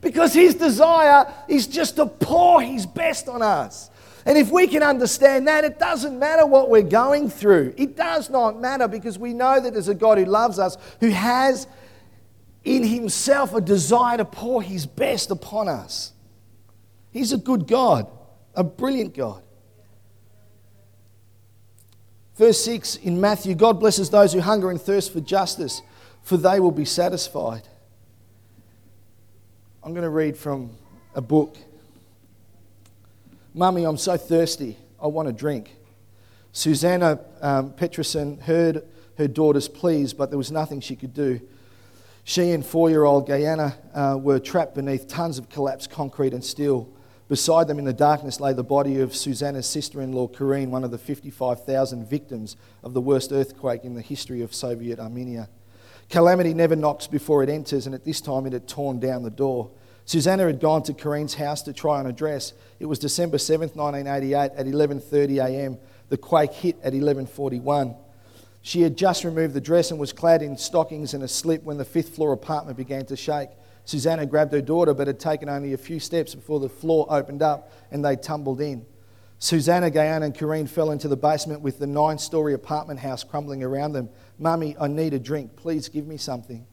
Because 0.00 0.32
his 0.32 0.54
desire 0.54 1.26
is 1.48 1.66
just 1.66 1.96
to 1.96 2.06
pour 2.06 2.62
his 2.62 2.86
best 2.86 3.28
on 3.28 3.42
us. 3.42 3.89
And 4.26 4.36
if 4.36 4.50
we 4.50 4.66
can 4.66 4.82
understand 4.82 5.48
that, 5.48 5.64
it 5.64 5.78
doesn't 5.78 6.18
matter 6.18 6.44
what 6.44 6.68
we're 6.68 6.82
going 6.82 7.30
through. 7.30 7.74
It 7.76 7.96
does 7.96 8.28
not 8.28 8.60
matter 8.60 8.88
because 8.88 9.18
we 9.18 9.32
know 9.32 9.60
that 9.60 9.72
there's 9.72 9.88
a 9.88 9.94
God 9.94 10.18
who 10.18 10.26
loves 10.26 10.58
us, 10.58 10.76
who 11.00 11.08
has 11.10 11.66
in 12.64 12.84
himself 12.84 13.54
a 13.54 13.60
desire 13.60 14.18
to 14.18 14.24
pour 14.24 14.62
his 14.62 14.86
best 14.86 15.30
upon 15.30 15.68
us. 15.68 16.12
He's 17.10 17.32
a 17.32 17.38
good 17.38 17.66
God, 17.66 18.06
a 18.54 18.62
brilliant 18.62 19.14
God. 19.14 19.42
Verse 22.36 22.62
6 22.64 22.96
in 22.96 23.20
Matthew 23.20 23.54
God 23.54 23.80
blesses 23.80 24.10
those 24.10 24.32
who 24.32 24.40
hunger 24.40 24.70
and 24.70 24.80
thirst 24.80 25.12
for 25.12 25.20
justice, 25.20 25.82
for 26.22 26.36
they 26.36 26.60
will 26.60 26.70
be 26.70 26.84
satisfied. 26.84 27.62
I'm 29.82 29.92
going 29.92 30.04
to 30.04 30.10
read 30.10 30.36
from 30.36 30.70
a 31.14 31.20
book 31.20 31.56
Mummy, 33.52 33.84
I'm 33.84 33.96
so 33.96 34.16
thirsty. 34.16 34.76
I 35.02 35.08
want 35.08 35.28
a 35.28 35.32
drink. 35.32 35.76
Susanna 36.52 37.18
um, 37.40 37.74
heard 38.42 38.84
her 39.18 39.28
daughter's 39.28 39.68
pleas, 39.68 40.14
but 40.14 40.30
there 40.30 40.38
was 40.38 40.52
nothing 40.52 40.80
she 40.80 40.94
could 40.94 41.12
do. 41.12 41.40
She 42.22 42.52
and 42.52 42.64
four 42.64 42.90
year 42.90 43.04
old 43.04 43.28
Gayaneh 43.28 43.74
uh, 43.92 44.18
were 44.18 44.38
trapped 44.38 44.76
beneath 44.76 45.08
tons 45.08 45.36
of 45.36 45.48
collapsed 45.48 45.90
concrete 45.90 46.32
and 46.32 46.44
steel. 46.44 46.88
Beside 47.28 47.66
them 47.66 47.78
in 47.78 47.84
the 47.84 47.92
darkness 47.92 48.40
lay 48.40 48.52
the 48.52 48.62
body 48.62 49.00
of 49.00 49.16
Susanna's 49.16 49.68
sister 49.68 50.00
in 50.00 50.12
law, 50.12 50.28
Karine, 50.28 50.70
one 50.70 50.84
of 50.84 50.90
the 50.92 50.98
55,000 50.98 52.08
victims 52.08 52.56
of 52.84 52.94
the 52.94 53.00
worst 53.00 53.32
earthquake 53.32 53.84
in 53.84 53.94
the 53.94 54.00
history 54.00 54.42
of 54.42 54.54
Soviet 54.54 55.00
Armenia. 55.00 55.48
Calamity 56.08 56.54
never 56.54 56.76
knocks 56.76 57.06
before 57.06 57.42
it 57.42 57.48
enters, 57.48 57.86
and 57.86 57.94
at 57.94 58.04
this 58.04 58.20
time 58.20 58.46
it 58.46 58.52
had 58.52 58.68
torn 58.68 59.00
down 59.00 59.22
the 59.22 59.30
door. 59.30 59.70
Susanna 60.04 60.46
had 60.46 60.60
gone 60.60 60.82
to 60.84 60.92
Karine's 60.92 61.34
house 61.34 61.62
to 61.62 61.72
try 61.72 61.98
on 61.98 62.06
a 62.06 62.12
dress. 62.12 62.52
It 62.78 62.86
was 62.86 62.98
December 62.98 63.36
7th, 63.36 63.76
1988 63.76 64.52
at 64.56 64.66
11:30 64.66 65.44
a.m. 65.44 65.78
the 66.08 66.16
quake 66.16 66.52
hit 66.52 66.76
at 66.76 66.92
1141. 66.92 67.94
She 68.62 68.82
had 68.82 68.96
just 68.96 69.24
removed 69.24 69.54
the 69.54 69.60
dress 69.60 69.90
and 69.90 69.98
was 69.98 70.12
clad 70.12 70.42
in 70.42 70.56
stockings 70.56 71.14
and 71.14 71.22
a 71.22 71.28
slip 71.28 71.62
when 71.62 71.78
the 71.78 71.84
fifth 71.84 72.14
floor 72.14 72.32
apartment 72.32 72.76
began 72.76 73.06
to 73.06 73.16
shake. 73.16 73.50
Susanna 73.84 74.26
grabbed 74.26 74.52
her 74.52 74.60
daughter, 74.60 74.92
but 74.92 75.06
had 75.06 75.18
taken 75.18 75.48
only 75.48 75.72
a 75.72 75.78
few 75.78 75.98
steps 75.98 76.34
before 76.34 76.60
the 76.60 76.68
floor 76.68 77.06
opened 77.08 77.42
up 77.42 77.72
and 77.90 78.04
they 78.04 78.16
tumbled 78.16 78.60
in. 78.60 78.84
Susanna, 79.38 79.90
Gayaneh, 79.90 80.26
and 80.26 80.34
Karine 80.34 80.66
fell 80.66 80.90
into 80.90 81.08
the 81.08 81.16
basement 81.16 81.62
with 81.62 81.78
the 81.78 81.86
nine 81.86 82.18
story 82.18 82.52
apartment 82.52 83.00
house 83.00 83.24
crumbling 83.24 83.62
around 83.62 83.92
them. 83.92 84.10
Mummy, 84.38 84.76
I 84.78 84.86
need 84.86 85.14
a 85.14 85.18
drink. 85.18 85.56
Please 85.56 85.88
give 85.88 86.06
me 86.06 86.18
something. 86.18 86.66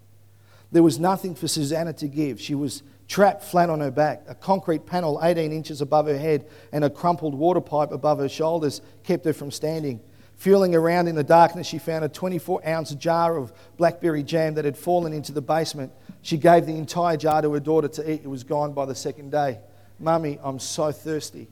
There 0.70 0.84
was 0.84 1.00
nothing 1.00 1.34
for 1.34 1.48
Susanna 1.48 1.94
to 1.94 2.10
give. 2.10 2.42
She 2.42 2.56
was 2.56 2.84
trapped 3.08 3.44
flat 3.44 3.70
on 3.70 3.80
her 3.80 3.92
back. 3.92 4.24
A 4.28 4.36
concrete 4.36 4.86
panel 4.86 5.20
18 5.24 5.52
inches 5.52 5.82
above 5.82 6.08
her 6.08 6.18
head 6.18 6.48
and 6.72 6.84
a 6.84 6.90
crumpled 6.90 7.36
water 7.36 7.62
pipe 7.62 7.92
above 7.92 8.20
her 8.20 8.30
shoulders 8.30 8.82
kept 9.04 9.26
her 9.26 9.34
from 9.34 9.52
standing. 9.52 10.02
Feeling 10.36 10.76
around 10.76 11.08
in 11.08 11.16
the 11.16 11.24
darkness, 11.24 11.66
she 11.66 11.80
found 11.80 12.06
a 12.06 12.10
24 12.10 12.68
ounce 12.68 12.94
jar 12.94 13.38
of 13.38 13.52
blackberry 13.78 14.22
jam 14.22 14.54
that 14.54 14.66
had 14.66 14.78
fallen 14.78 15.12
into 15.12 15.32
the 15.32 15.42
basement. 15.42 15.92
She 16.22 16.38
gave 16.38 16.66
the 16.66 16.76
entire 16.76 17.18
jar 17.18 17.42
to 17.42 17.52
her 17.54 17.60
daughter 17.60 17.88
to 17.88 18.12
eat. 18.12 18.22
It 18.24 18.28
was 18.28 18.44
gone 18.44 18.74
by 18.74 18.86
the 18.86 18.94
second 18.94 19.32
day. 19.32 19.60
Mummy, 20.00 20.38
I'm 20.44 20.60
so 20.60 20.92
thirsty. 20.92 21.48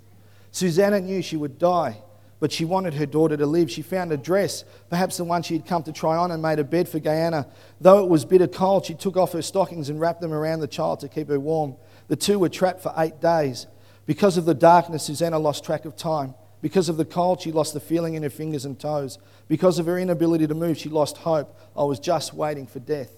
Susanna 0.52 1.00
knew 1.00 1.22
she 1.22 1.36
would 1.36 1.58
die, 1.58 1.98
but 2.40 2.52
she 2.52 2.66
wanted 2.66 2.94
her 2.96 3.06
daughter 3.06 3.38
to 3.38 3.46
live. 3.46 3.72
She 3.72 3.82
found 3.82 4.12
a 4.12 4.18
dress, 4.18 4.66
perhaps 4.90 5.18
the 5.18 5.24
one 5.24 5.42
she 5.42 5.54
had 5.54 5.66
come 5.66 5.84
to 5.84 5.92
try 5.92 6.18
on, 6.18 6.32
and 6.32 6.42
made 6.42 6.60
a 6.60 6.64
bed 6.64 6.90
for 6.90 7.00
Gayaneh. 7.00 7.50
Though 7.80 8.04
it 8.04 8.10
was 8.10 8.26
bitter 8.26 8.48
cold, 8.48 8.86
she 8.86 8.94
took 8.94 9.18
off 9.18 9.34
her 9.34 9.42
stockings 9.42 9.90
and 9.90 10.00
wrapped 10.00 10.22
them 10.22 10.34
around 10.34 10.60
the 10.60 10.68
child 10.68 11.00
to 11.02 11.08
keep 11.08 11.30
her 11.30 11.40
warm. 11.40 11.76
The 12.08 12.16
two 12.16 12.40
were 12.40 12.50
trapped 12.50 12.82
for 12.82 12.94
eight 12.98 13.22
days. 13.22 13.68
Because 14.06 14.38
of 14.38 14.46
the 14.46 14.54
darkness, 14.54 15.04
Susanna 15.04 15.40
lost 15.40 15.64
track 15.64 15.86
of 15.86 15.96
time. 15.96 16.36
Because 16.62 16.90
of 16.90 16.98
the 16.98 17.06
cold, 17.06 17.42
she 17.42 17.52
lost 17.52 17.74
the 17.74 17.80
feeling 17.80 18.16
in 18.16 18.24
her 18.24 18.30
fingers 18.30 18.66
and 18.66 18.80
toes. 18.80 19.18
Because 19.48 19.80
of 19.80 19.86
her 19.86 19.98
inability 20.00 20.48
to 20.48 20.56
move, 20.56 20.78
she 20.78 20.90
lost 20.90 21.18
hope. 21.18 21.60
I 21.76 21.84
was 21.84 22.00
just 22.00 22.34
waiting 22.34 22.68
for 22.68 22.80
death. 22.80 23.12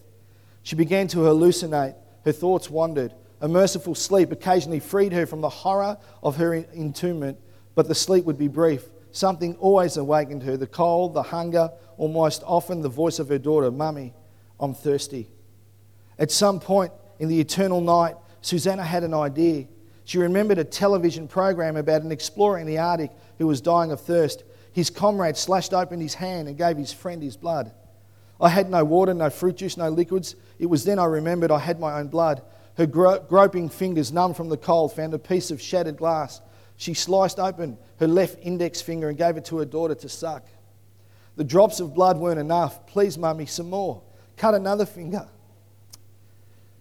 She 0.63 0.75
began 0.75 1.07
to 1.09 1.19
hallucinate. 1.19 1.95
Her 2.25 2.31
thoughts 2.31 2.69
wandered. 2.69 3.13
A 3.39 3.47
merciful 3.47 3.95
sleep 3.95 4.31
occasionally 4.31 4.79
freed 4.79 5.13
her 5.13 5.25
from 5.25 5.41
the 5.41 5.49
horror 5.49 5.97
of 6.23 6.37
her 6.37 6.53
entombment, 6.53 7.37
but 7.75 7.87
the 7.87 7.95
sleep 7.95 8.25
would 8.25 8.37
be 8.37 8.47
brief. 8.47 8.83
Something 9.17 9.55
always 9.55 9.97
awakened 9.97 10.43
her 10.43 10.57
the 10.57 10.67
cold, 10.67 11.15
the 11.15 11.23
hunger, 11.23 11.71
almost 11.97 12.43
often 12.45 12.81
the 12.81 12.87
voice 12.87 13.17
of 13.17 13.29
her 13.29 13.39
daughter, 13.39 13.71
Mummy, 13.71 14.13
I'm 14.59 14.75
thirsty. 14.75 15.27
At 16.19 16.29
some 16.29 16.59
point 16.59 16.91
in 17.17 17.27
the 17.27 17.39
eternal 17.39 17.81
night, 17.81 18.13
Susanna 18.41 18.83
had 18.83 19.03
an 19.03 19.15
idea. 19.15 19.65
She 20.05 20.19
remembered 20.19 20.59
a 20.59 20.63
television 20.63 21.27
program 21.27 21.77
about 21.77 22.03
an 22.03 22.11
explorer 22.11 22.59
in 22.59 22.67
the 22.67 22.77
Arctic 22.77 23.09
who 23.39 23.47
was 23.47 23.59
dying 23.59 23.91
of 23.91 24.01
thirst. 24.01 24.43
His 24.71 24.91
comrade 24.91 25.35
slashed 25.35 25.73
open 25.73 25.99
his 25.99 26.13
hand 26.13 26.47
and 26.47 26.55
gave 26.55 26.77
his 26.77 26.93
friend 26.93 27.23
his 27.23 27.37
blood. 27.37 27.71
I 28.39 28.49
had 28.49 28.69
no 28.69 28.85
water, 28.85 29.15
no 29.15 29.31
fruit 29.31 29.57
juice, 29.57 29.77
no 29.77 29.89
liquids. 29.89 30.35
It 30.59 30.67
was 30.67 30.83
then 30.83 30.99
I 30.99 31.05
remembered 31.05 31.49
I 31.49 31.57
had 31.57 31.79
my 31.79 31.99
own 31.99 32.09
blood. 32.09 32.43
Her 32.75 32.85
gro- 32.85 33.21
groping 33.21 33.69
fingers, 33.69 34.11
numb 34.11 34.35
from 34.35 34.49
the 34.49 34.57
cold, 34.57 34.93
found 34.93 35.15
a 35.15 35.17
piece 35.17 35.49
of 35.49 35.59
shattered 35.59 35.97
glass. 35.97 36.39
She 36.77 36.93
sliced 36.93 37.39
open 37.39 37.77
her 37.99 38.07
left 38.07 38.37
index 38.41 38.81
finger 38.81 39.09
and 39.09 39.17
gave 39.17 39.37
it 39.37 39.45
to 39.45 39.57
her 39.57 39.65
daughter 39.65 39.95
to 39.95 40.09
suck. 40.09 40.45
The 41.35 41.43
drops 41.43 41.79
of 41.79 41.93
blood 41.93 42.17
weren't 42.17 42.39
enough. 42.39 42.85
Please, 42.87 43.17
mummy, 43.17 43.45
some 43.45 43.69
more. 43.69 44.01
Cut 44.37 44.53
another 44.53 44.85
finger. 44.85 45.27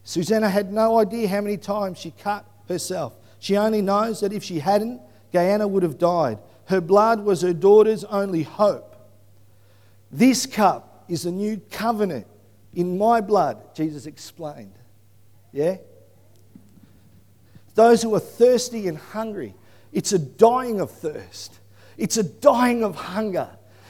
Susanna 0.05 0.49
had 0.49 0.73
no 0.73 0.99
idea 0.99 1.29
how 1.29 1.41
many 1.41 1.57
times 1.57 1.99
she 1.99 2.11
cut 2.13 2.47
herself. 2.69 3.15
She 3.39 3.57
only 3.57 3.83
knows 3.83 4.21
that 4.21 4.33
if 4.33 4.45
she 4.45 4.61
hadn't, 4.61 5.01
Gayaneh 5.33 5.69
would 5.69 5.83
have 5.83 5.99
died. 5.99 6.39
Her 6.67 6.81
blood 6.81 7.21
was 7.21 7.43
her 7.43 7.53
daughter's 7.53 8.05
only 8.05 8.43
hope. 8.43 8.97
This 10.11 10.47
cup 10.47 11.05
is 11.09 11.27
a 11.27 11.31
new 11.31 11.61
covenant 11.71 12.27
in 12.75 12.99
my 12.99 13.21
blood, 13.21 13.75
Jesus 13.75 14.07
explained. 14.07 14.75
Yeah? 15.53 15.77
Those 17.75 18.03
who 18.03 18.15
are 18.15 18.21
thirsty 18.21 18.89
and 18.89 18.99
hungry, 18.99 19.55
it's 19.97 20.13
a 20.13 20.19
dying 20.19 20.79
of 20.83 20.91
thirst, 20.91 21.59
it's 21.97 22.19
a 22.19 22.23
dying 22.23 22.85
of 22.85 22.95
hunger. 22.95 23.49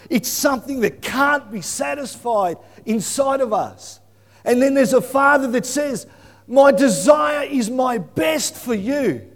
It's 0.08 0.28
something 0.28 0.82
that 0.82 1.02
can't 1.02 1.50
be 1.50 1.60
satisfied 1.60 2.58
inside 2.84 3.40
of 3.40 3.52
us. 3.52 3.98
And 4.44 4.62
then 4.62 4.74
there's 4.74 4.92
a 4.92 5.00
father 5.00 5.48
that 5.48 5.66
says, 5.66 6.06
My 6.46 6.70
desire 6.70 7.44
is 7.48 7.68
my 7.68 7.98
best 7.98 8.54
for 8.54 8.72
you. 8.72 9.28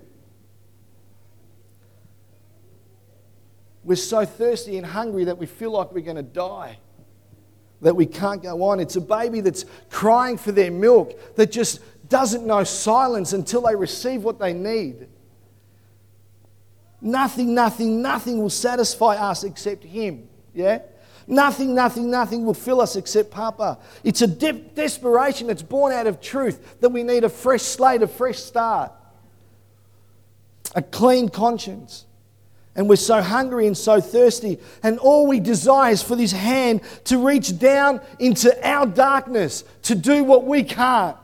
We're 3.83 3.97
so 3.97 4.25
thirsty 4.25 4.77
and 4.77 4.87
hungry 4.87 5.25
that 5.25 5.39
we 5.39 5.47
feel 5.47 5.73
like 5.73 5.91
we're 5.91 6.03
going 6.03 6.19
to 6.19 6.23
die 6.23 6.79
that 7.81 7.97
we 7.97 8.07
can't 8.07 8.45
go 8.45 8.63
on. 8.63 8.79
It's 8.79 8.95
a 8.95 9.01
baby 9.01 9.41
that's 9.41 9.65
crying 9.89 10.37
for 10.37 10.53
their 10.53 10.71
milk, 10.71 11.35
that 11.35 11.51
just 11.51 11.81
doesn't 12.09 12.47
know 12.47 12.63
silence 12.63 13.33
until 13.33 13.63
they 13.63 13.75
receive 13.75 14.23
what 14.23 14.39
they 14.39 14.53
need. 14.53 15.09
Nothing, 17.01 17.55
nothing, 17.55 18.03
nothing 18.03 18.41
will 18.41 18.51
satisfy 18.51 19.17
us 19.17 19.45
except 19.45 19.85
Him. 19.85 20.29
Yeah? 20.55 20.81
Nothing, 21.27 21.75
nothing, 21.75 22.11
nothing 22.11 22.45
will 22.45 22.55
fill 22.55 22.81
us 22.81 22.97
except 22.97 23.31
Papa. 23.31 23.79
It's 24.03 24.21
a 24.21 24.27
de- 24.27 24.53
desperation 24.53 25.47
that's 25.47 25.63
born 25.63 25.93
out 25.93 26.07
of 26.07 26.21
truth 26.21 26.81
that 26.81 26.89
we 26.89 27.03
need 27.03 27.25
a 27.25 27.29
fresh 27.29 27.63
slate, 27.63 28.03
a 28.03 28.09
fresh 28.09 28.39
start, 28.39 28.93
a 30.75 30.83
clean 30.83 31.29
conscience. 31.29 32.05
And 32.75 32.89
we're 32.89 32.97
so 32.97 33.23
hungry 33.23 33.67
and 33.67 33.77
so 33.77 34.01
thirsty. 34.01 34.59
And 34.83 34.99
all 34.99 35.27
we 35.27 35.41
desire 35.41 35.93
is 35.93 36.03
for 36.03 36.17
this 36.17 36.33
hand 36.33 36.81
to 37.05 37.25
reach 37.25 37.59
down 37.59 38.01
into 38.19 38.53
our 38.67 38.87
darkness, 38.87 39.65
to 39.83 39.95
do 39.95 40.25
what 40.25 40.45
we 40.45 40.63
can't, 40.63 41.17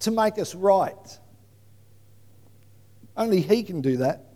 to 0.00 0.10
make 0.10 0.38
us 0.38 0.54
right. 0.54 1.18
Only 3.16 3.40
He 3.40 3.62
can 3.62 3.80
do 3.80 3.98
that. 3.98 4.29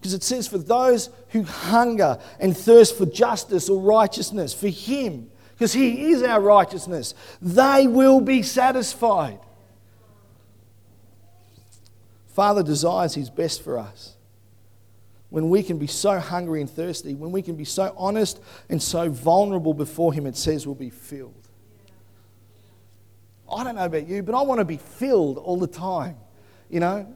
Because 0.00 0.14
it 0.14 0.22
says, 0.22 0.48
for 0.48 0.58
those 0.58 1.10
who 1.28 1.42
hunger 1.42 2.18
and 2.38 2.56
thirst 2.56 2.96
for 2.96 3.04
justice 3.04 3.68
or 3.68 3.78
righteousness, 3.78 4.54
for 4.54 4.68
Him, 4.68 5.30
because 5.52 5.74
He 5.74 6.10
is 6.10 6.22
our 6.22 6.40
righteousness, 6.40 7.14
they 7.42 7.86
will 7.86 8.20
be 8.20 8.42
satisfied. 8.42 9.38
Father 12.28 12.62
desires 12.62 13.14
His 13.14 13.28
best 13.28 13.62
for 13.62 13.78
us 13.78 14.16
when 15.30 15.48
we 15.48 15.62
can 15.62 15.78
be 15.78 15.86
so 15.86 16.18
hungry 16.18 16.60
and 16.60 16.68
thirsty, 16.68 17.14
when 17.14 17.30
we 17.30 17.40
can 17.40 17.54
be 17.54 17.64
so 17.64 17.94
honest 17.96 18.40
and 18.68 18.82
so 18.82 19.08
vulnerable 19.08 19.72
before 19.72 20.12
Him, 20.12 20.26
it 20.26 20.36
says 20.36 20.66
we'll 20.66 20.74
be 20.74 20.90
filled. 20.90 21.34
I 23.50 23.64
don't 23.64 23.76
know 23.76 23.84
about 23.84 24.06
you, 24.06 24.22
but 24.22 24.34
I 24.34 24.42
want 24.42 24.58
to 24.58 24.64
be 24.64 24.76
filled 24.76 25.38
all 25.38 25.56
the 25.56 25.66
time. 25.66 26.16
You 26.68 26.80
know? 26.80 27.14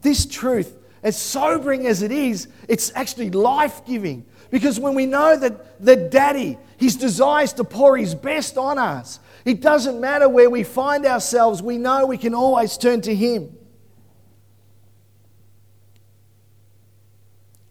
This 0.00 0.26
truth, 0.26 0.76
as 1.02 1.20
sobering 1.20 1.86
as 1.86 2.02
it 2.02 2.12
is, 2.12 2.48
it's 2.68 2.92
actually 2.94 3.30
life 3.30 3.84
giving. 3.84 4.24
Because 4.50 4.78
when 4.78 4.94
we 4.94 5.06
know 5.06 5.36
that, 5.36 5.84
that 5.84 6.10
Daddy, 6.10 6.58
His 6.76 6.96
desires 6.96 7.52
to 7.54 7.64
pour 7.64 7.96
His 7.96 8.14
best 8.14 8.56
on 8.56 8.78
us, 8.78 9.18
it 9.44 9.60
doesn't 9.60 10.00
matter 10.00 10.28
where 10.28 10.48
we 10.48 10.62
find 10.62 11.04
ourselves, 11.06 11.62
we 11.62 11.78
know 11.78 12.06
we 12.06 12.18
can 12.18 12.34
always 12.34 12.76
turn 12.76 13.00
to 13.02 13.14
Him. 13.14 13.56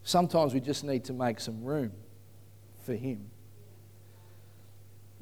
Sometimes 0.03 0.53
we 0.53 0.59
just 0.59 0.83
need 0.83 1.05
to 1.05 1.13
make 1.13 1.39
some 1.39 1.63
room 1.63 1.91
for 2.83 2.93
Him. 2.93 3.29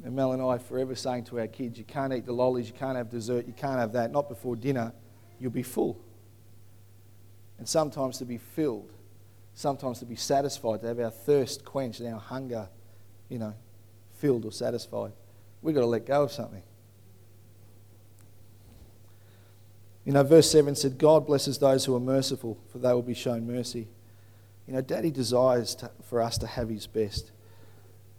And 0.03 0.15
Mel 0.15 0.31
and 0.31 0.41
I 0.41 0.57
forever 0.57 0.95
saying 0.95 1.25
to 1.25 1.39
our 1.39 1.47
kids, 1.47 1.77
you 1.77 1.83
can't 1.83 2.13
eat 2.13 2.25
the 2.25 2.31
lollies, 2.31 2.67
you 2.67 2.73
can't 2.73 2.97
have 2.97 3.09
dessert, 3.09 3.45
you 3.45 3.53
can't 3.53 3.79
have 3.79 3.91
that, 3.93 4.11
not 4.11 4.29
before 4.29 4.55
dinner, 4.55 4.93
you'll 5.39 5.51
be 5.51 5.61
full. 5.61 5.99
And 7.59 7.67
sometimes 7.67 8.17
to 8.19 8.25
be 8.25 8.37
filled, 8.37 8.91
sometimes 9.53 9.99
to 9.99 10.05
be 10.05 10.15
satisfied, 10.15 10.81
to 10.81 10.87
have 10.87 10.99
our 10.99 11.11
thirst 11.11 11.65
quenched 11.65 11.99
and 11.99 12.13
our 12.13 12.19
hunger, 12.19 12.69
you 13.27 13.37
know, 13.37 13.53
filled 14.17 14.45
or 14.45 14.51
satisfied, 14.51 15.11
we've 15.61 15.75
got 15.75 15.81
to 15.81 15.87
let 15.87 16.05
go 16.05 16.23
of 16.23 16.31
something. 16.31 16.63
You 20.05 20.13
know, 20.13 20.23
verse 20.23 20.49
7 20.49 20.73
said, 20.75 20.97
God 20.97 21.27
blesses 21.27 21.59
those 21.59 21.85
who 21.85 21.95
are 21.95 21.99
merciful, 21.99 22.57
for 22.71 22.79
they 22.79 22.93
will 22.93 23.03
be 23.03 23.13
shown 23.13 23.45
mercy. 23.45 23.89
You 24.65 24.73
know, 24.73 24.81
Daddy 24.81 25.11
desires 25.11 25.75
to, 25.75 25.91
for 26.03 26.21
us 26.21 26.37
to 26.39 26.47
have 26.47 26.69
His 26.69 26.87
best. 26.87 27.31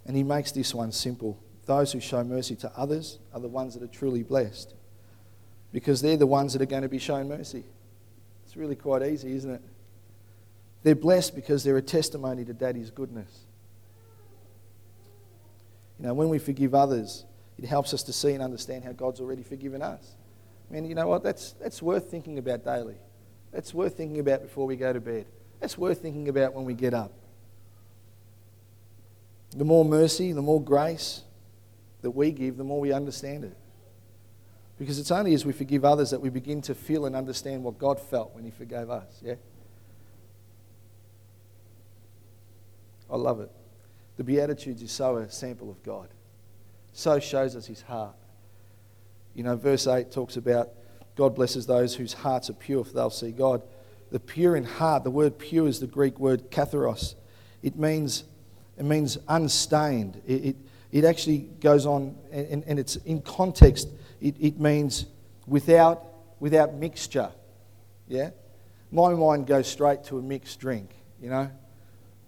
And 0.04 0.16
He 0.16 0.22
makes 0.22 0.52
this 0.52 0.74
one 0.74 0.92
simple. 0.92 1.38
Those 1.64 1.92
who 1.92 2.00
show 2.00 2.22
mercy 2.22 2.56
to 2.56 2.70
others 2.76 3.18
are 3.32 3.40
the 3.40 3.48
ones 3.48 3.74
that 3.74 3.82
are 3.82 3.92
truly 3.92 4.22
blessed 4.22 4.74
because 5.72 6.02
they're 6.02 6.16
the 6.16 6.26
ones 6.26 6.52
that 6.52 6.60
are 6.60 6.66
going 6.66 6.82
to 6.82 6.88
be 6.88 6.98
shown 6.98 7.28
mercy. 7.28 7.64
It's 8.50 8.56
really 8.56 8.74
quite 8.74 9.04
easy, 9.04 9.32
isn't 9.36 9.48
it? 9.48 9.62
They're 10.82 10.96
blessed 10.96 11.36
because 11.36 11.62
they're 11.62 11.76
a 11.76 11.82
testimony 11.82 12.44
to 12.44 12.52
Daddy's 12.52 12.90
goodness. 12.90 13.44
You 16.00 16.08
know, 16.08 16.14
when 16.14 16.28
we 16.28 16.40
forgive 16.40 16.74
others, 16.74 17.24
it 17.58 17.64
helps 17.64 17.94
us 17.94 18.02
to 18.02 18.12
see 18.12 18.32
and 18.32 18.42
understand 18.42 18.82
how 18.82 18.90
God's 18.90 19.20
already 19.20 19.44
forgiven 19.44 19.82
us. 19.82 20.16
I 20.68 20.74
mean, 20.74 20.84
you 20.84 20.96
know 20.96 21.06
what? 21.06 21.22
That's, 21.22 21.52
that's 21.60 21.80
worth 21.80 22.10
thinking 22.10 22.38
about 22.38 22.64
daily. 22.64 22.96
That's 23.52 23.72
worth 23.72 23.96
thinking 23.96 24.18
about 24.18 24.42
before 24.42 24.66
we 24.66 24.74
go 24.74 24.92
to 24.92 25.00
bed. 25.00 25.26
That's 25.60 25.78
worth 25.78 26.02
thinking 26.02 26.28
about 26.28 26.52
when 26.52 26.64
we 26.64 26.74
get 26.74 26.92
up. 26.92 27.12
The 29.56 29.64
more 29.64 29.84
mercy, 29.84 30.32
the 30.32 30.42
more 30.42 30.60
grace 30.60 31.22
that 32.02 32.10
we 32.10 32.32
give, 32.32 32.56
the 32.56 32.64
more 32.64 32.80
we 32.80 32.92
understand 32.92 33.44
it. 33.44 33.56
Because 34.80 34.98
it's 34.98 35.10
only 35.10 35.34
as 35.34 35.44
we 35.44 35.52
forgive 35.52 35.84
others 35.84 36.08
that 36.10 36.22
we 36.22 36.30
begin 36.30 36.62
to 36.62 36.74
feel 36.74 37.04
and 37.04 37.14
understand 37.14 37.62
what 37.62 37.78
God 37.78 38.00
felt 38.00 38.34
when 38.34 38.44
He 38.44 38.50
forgave 38.50 38.88
us. 38.88 39.20
Yeah? 39.20 39.34
I 43.10 43.16
love 43.16 43.40
it. 43.40 43.50
The 44.16 44.24
Beatitudes 44.24 44.80
is 44.80 44.90
so 44.90 45.18
a 45.18 45.30
sample 45.30 45.70
of 45.70 45.82
God, 45.82 46.08
so 46.94 47.20
shows 47.20 47.56
us 47.56 47.66
His 47.66 47.82
heart. 47.82 48.14
You 49.34 49.42
know, 49.42 49.54
verse 49.54 49.86
8 49.86 50.10
talks 50.10 50.38
about 50.38 50.70
God 51.14 51.34
blesses 51.34 51.66
those 51.66 51.94
whose 51.94 52.14
hearts 52.14 52.48
are 52.48 52.54
pure, 52.54 52.82
for 52.82 52.94
they'll 52.94 53.10
see 53.10 53.32
God. 53.32 53.60
The 54.10 54.18
pure 54.18 54.56
in 54.56 54.64
heart, 54.64 55.04
the 55.04 55.10
word 55.10 55.38
pure 55.38 55.68
is 55.68 55.80
the 55.80 55.88
Greek 55.88 56.18
word 56.18 56.50
katharos. 56.50 57.16
It 57.62 57.76
means, 57.76 58.24
it 58.78 58.86
means 58.86 59.18
unstained. 59.28 60.22
It, 60.26 60.44
it, 60.44 60.56
it 60.90 61.04
actually 61.04 61.50
goes 61.60 61.84
on, 61.84 62.16
and, 62.32 62.64
and 62.66 62.78
it's 62.78 62.96
in 62.96 63.20
context, 63.20 63.88
it, 64.20 64.36
it 64.38 64.60
means 64.60 65.06
without, 65.46 66.04
without 66.38 66.74
mixture. 66.74 67.30
Yeah? 68.08 68.30
My 68.92 69.14
mind 69.14 69.46
goes 69.46 69.66
straight 69.66 70.04
to 70.04 70.18
a 70.18 70.22
mixed 70.22 70.60
drink, 70.60 70.90
you 71.20 71.30
know? 71.30 71.50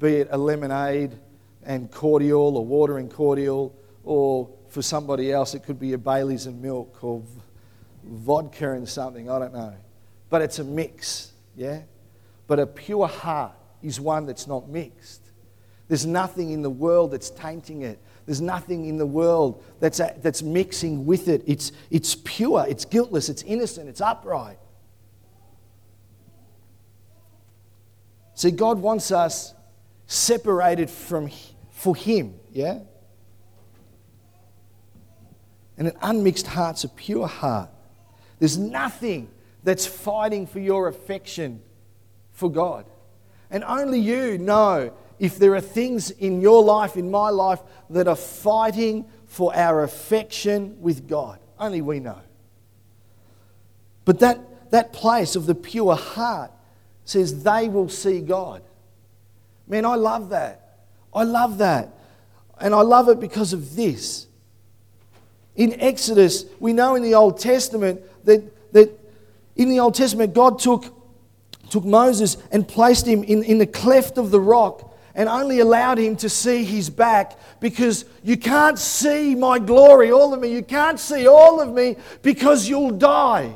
Be 0.00 0.16
it 0.16 0.28
a 0.30 0.38
lemonade 0.38 1.12
and 1.64 1.90
cordial, 1.90 2.56
or 2.56 2.64
water 2.64 2.98
and 2.98 3.10
cordial, 3.10 3.74
or 4.04 4.48
for 4.68 4.82
somebody 4.82 5.30
else, 5.30 5.54
it 5.54 5.62
could 5.62 5.78
be 5.78 5.92
a 5.92 5.98
Bailey's 5.98 6.46
and 6.46 6.60
milk, 6.60 7.02
or 7.04 7.22
vodka 8.04 8.72
and 8.72 8.88
something, 8.88 9.30
I 9.30 9.38
don't 9.38 9.52
know. 9.52 9.74
But 10.30 10.42
it's 10.42 10.58
a 10.58 10.64
mix, 10.64 11.32
yeah? 11.56 11.82
But 12.46 12.58
a 12.58 12.66
pure 12.66 13.06
heart 13.06 13.54
is 13.82 14.00
one 14.00 14.26
that's 14.26 14.46
not 14.46 14.68
mixed. 14.68 15.20
There's 15.88 16.06
nothing 16.06 16.50
in 16.50 16.62
the 16.62 16.70
world 16.70 17.10
that's 17.10 17.30
tainting 17.30 17.82
it. 17.82 18.00
There's 18.26 18.40
nothing 18.40 18.86
in 18.86 18.98
the 18.98 19.06
world 19.06 19.64
that's, 19.80 20.00
a, 20.00 20.14
that's 20.22 20.42
mixing 20.42 21.06
with 21.06 21.28
it. 21.28 21.42
It's, 21.46 21.72
it's 21.90 22.14
pure, 22.14 22.64
it's 22.68 22.84
guiltless, 22.84 23.28
it's 23.28 23.42
innocent, 23.42 23.88
it's 23.88 24.00
upright. 24.00 24.58
See, 28.34 28.50
God 28.50 28.78
wants 28.78 29.10
us 29.10 29.54
separated 30.06 30.88
from, 30.88 31.30
for 31.70 31.96
Him, 31.96 32.34
yeah? 32.52 32.80
And 35.76 35.88
an 35.88 35.94
unmixed 36.02 36.46
heart's 36.46 36.84
a 36.84 36.88
pure 36.88 37.26
heart. 37.26 37.70
There's 38.38 38.58
nothing 38.58 39.28
that's 39.64 39.86
fighting 39.86 40.46
for 40.46 40.60
your 40.60 40.88
affection 40.88 41.62
for 42.32 42.50
God. 42.50 42.86
And 43.50 43.64
only 43.64 44.00
you 44.00 44.38
know 44.38 44.92
if 45.22 45.38
there 45.38 45.54
are 45.54 45.60
things 45.60 46.10
in 46.10 46.40
your 46.40 46.64
life, 46.64 46.96
in 46.96 47.08
my 47.08 47.30
life, 47.30 47.60
that 47.90 48.08
are 48.08 48.16
fighting 48.16 49.04
for 49.24 49.54
our 49.54 49.84
affection 49.84 50.76
with 50.80 51.06
God. 51.06 51.38
Only 51.60 51.80
we 51.80 52.00
know. 52.00 52.18
But 54.04 54.18
that, 54.18 54.72
that 54.72 54.92
place 54.92 55.36
of 55.36 55.46
the 55.46 55.54
pure 55.54 55.94
heart 55.94 56.50
says 57.04 57.44
they 57.44 57.68
will 57.68 57.88
see 57.88 58.20
God. 58.20 58.64
Man, 59.68 59.84
I 59.84 59.94
love 59.94 60.30
that. 60.30 60.80
I 61.14 61.22
love 61.22 61.58
that. 61.58 61.90
And 62.60 62.74
I 62.74 62.80
love 62.80 63.08
it 63.08 63.20
because 63.20 63.52
of 63.52 63.76
this. 63.76 64.26
In 65.54 65.80
Exodus, 65.80 66.46
we 66.58 66.72
know 66.72 66.96
in 66.96 67.04
the 67.04 67.14
Old 67.14 67.38
Testament 67.38 68.00
that, 68.24 68.72
that 68.72 68.90
in 69.54 69.68
the 69.68 69.78
Old 69.78 69.94
Testament, 69.94 70.34
God 70.34 70.58
took, 70.58 70.92
took 71.70 71.84
Moses 71.84 72.38
and 72.50 72.66
placed 72.66 73.06
him 73.06 73.22
in, 73.22 73.44
in 73.44 73.58
the 73.58 73.68
cleft 73.68 74.18
of 74.18 74.32
the 74.32 74.40
rock 74.40 74.88
and 75.14 75.28
only 75.28 75.60
allowed 75.60 75.98
him 75.98 76.16
to 76.16 76.28
see 76.28 76.64
his 76.64 76.88
back 76.88 77.38
because 77.60 78.04
you 78.22 78.36
can't 78.36 78.78
see 78.78 79.34
my 79.34 79.58
glory, 79.58 80.10
all 80.10 80.32
of 80.32 80.40
me. 80.40 80.52
You 80.52 80.62
can't 80.62 80.98
see 80.98 81.26
all 81.26 81.60
of 81.60 81.72
me 81.72 81.96
because 82.22 82.68
you'll 82.68 82.92
die. 82.92 83.54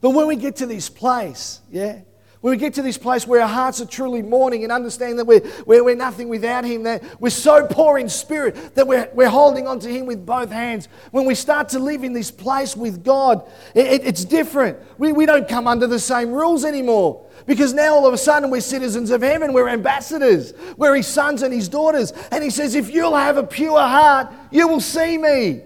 But 0.00 0.10
when 0.10 0.26
we 0.26 0.36
get 0.36 0.56
to 0.56 0.66
this 0.66 0.88
place, 0.88 1.60
yeah, 1.70 2.00
when 2.40 2.52
we 2.52 2.56
get 2.56 2.74
to 2.74 2.82
this 2.82 2.96
place 2.96 3.26
where 3.26 3.42
our 3.42 3.48
hearts 3.48 3.80
are 3.80 3.86
truly 3.86 4.22
mourning 4.22 4.62
and 4.62 4.70
understand 4.70 5.18
that 5.18 5.24
we're, 5.24 5.42
we're, 5.66 5.82
we're 5.82 5.96
nothing 5.96 6.28
without 6.28 6.64
Him, 6.64 6.84
that 6.84 7.02
we're 7.20 7.30
so 7.30 7.66
poor 7.66 7.98
in 7.98 8.08
spirit 8.08 8.76
that 8.76 8.86
we're, 8.86 9.10
we're 9.12 9.28
holding 9.28 9.66
on 9.66 9.80
to 9.80 9.88
Him 9.88 10.06
with 10.06 10.24
both 10.24 10.50
hands. 10.50 10.86
When 11.10 11.26
we 11.26 11.34
start 11.34 11.70
to 11.70 11.80
live 11.80 12.04
in 12.04 12.12
this 12.12 12.30
place 12.30 12.76
with 12.76 13.02
God, 13.02 13.48
it, 13.74 13.86
it, 13.86 14.06
it's 14.06 14.24
different. 14.24 14.78
We, 14.98 15.12
we 15.12 15.26
don't 15.26 15.48
come 15.48 15.66
under 15.66 15.88
the 15.88 15.98
same 15.98 16.30
rules 16.30 16.64
anymore. 16.64 17.26
Because 17.44 17.72
now 17.72 17.94
all 17.94 18.06
of 18.06 18.14
a 18.14 18.18
sudden 18.18 18.50
we're 18.50 18.60
citizens 18.60 19.10
of 19.10 19.22
heaven, 19.22 19.52
we're 19.52 19.68
ambassadors, 19.68 20.52
we're 20.76 20.94
His 20.94 21.06
sons 21.08 21.42
and 21.42 21.52
His 21.52 21.68
daughters. 21.68 22.12
And 22.30 22.44
He 22.44 22.50
says, 22.50 22.76
if 22.76 22.90
you'll 22.90 23.16
have 23.16 23.36
a 23.36 23.42
pure 23.42 23.80
heart, 23.80 24.32
you 24.52 24.68
will 24.68 24.80
see 24.80 25.18
me. 25.18 25.62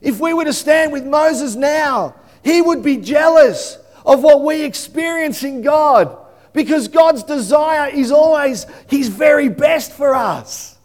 If 0.00 0.20
we 0.20 0.32
were 0.32 0.44
to 0.44 0.52
stand 0.52 0.92
with 0.92 1.04
Moses 1.04 1.56
now, 1.56 2.16
he 2.44 2.60
would 2.60 2.82
be 2.82 2.96
jealous 2.96 3.78
of 4.04 4.22
what 4.22 4.42
we 4.42 4.62
experience 4.62 5.42
in 5.42 5.62
God 5.62 6.16
because 6.52 6.88
God's 6.88 7.22
desire 7.22 7.90
is 7.90 8.12
always 8.12 8.66
His 8.88 9.08
very 9.08 9.48
best 9.48 9.92
for 9.92 10.14
us. 10.14 10.78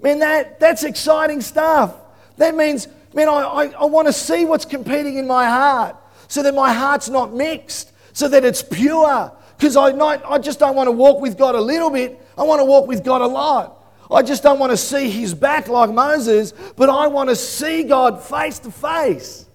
Man, 0.00 0.18
that, 0.18 0.60
that's 0.60 0.84
exciting 0.84 1.40
stuff. 1.40 1.94
That 2.36 2.54
means, 2.54 2.88
man, 3.14 3.28
I, 3.28 3.32
I, 3.32 3.66
I 3.80 3.84
want 3.84 4.06
to 4.08 4.12
see 4.12 4.44
what's 4.44 4.64
competing 4.64 5.16
in 5.16 5.26
my 5.26 5.46
heart 5.46 5.96
so 6.28 6.42
that 6.42 6.54
my 6.54 6.72
heart's 6.72 7.08
not 7.08 7.32
mixed, 7.32 7.92
so 8.12 8.28
that 8.28 8.44
it's 8.44 8.62
pure. 8.62 9.32
Because 9.56 9.76
I, 9.76 9.92
not, 9.92 10.22
I 10.26 10.38
just 10.38 10.58
don't 10.58 10.74
want 10.74 10.88
to 10.88 10.92
walk 10.92 11.20
with 11.20 11.38
God 11.38 11.54
a 11.54 11.60
little 11.60 11.90
bit, 11.90 12.20
I 12.36 12.42
want 12.42 12.60
to 12.60 12.64
walk 12.64 12.86
with 12.86 13.04
God 13.04 13.20
a 13.20 13.26
lot. 13.26 13.80
I 14.10 14.22
just 14.22 14.42
don't 14.42 14.58
want 14.58 14.70
to 14.70 14.76
see 14.76 15.08
his 15.08 15.32
back 15.34 15.68
like 15.68 15.90
Moses, 15.90 16.52
but 16.76 16.90
I 16.90 17.06
want 17.06 17.30
to 17.30 17.36
see 17.36 17.84
God 17.84 18.22
face 18.22 18.58
to 18.60 18.70
face. 18.70 19.46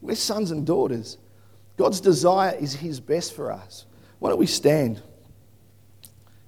We're 0.00 0.14
sons 0.14 0.50
and 0.50 0.66
daughters. 0.66 1.18
God's 1.76 2.00
desire 2.00 2.56
is 2.58 2.74
His 2.74 3.00
best 3.00 3.34
for 3.34 3.52
us. 3.52 3.86
Why 4.18 4.30
don't 4.30 4.38
we 4.38 4.46
stand? 4.46 5.02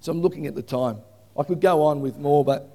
So 0.01 0.13
I'm 0.13 0.21
looking 0.21 0.47
at 0.47 0.55
the 0.55 0.63
time. 0.63 0.99
I 1.39 1.43
could 1.45 1.61
go 1.61 1.83
on 1.83 2.01
with 2.01 2.19
more, 2.19 2.45
but. 2.45 2.69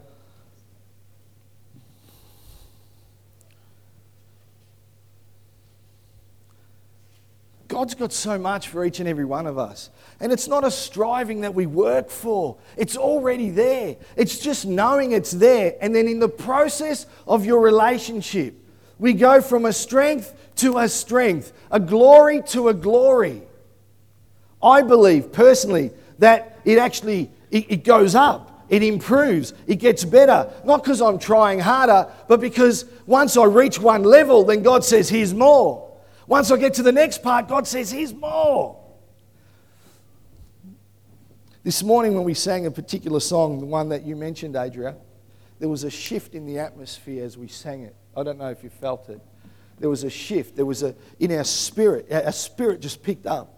God's 7.67 7.93
got 7.93 8.11
so 8.13 8.39
much 8.39 8.69
for 8.69 8.85
each 8.85 8.99
and 8.99 9.07
every 9.07 9.25
one 9.25 9.45
of 9.45 9.59
us. 9.59 9.91
And 10.19 10.31
it's 10.31 10.47
not 10.47 10.63
a 10.63 10.71
striving 10.71 11.41
that 11.41 11.53
we 11.53 11.67
work 11.67 12.09
for, 12.09 12.57
it's 12.75 12.97
already 12.97 13.49
there. 13.49 13.97
It's 14.15 14.39
just 14.39 14.65
knowing 14.65 15.11
it's 15.11 15.31
there. 15.31 15.75
And 15.79 15.95
then 15.95 16.07
in 16.07 16.19
the 16.19 16.29
process 16.29 17.05
of 17.27 17.45
your 17.45 17.61
relationship, 17.61 18.55
we 18.97 19.13
go 19.13 19.41
from 19.41 19.65
a 19.65 19.73
strength 19.73 20.33
to 20.57 20.77
a 20.77 20.89
strength, 20.89 21.53
a 21.71 21.79
glory 21.79 22.41
to 22.47 22.69
a 22.69 22.73
glory. 22.73 23.43
I 24.61 24.81
believe 24.81 25.31
personally 25.31 25.91
that 26.19 26.59
it 26.65 26.77
actually 26.77 27.31
it, 27.51 27.71
it 27.71 27.83
goes 27.83 28.15
up, 28.15 28.65
it 28.69 28.83
improves, 28.83 29.53
it 29.67 29.75
gets 29.75 30.03
better. 30.03 30.51
Not 30.65 30.83
because 30.83 31.01
I'm 31.01 31.19
trying 31.19 31.59
harder, 31.59 32.11
but 32.27 32.41
because 32.41 32.85
once 33.05 33.37
I 33.37 33.45
reach 33.45 33.79
one 33.79 34.03
level, 34.03 34.43
then 34.43 34.63
God 34.63 34.83
says, 34.83 35.09
Here's 35.09 35.33
more. 35.33 35.85
Once 36.27 36.51
I 36.51 36.57
get 36.57 36.73
to 36.75 36.83
the 36.83 36.91
next 36.91 37.23
part, 37.23 37.47
God 37.47 37.67
says, 37.67 37.91
Here's 37.91 38.13
more. 38.13 38.83
This 41.63 41.83
morning, 41.83 42.15
when 42.15 42.23
we 42.23 42.33
sang 42.33 42.65
a 42.65 42.71
particular 42.71 43.19
song, 43.19 43.59
the 43.59 43.65
one 43.65 43.89
that 43.89 44.03
you 44.03 44.15
mentioned, 44.15 44.55
Adria, 44.55 44.95
there 45.59 45.69
was 45.69 45.83
a 45.83 45.89
shift 45.89 46.33
in 46.33 46.45
the 46.45 46.59
atmosphere 46.59 47.23
as 47.23 47.37
we 47.37 47.47
sang 47.47 47.83
it. 47.83 47.95
I 48.15 48.23
don't 48.23 48.37
know 48.37 48.49
if 48.49 48.63
you 48.63 48.69
felt 48.69 49.09
it. 49.09 49.19
There 49.79 49.89
was 49.89 50.03
a 50.03 50.09
shift. 50.09 50.55
There 50.55 50.65
was 50.65 50.83
a, 50.83 50.95
in 51.19 51.31
our 51.31 51.43
spirit, 51.43 52.11
our 52.11 52.31
spirit 52.31 52.81
just 52.81 53.03
picked 53.03 53.27
up. 53.27 53.53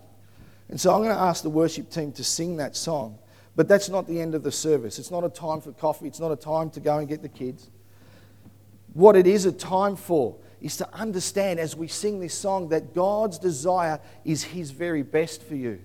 And 0.69 0.79
so 0.79 0.93
I'm 0.93 1.01
going 1.01 1.15
to 1.15 1.21
ask 1.21 1.41
the 1.41 1.49
worship 1.49 1.89
team 1.89 2.11
to 2.13 2.23
sing 2.23 2.57
that 2.57 2.75
song. 2.75 3.17
But 3.55 3.67
that's 3.67 3.89
not 3.89 4.07
the 4.07 4.21
end 4.21 4.35
of 4.35 4.43
the 4.43 4.51
service. 4.51 4.99
It's 4.99 5.11
not 5.11 5.23
a 5.23 5.29
time 5.29 5.61
for 5.61 5.71
coffee. 5.71 6.07
It's 6.07 6.19
not 6.19 6.31
a 6.31 6.35
time 6.35 6.69
to 6.71 6.79
go 6.79 6.97
and 6.97 7.07
get 7.07 7.21
the 7.21 7.29
kids. 7.29 7.69
What 8.93 9.15
it 9.15 9.27
is 9.27 9.45
a 9.45 9.51
time 9.51 9.95
for 9.95 10.37
is 10.61 10.77
to 10.77 10.93
understand 10.93 11.59
as 11.59 11.75
we 11.75 11.87
sing 11.87 12.19
this 12.19 12.33
song 12.33 12.69
that 12.69 12.93
God's 12.93 13.39
desire 13.39 13.99
is 14.25 14.43
His 14.43 14.71
very 14.71 15.03
best 15.03 15.43
for 15.43 15.55
you. 15.55 15.79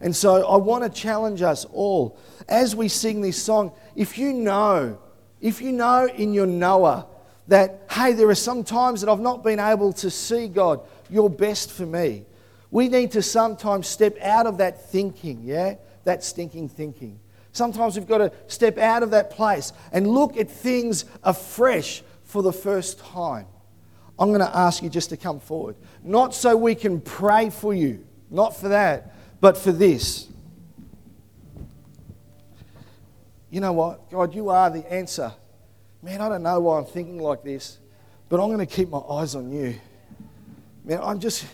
And 0.00 0.14
so 0.14 0.46
I 0.46 0.56
want 0.56 0.82
to 0.82 0.90
challenge 0.90 1.42
us 1.42 1.64
all 1.66 2.18
as 2.48 2.74
we 2.74 2.88
sing 2.88 3.20
this 3.20 3.40
song. 3.40 3.72
If 3.94 4.18
you 4.18 4.32
know, 4.32 4.98
if 5.40 5.60
you 5.60 5.72
know 5.72 6.08
in 6.08 6.34
your 6.34 6.46
knower 6.46 7.06
that, 7.48 7.86
hey, 7.90 8.12
there 8.12 8.28
are 8.28 8.34
some 8.34 8.64
times 8.64 9.00
that 9.00 9.10
I've 9.10 9.20
not 9.20 9.42
been 9.42 9.60
able 9.60 9.92
to 9.94 10.10
see 10.10 10.48
God, 10.48 10.80
you're 11.10 11.30
best 11.30 11.70
for 11.70 11.86
me. 11.86 12.24
We 12.70 12.88
need 12.88 13.12
to 13.12 13.22
sometimes 13.22 13.86
step 13.86 14.16
out 14.22 14.46
of 14.46 14.58
that 14.58 14.90
thinking, 14.90 15.42
yeah? 15.42 15.74
That 16.04 16.24
stinking 16.24 16.70
thinking. 16.70 17.18
Sometimes 17.52 17.96
we've 17.96 18.08
got 18.08 18.18
to 18.18 18.32
step 18.46 18.78
out 18.78 19.02
of 19.02 19.10
that 19.10 19.30
place 19.30 19.72
and 19.92 20.08
look 20.08 20.36
at 20.36 20.50
things 20.50 21.04
afresh 21.22 22.02
for 22.24 22.42
the 22.42 22.52
first 22.52 22.98
time. 22.98 23.46
I'm 24.18 24.28
going 24.28 24.40
to 24.40 24.56
ask 24.56 24.82
you 24.82 24.88
just 24.88 25.10
to 25.10 25.16
come 25.16 25.38
forward. 25.38 25.76
Not 26.02 26.34
so 26.34 26.56
we 26.56 26.74
can 26.74 27.00
pray 27.00 27.50
for 27.50 27.74
you, 27.74 28.06
not 28.30 28.56
for 28.56 28.68
that, 28.68 29.14
but 29.40 29.58
for 29.58 29.72
this. 29.72 30.28
You 33.50 33.60
know 33.60 33.74
what? 33.74 34.10
God, 34.10 34.34
you 34.34 34.48
are 34.48 34.70
the 34.70 34.90
answer. 34.90 35.34
Man, 36.04 36.20
I 36.20 36.28
don't 36.28 36.42
know 36.42 36.58
why 36.58 36.78
I'm 36.78 36.84
thinking 36.84 37.18
like 37.20 37.44
this, 37.44 37.78
but 38.28 38.42
I'm 38.42 38.48
going 38.48 38.58
to 38.58 38.66
keep 38.66 38.88
my 38.88 38.98
eyes 38.98 39.36
on 39.36 39.52
you. 39.52 39.78
Man, 40.84 40.98
I'm 41.00 41.20
just, 41.20 41.46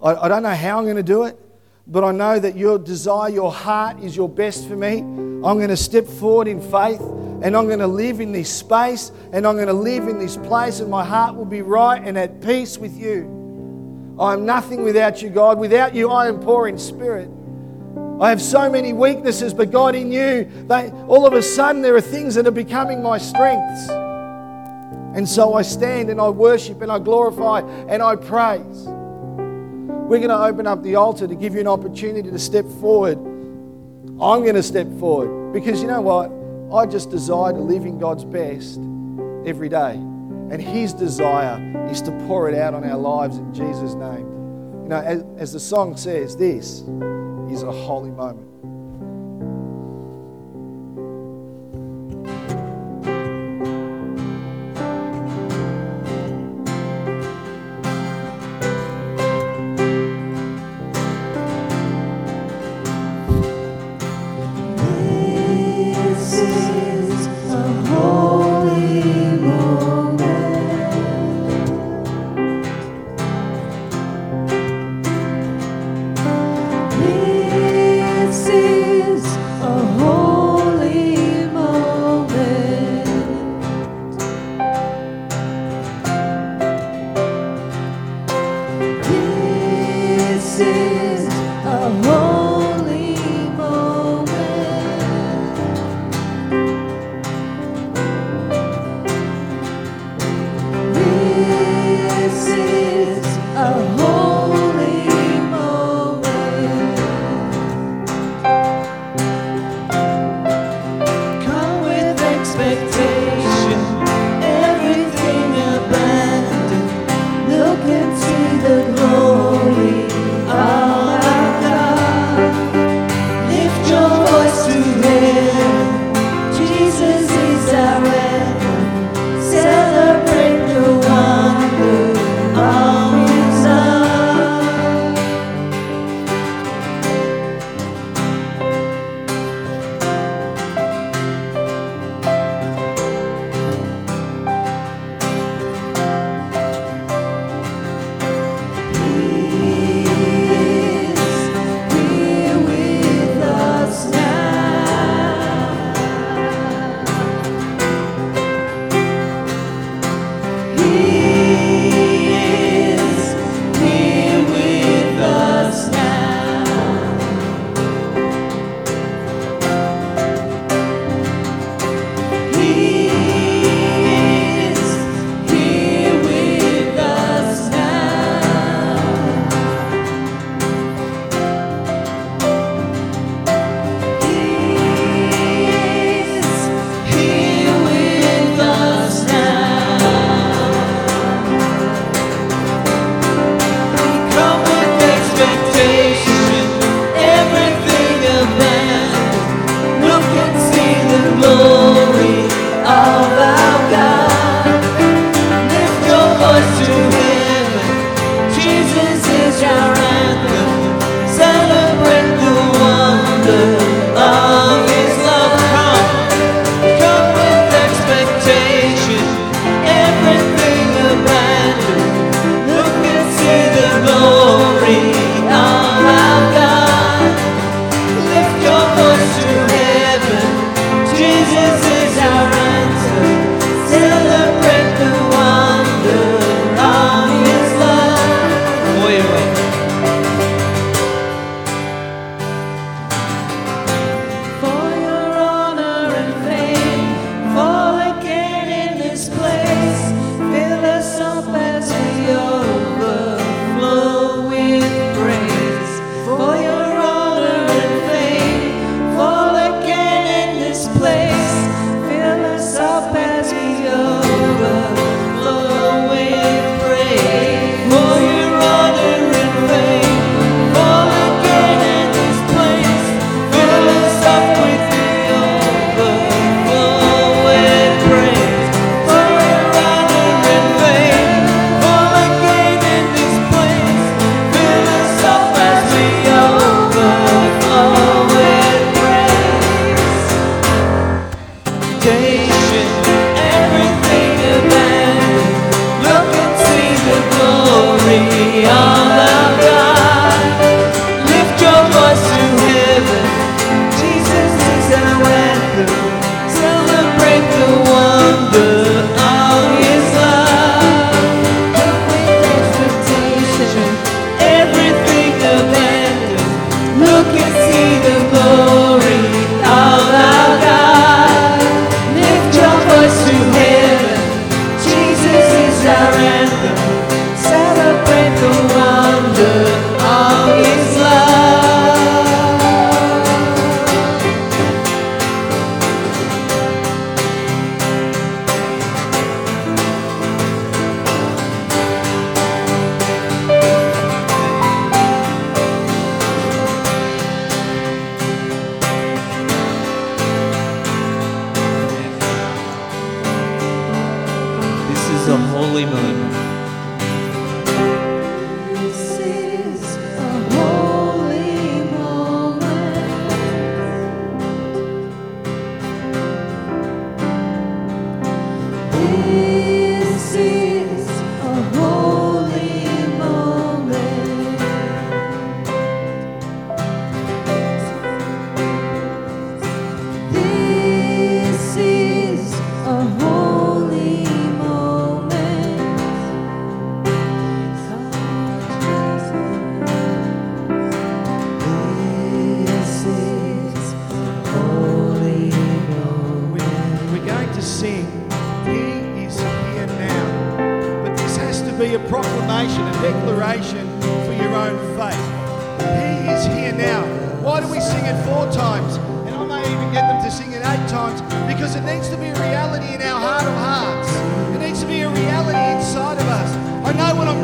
I, 0.00 0.14
I 0.14 0.28
don't 0.28 0.44
know 0.44 0.54
how 0.54 0.78
I'm 0.78 0.84
going 0.84 0.94
to 0.94 1.02
do 1.02 1.24
it, 1.24 1.36
but 1.84 2.04
I 2.04 2.12
know 2.12 2.38
that 2.38 2.56
your 2.56 2.78
desire, 2.78 3.28
your 3.28 3.50
heart 3.50 3.98
is 4.00 4.14
your 4.14 4.28
best 4.28 4.68
for 4.68 4.76
me. 4.76 4.98
I'm 4.98 5.42
going 5.56 5.70
to 5.70 5.76
step 5.76 6.06
forward 6.06 6.46
in 6.46 6.60
faith 6.60 7.00
and 7.00 7.56
I'm 7.56 7.66
going 7.66 7.80
to 7.80 7.88
live 7.88 8.20
in 8.20 8.30
this 8.30 8.48
space 8.48 9.10
and 9.32 9.44
I'm 9.44 9.56
going 9.56 9.66
to 9.66 9.72
live 9.72 10.06
in 10.06 10.20
this 10.20 10.36
place 10.36 10.78
and 10.78 10.88
my 10.88 11.04
heart 11.04 11.34
will 11.34 11.44
be 11.44 11.62
right 11.62 12.00
and 12.00 12.16
at 12.16 12.40
peace 12.40 12.78
with 12.78 12.96
you. 12.96 14.16
I 14.20 14.34
am 14.34 14.46
nothing 14.46 14.84
without 14.84 15.20
you, 15.20 15.30
God. 15.30 15.58
Without 15.58 15.96
you, 15.96 16.10
I 16.10 16.28
am 16.28 16.38
poor 16.38 16.68
in 16.68 16.78
spirit. 16.78 17.28
I 18.20 18.30
have 18.30 18.42
so 18.42 18.68
many 18.68 18.92
weaknesses, 18.92 19.54
but 19.54 19.70
God, 19.70 19.94
in 19.94 20.10
you, 20.10 20.50
they, 20.66 20.90
all 21.06 21.24
of 21.24 21.34
a 21.34 21.42
sudden 21.42 21.82
there 21.82 21.94
are 21.94 22.00
things 22.00 22.34
that 22.34 22.48
are 22.48 22.52
becoming 22.52 23.00
my 23.00 23.16
strengths. 23.16 23.88
And 23.88 25.28
so 25.28 25.54
I 25.54 25.62
stand 25.62 26.10
and 26.10 26.20
I 26.20 26.28
worship 26.28 26.82
and 26.82 26.90
I 26.90 26.98
glorify 26.98 27.60
and 27.88 28.02
I 28.02 28.16
praise. 28.16 28.86
We're 30.08 30.18
going 30.18 30.30
to 30.30 30.38
open 30.38 30.66
up 30.66 30.82
the 30.82 30.96
altar 30.96 31.28
to 31.28 31.34
give 31.34 31.54
you 31.54 31.60
an 31.60 31.68
opportunity 31.68 32.28
to 32.28 32.38
step 32.38 32.66
forward. 32.80 33.18
I'm 33.18 34.42
going 34.42 34.54
to 34.54 34.62
step 34.64 34.88
forward 34.98 35.52
because 35.52 35.80
you 35.80 35.86
know 35.86 36.00
what? 36.00 36.32
I 36.74 36.86
just 36.86 37.10
desire 37.10 37.52
to 37.52 37.58
live 37.58 37.84
in 37.84 37.98
God's 37.98 38.24
best 38.24 38.78
every 39.46 39.68
day. 39.68 39.92
And 40.50 40.60
His 40.60 40.92
desire 40.92 41.88
is 41.88 42.02
to 42.02 42.10
pour 42.26 42.48
it 42.48 42.56
out 42.56 42.74
on 42.74 42.82
our 42.84 42.98
lives 42.98 43.36
in 43.36 43.54
Jesus' 43.54 43.94
name. 43.94 44.26
You 44.82 44.88
know, 44.88 45.00
as, 45.00 45.24
as 45.36 45.52
the 45.52 45.60
song 45.60 45.96
says, 45.96 46.36
this 46.36 46.82
is 47.50 47.62
a 47.62 47.72
holy 47.72 48.10
moment. 48.10 48.47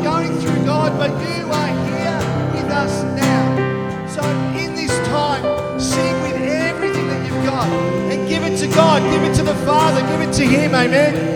going 0.05 0.37
through, 0.37 0.63
God, 0.65 0.95
but 0.99 1.09
you 1.27 1.49
are 1.49 1.73
here 1.89 2.19
with 2.53 2.69
us 2.69 3.03
now. 3.17 4.07
So 4.07 4.21
in 4.55 4.75
this 4.75 4.95
time, 5.07 5.79
sing 5.79 6.21
with 6.21 6.35
everything 6.35 7.07
that 7.07 7.25
you've 7.25 7.43
got 7.43 7.67
and 8.11 8.29
give 8.29 8.43
it 8.43 8.55
to 8.57 8.67
God, 8.67 9.01
give 9.11 9.23
it 9.23 9.33
to 9.37 9.43
the 9.43 9.55
Father, 9.65 10.01
give 10.01 10.21
it 10.21 10.31
to 10.33 10.45
Him. 10.45 10.75
Amen. 10.75 11.35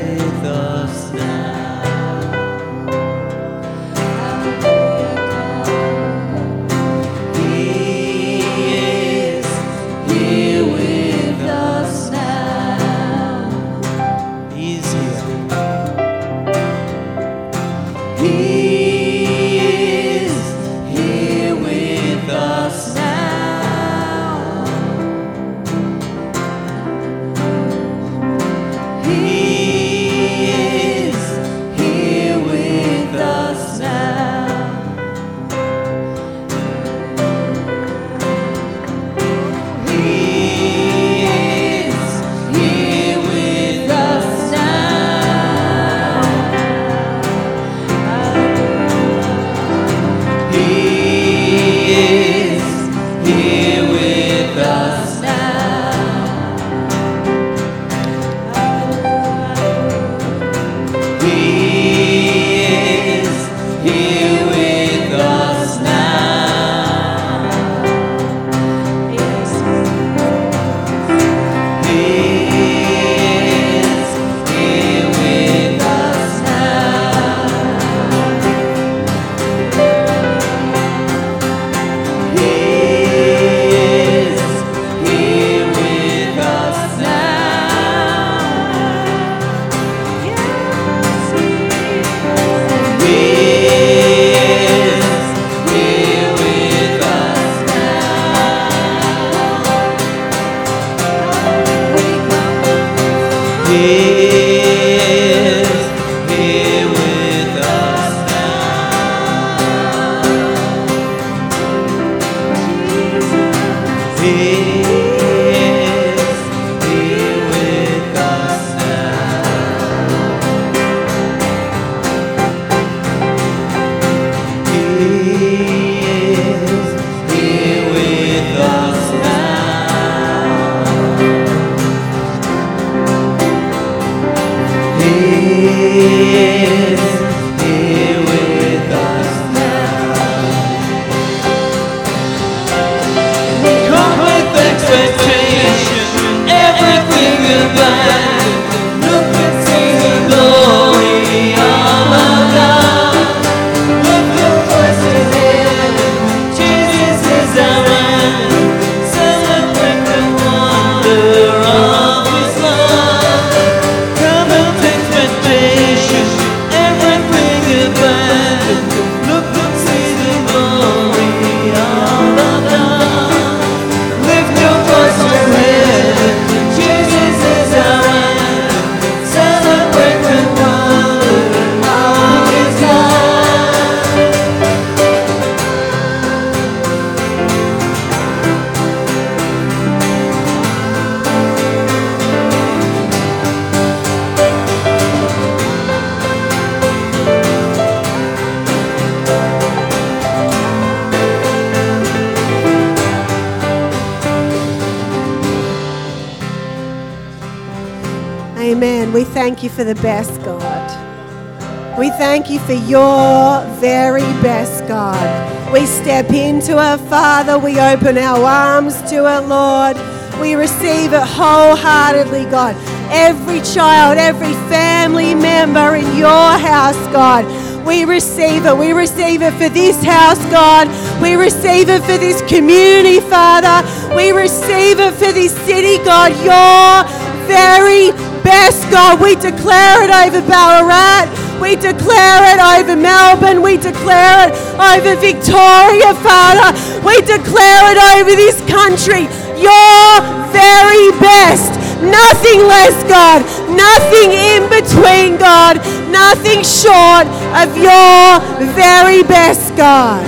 Amen. 209.09 209.13
We 209.13 209.23
thank 209.23 209.63
you 209.63 209.69
for 209.69 209.83
the 209.83 209.95
best, 209.95 210.41
God. 210.43 211.97
We 211.97 212.09
thank 212.11 212.49
you 212.49 212.59
for 212.59 212.73
your 212.73 213.63
very 213.79 214.21
best, 214.41 214.87
God. 214.87 215.73
We 215.73 215.85
step 215.85 216.29
into 216.31 216.77
it, 216.77 216.97
Father. 217.09 217.57
We 217.57 217.79
open 217.79 218.17
our 218.17 218.43
arms 218.43 219.01
to 219.09 219.25
it, 219.25 219.47
Lord. 219.47 219.97
We 220.39 220.55
receive 220.55 221.13
it 221.13 221.23
wholeheartedly, 221.23 222.45
God. 222.45 222.75
Every 223.11 223.61
child, 223.61 224.17
every 224.17 224.53
family 224.69 225.35
member 225.35 225.95
in 225.95 226.15
your 226.15 226.57
house, 226.57 226.97
God. 227.11 227.45
We 227.85 228.05
receive 228.05 228.65
it. 228.65 228.77
We 228.77 228.93
receive 228.93 229.41
it 229.41 229.53
for 229.53 229.69
this 229.69 230.03
house, 230.03 230.39
God. 230.51 230.87
We 231.21 231.35
receive 231.35 231.89
it 231.89 232.01
for 232.03 232.17
this 232.17 232.41
community, 232.43 233.19
Father. 233.19 233.83
We 234.15 234.31
receive 234.31 234.99
it 234.99 235.13
for 235.13 235.31
this 235.33 235.55
city, 235.65 235.97
God. 236.05 236.31
Your 236.45 237.29
very 237.47 238.11
best, 238.49 238.81
God. 238.89 239.21
We 239.21 239.35
declare 239.35 240.01
it 240.01 240.09
over 240.09 240.41
Ballarat. 240.41 241.29
We 241.61 241.75
declare 241.75 242.41
it 242.49 242.59
over 242.73 242.95
Melbourne. 242.97 243.61
We 243.61 243.77
declare 243.77 244.49
it 244.49 244.53
over 244.81 245.13
Victoria, 245.21 246.17
Father. 246.25 246.73
We 247.05 247.21
declare 247.21 247.83
it 247.93 247.99
over 248.17 248.33
this 248.33 248.57
country. 248.65 249.29
Your 249.61 250.05
very 250.49 251.13
best. 251.21 251.77
Nothing 252.01 252.65
less, 252.65 252.97
God. 253.05 253.45
Nothing 253.69 254.29
in 254.33 254.61
between, 254.73 255.37
God. 255.37 255.77
Nothing 256.09 256.63
short 256.63 257.27
of 257.61 257.69
your 257.77 258.39
very 258.73 259.21
best, 259.21 259.75
God. 259.75 260.25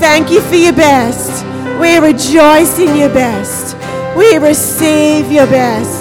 Thank 0.00 0.30
you 0.32 0.40
for 0.40 0.56
your 0.56 0.72
best. 0.72 1.44
We 1.78 1.98
rejoice 1.98 2.78
in 2.80 2.96
your 2.96 3.12
best. 3.14 3.76
We 4.16 4.38
receive 4.38 5.30
your 5.30 5.46
best. 5.46 5.97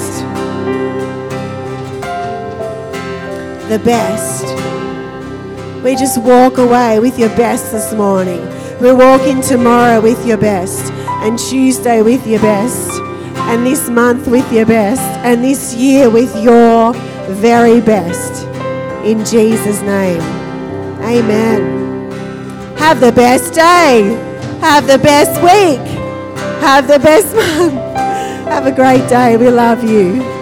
The 3.69 3.79
best. 3.79 4.45
We 5.83 5.97
just 5.97 6.21
walk 6.21 6.57
away 6.57 7.01
with 7.01 7.19
your 7.19 7.27
best 7.35 7.73
this 7.73 7.93
morning. 7.93 8.39
We 8.79 8.93
walk 8.93 9.21
in 9.23 9.41
tomorrow 9.41 9.99
with 9.99 10.25
your 10.25 10.37
best, 10.37 10.89
and 11.23 11.37
Tuesday 11.37 12.01
with 12.01 12.25
your 12.25 12.39
best, 12.39 12.89
and 13.49 13.65
this 13.65 13.89
month 13.89 14.27
with 14.27 14.49
your 14.53 14.65
best, 14.65 15.01
and 15.25 15.43
this 15.43 15.75
year 15.75 16.09
with 16.09 16.33
your 16.41 16.93
very 17.27 17.81
best. 17.81 18.43
In 19.05 19.25
Jesus' 19.25 19.81
name. 19.81 20.21
Amen. 21.01 22.09
Have 22.77 23.01
the 23.01 23.11
best 23.11 23.53
day. 23.53 24.03
Have 24.61 24.87
the 24.87 24.97
best 24.97 25.41
week. 25.41 25.85
Have 26.61 26.87
the 26.87 26.99
best 26.99 27.35
month. 27.35 27.73
Have 28.47 28.65
a 28.65 28.71
great 28.71 29.09
day. 29.09 29.35
We 29.35 29.49
love 29.49 29.83
you. 29.83 30.36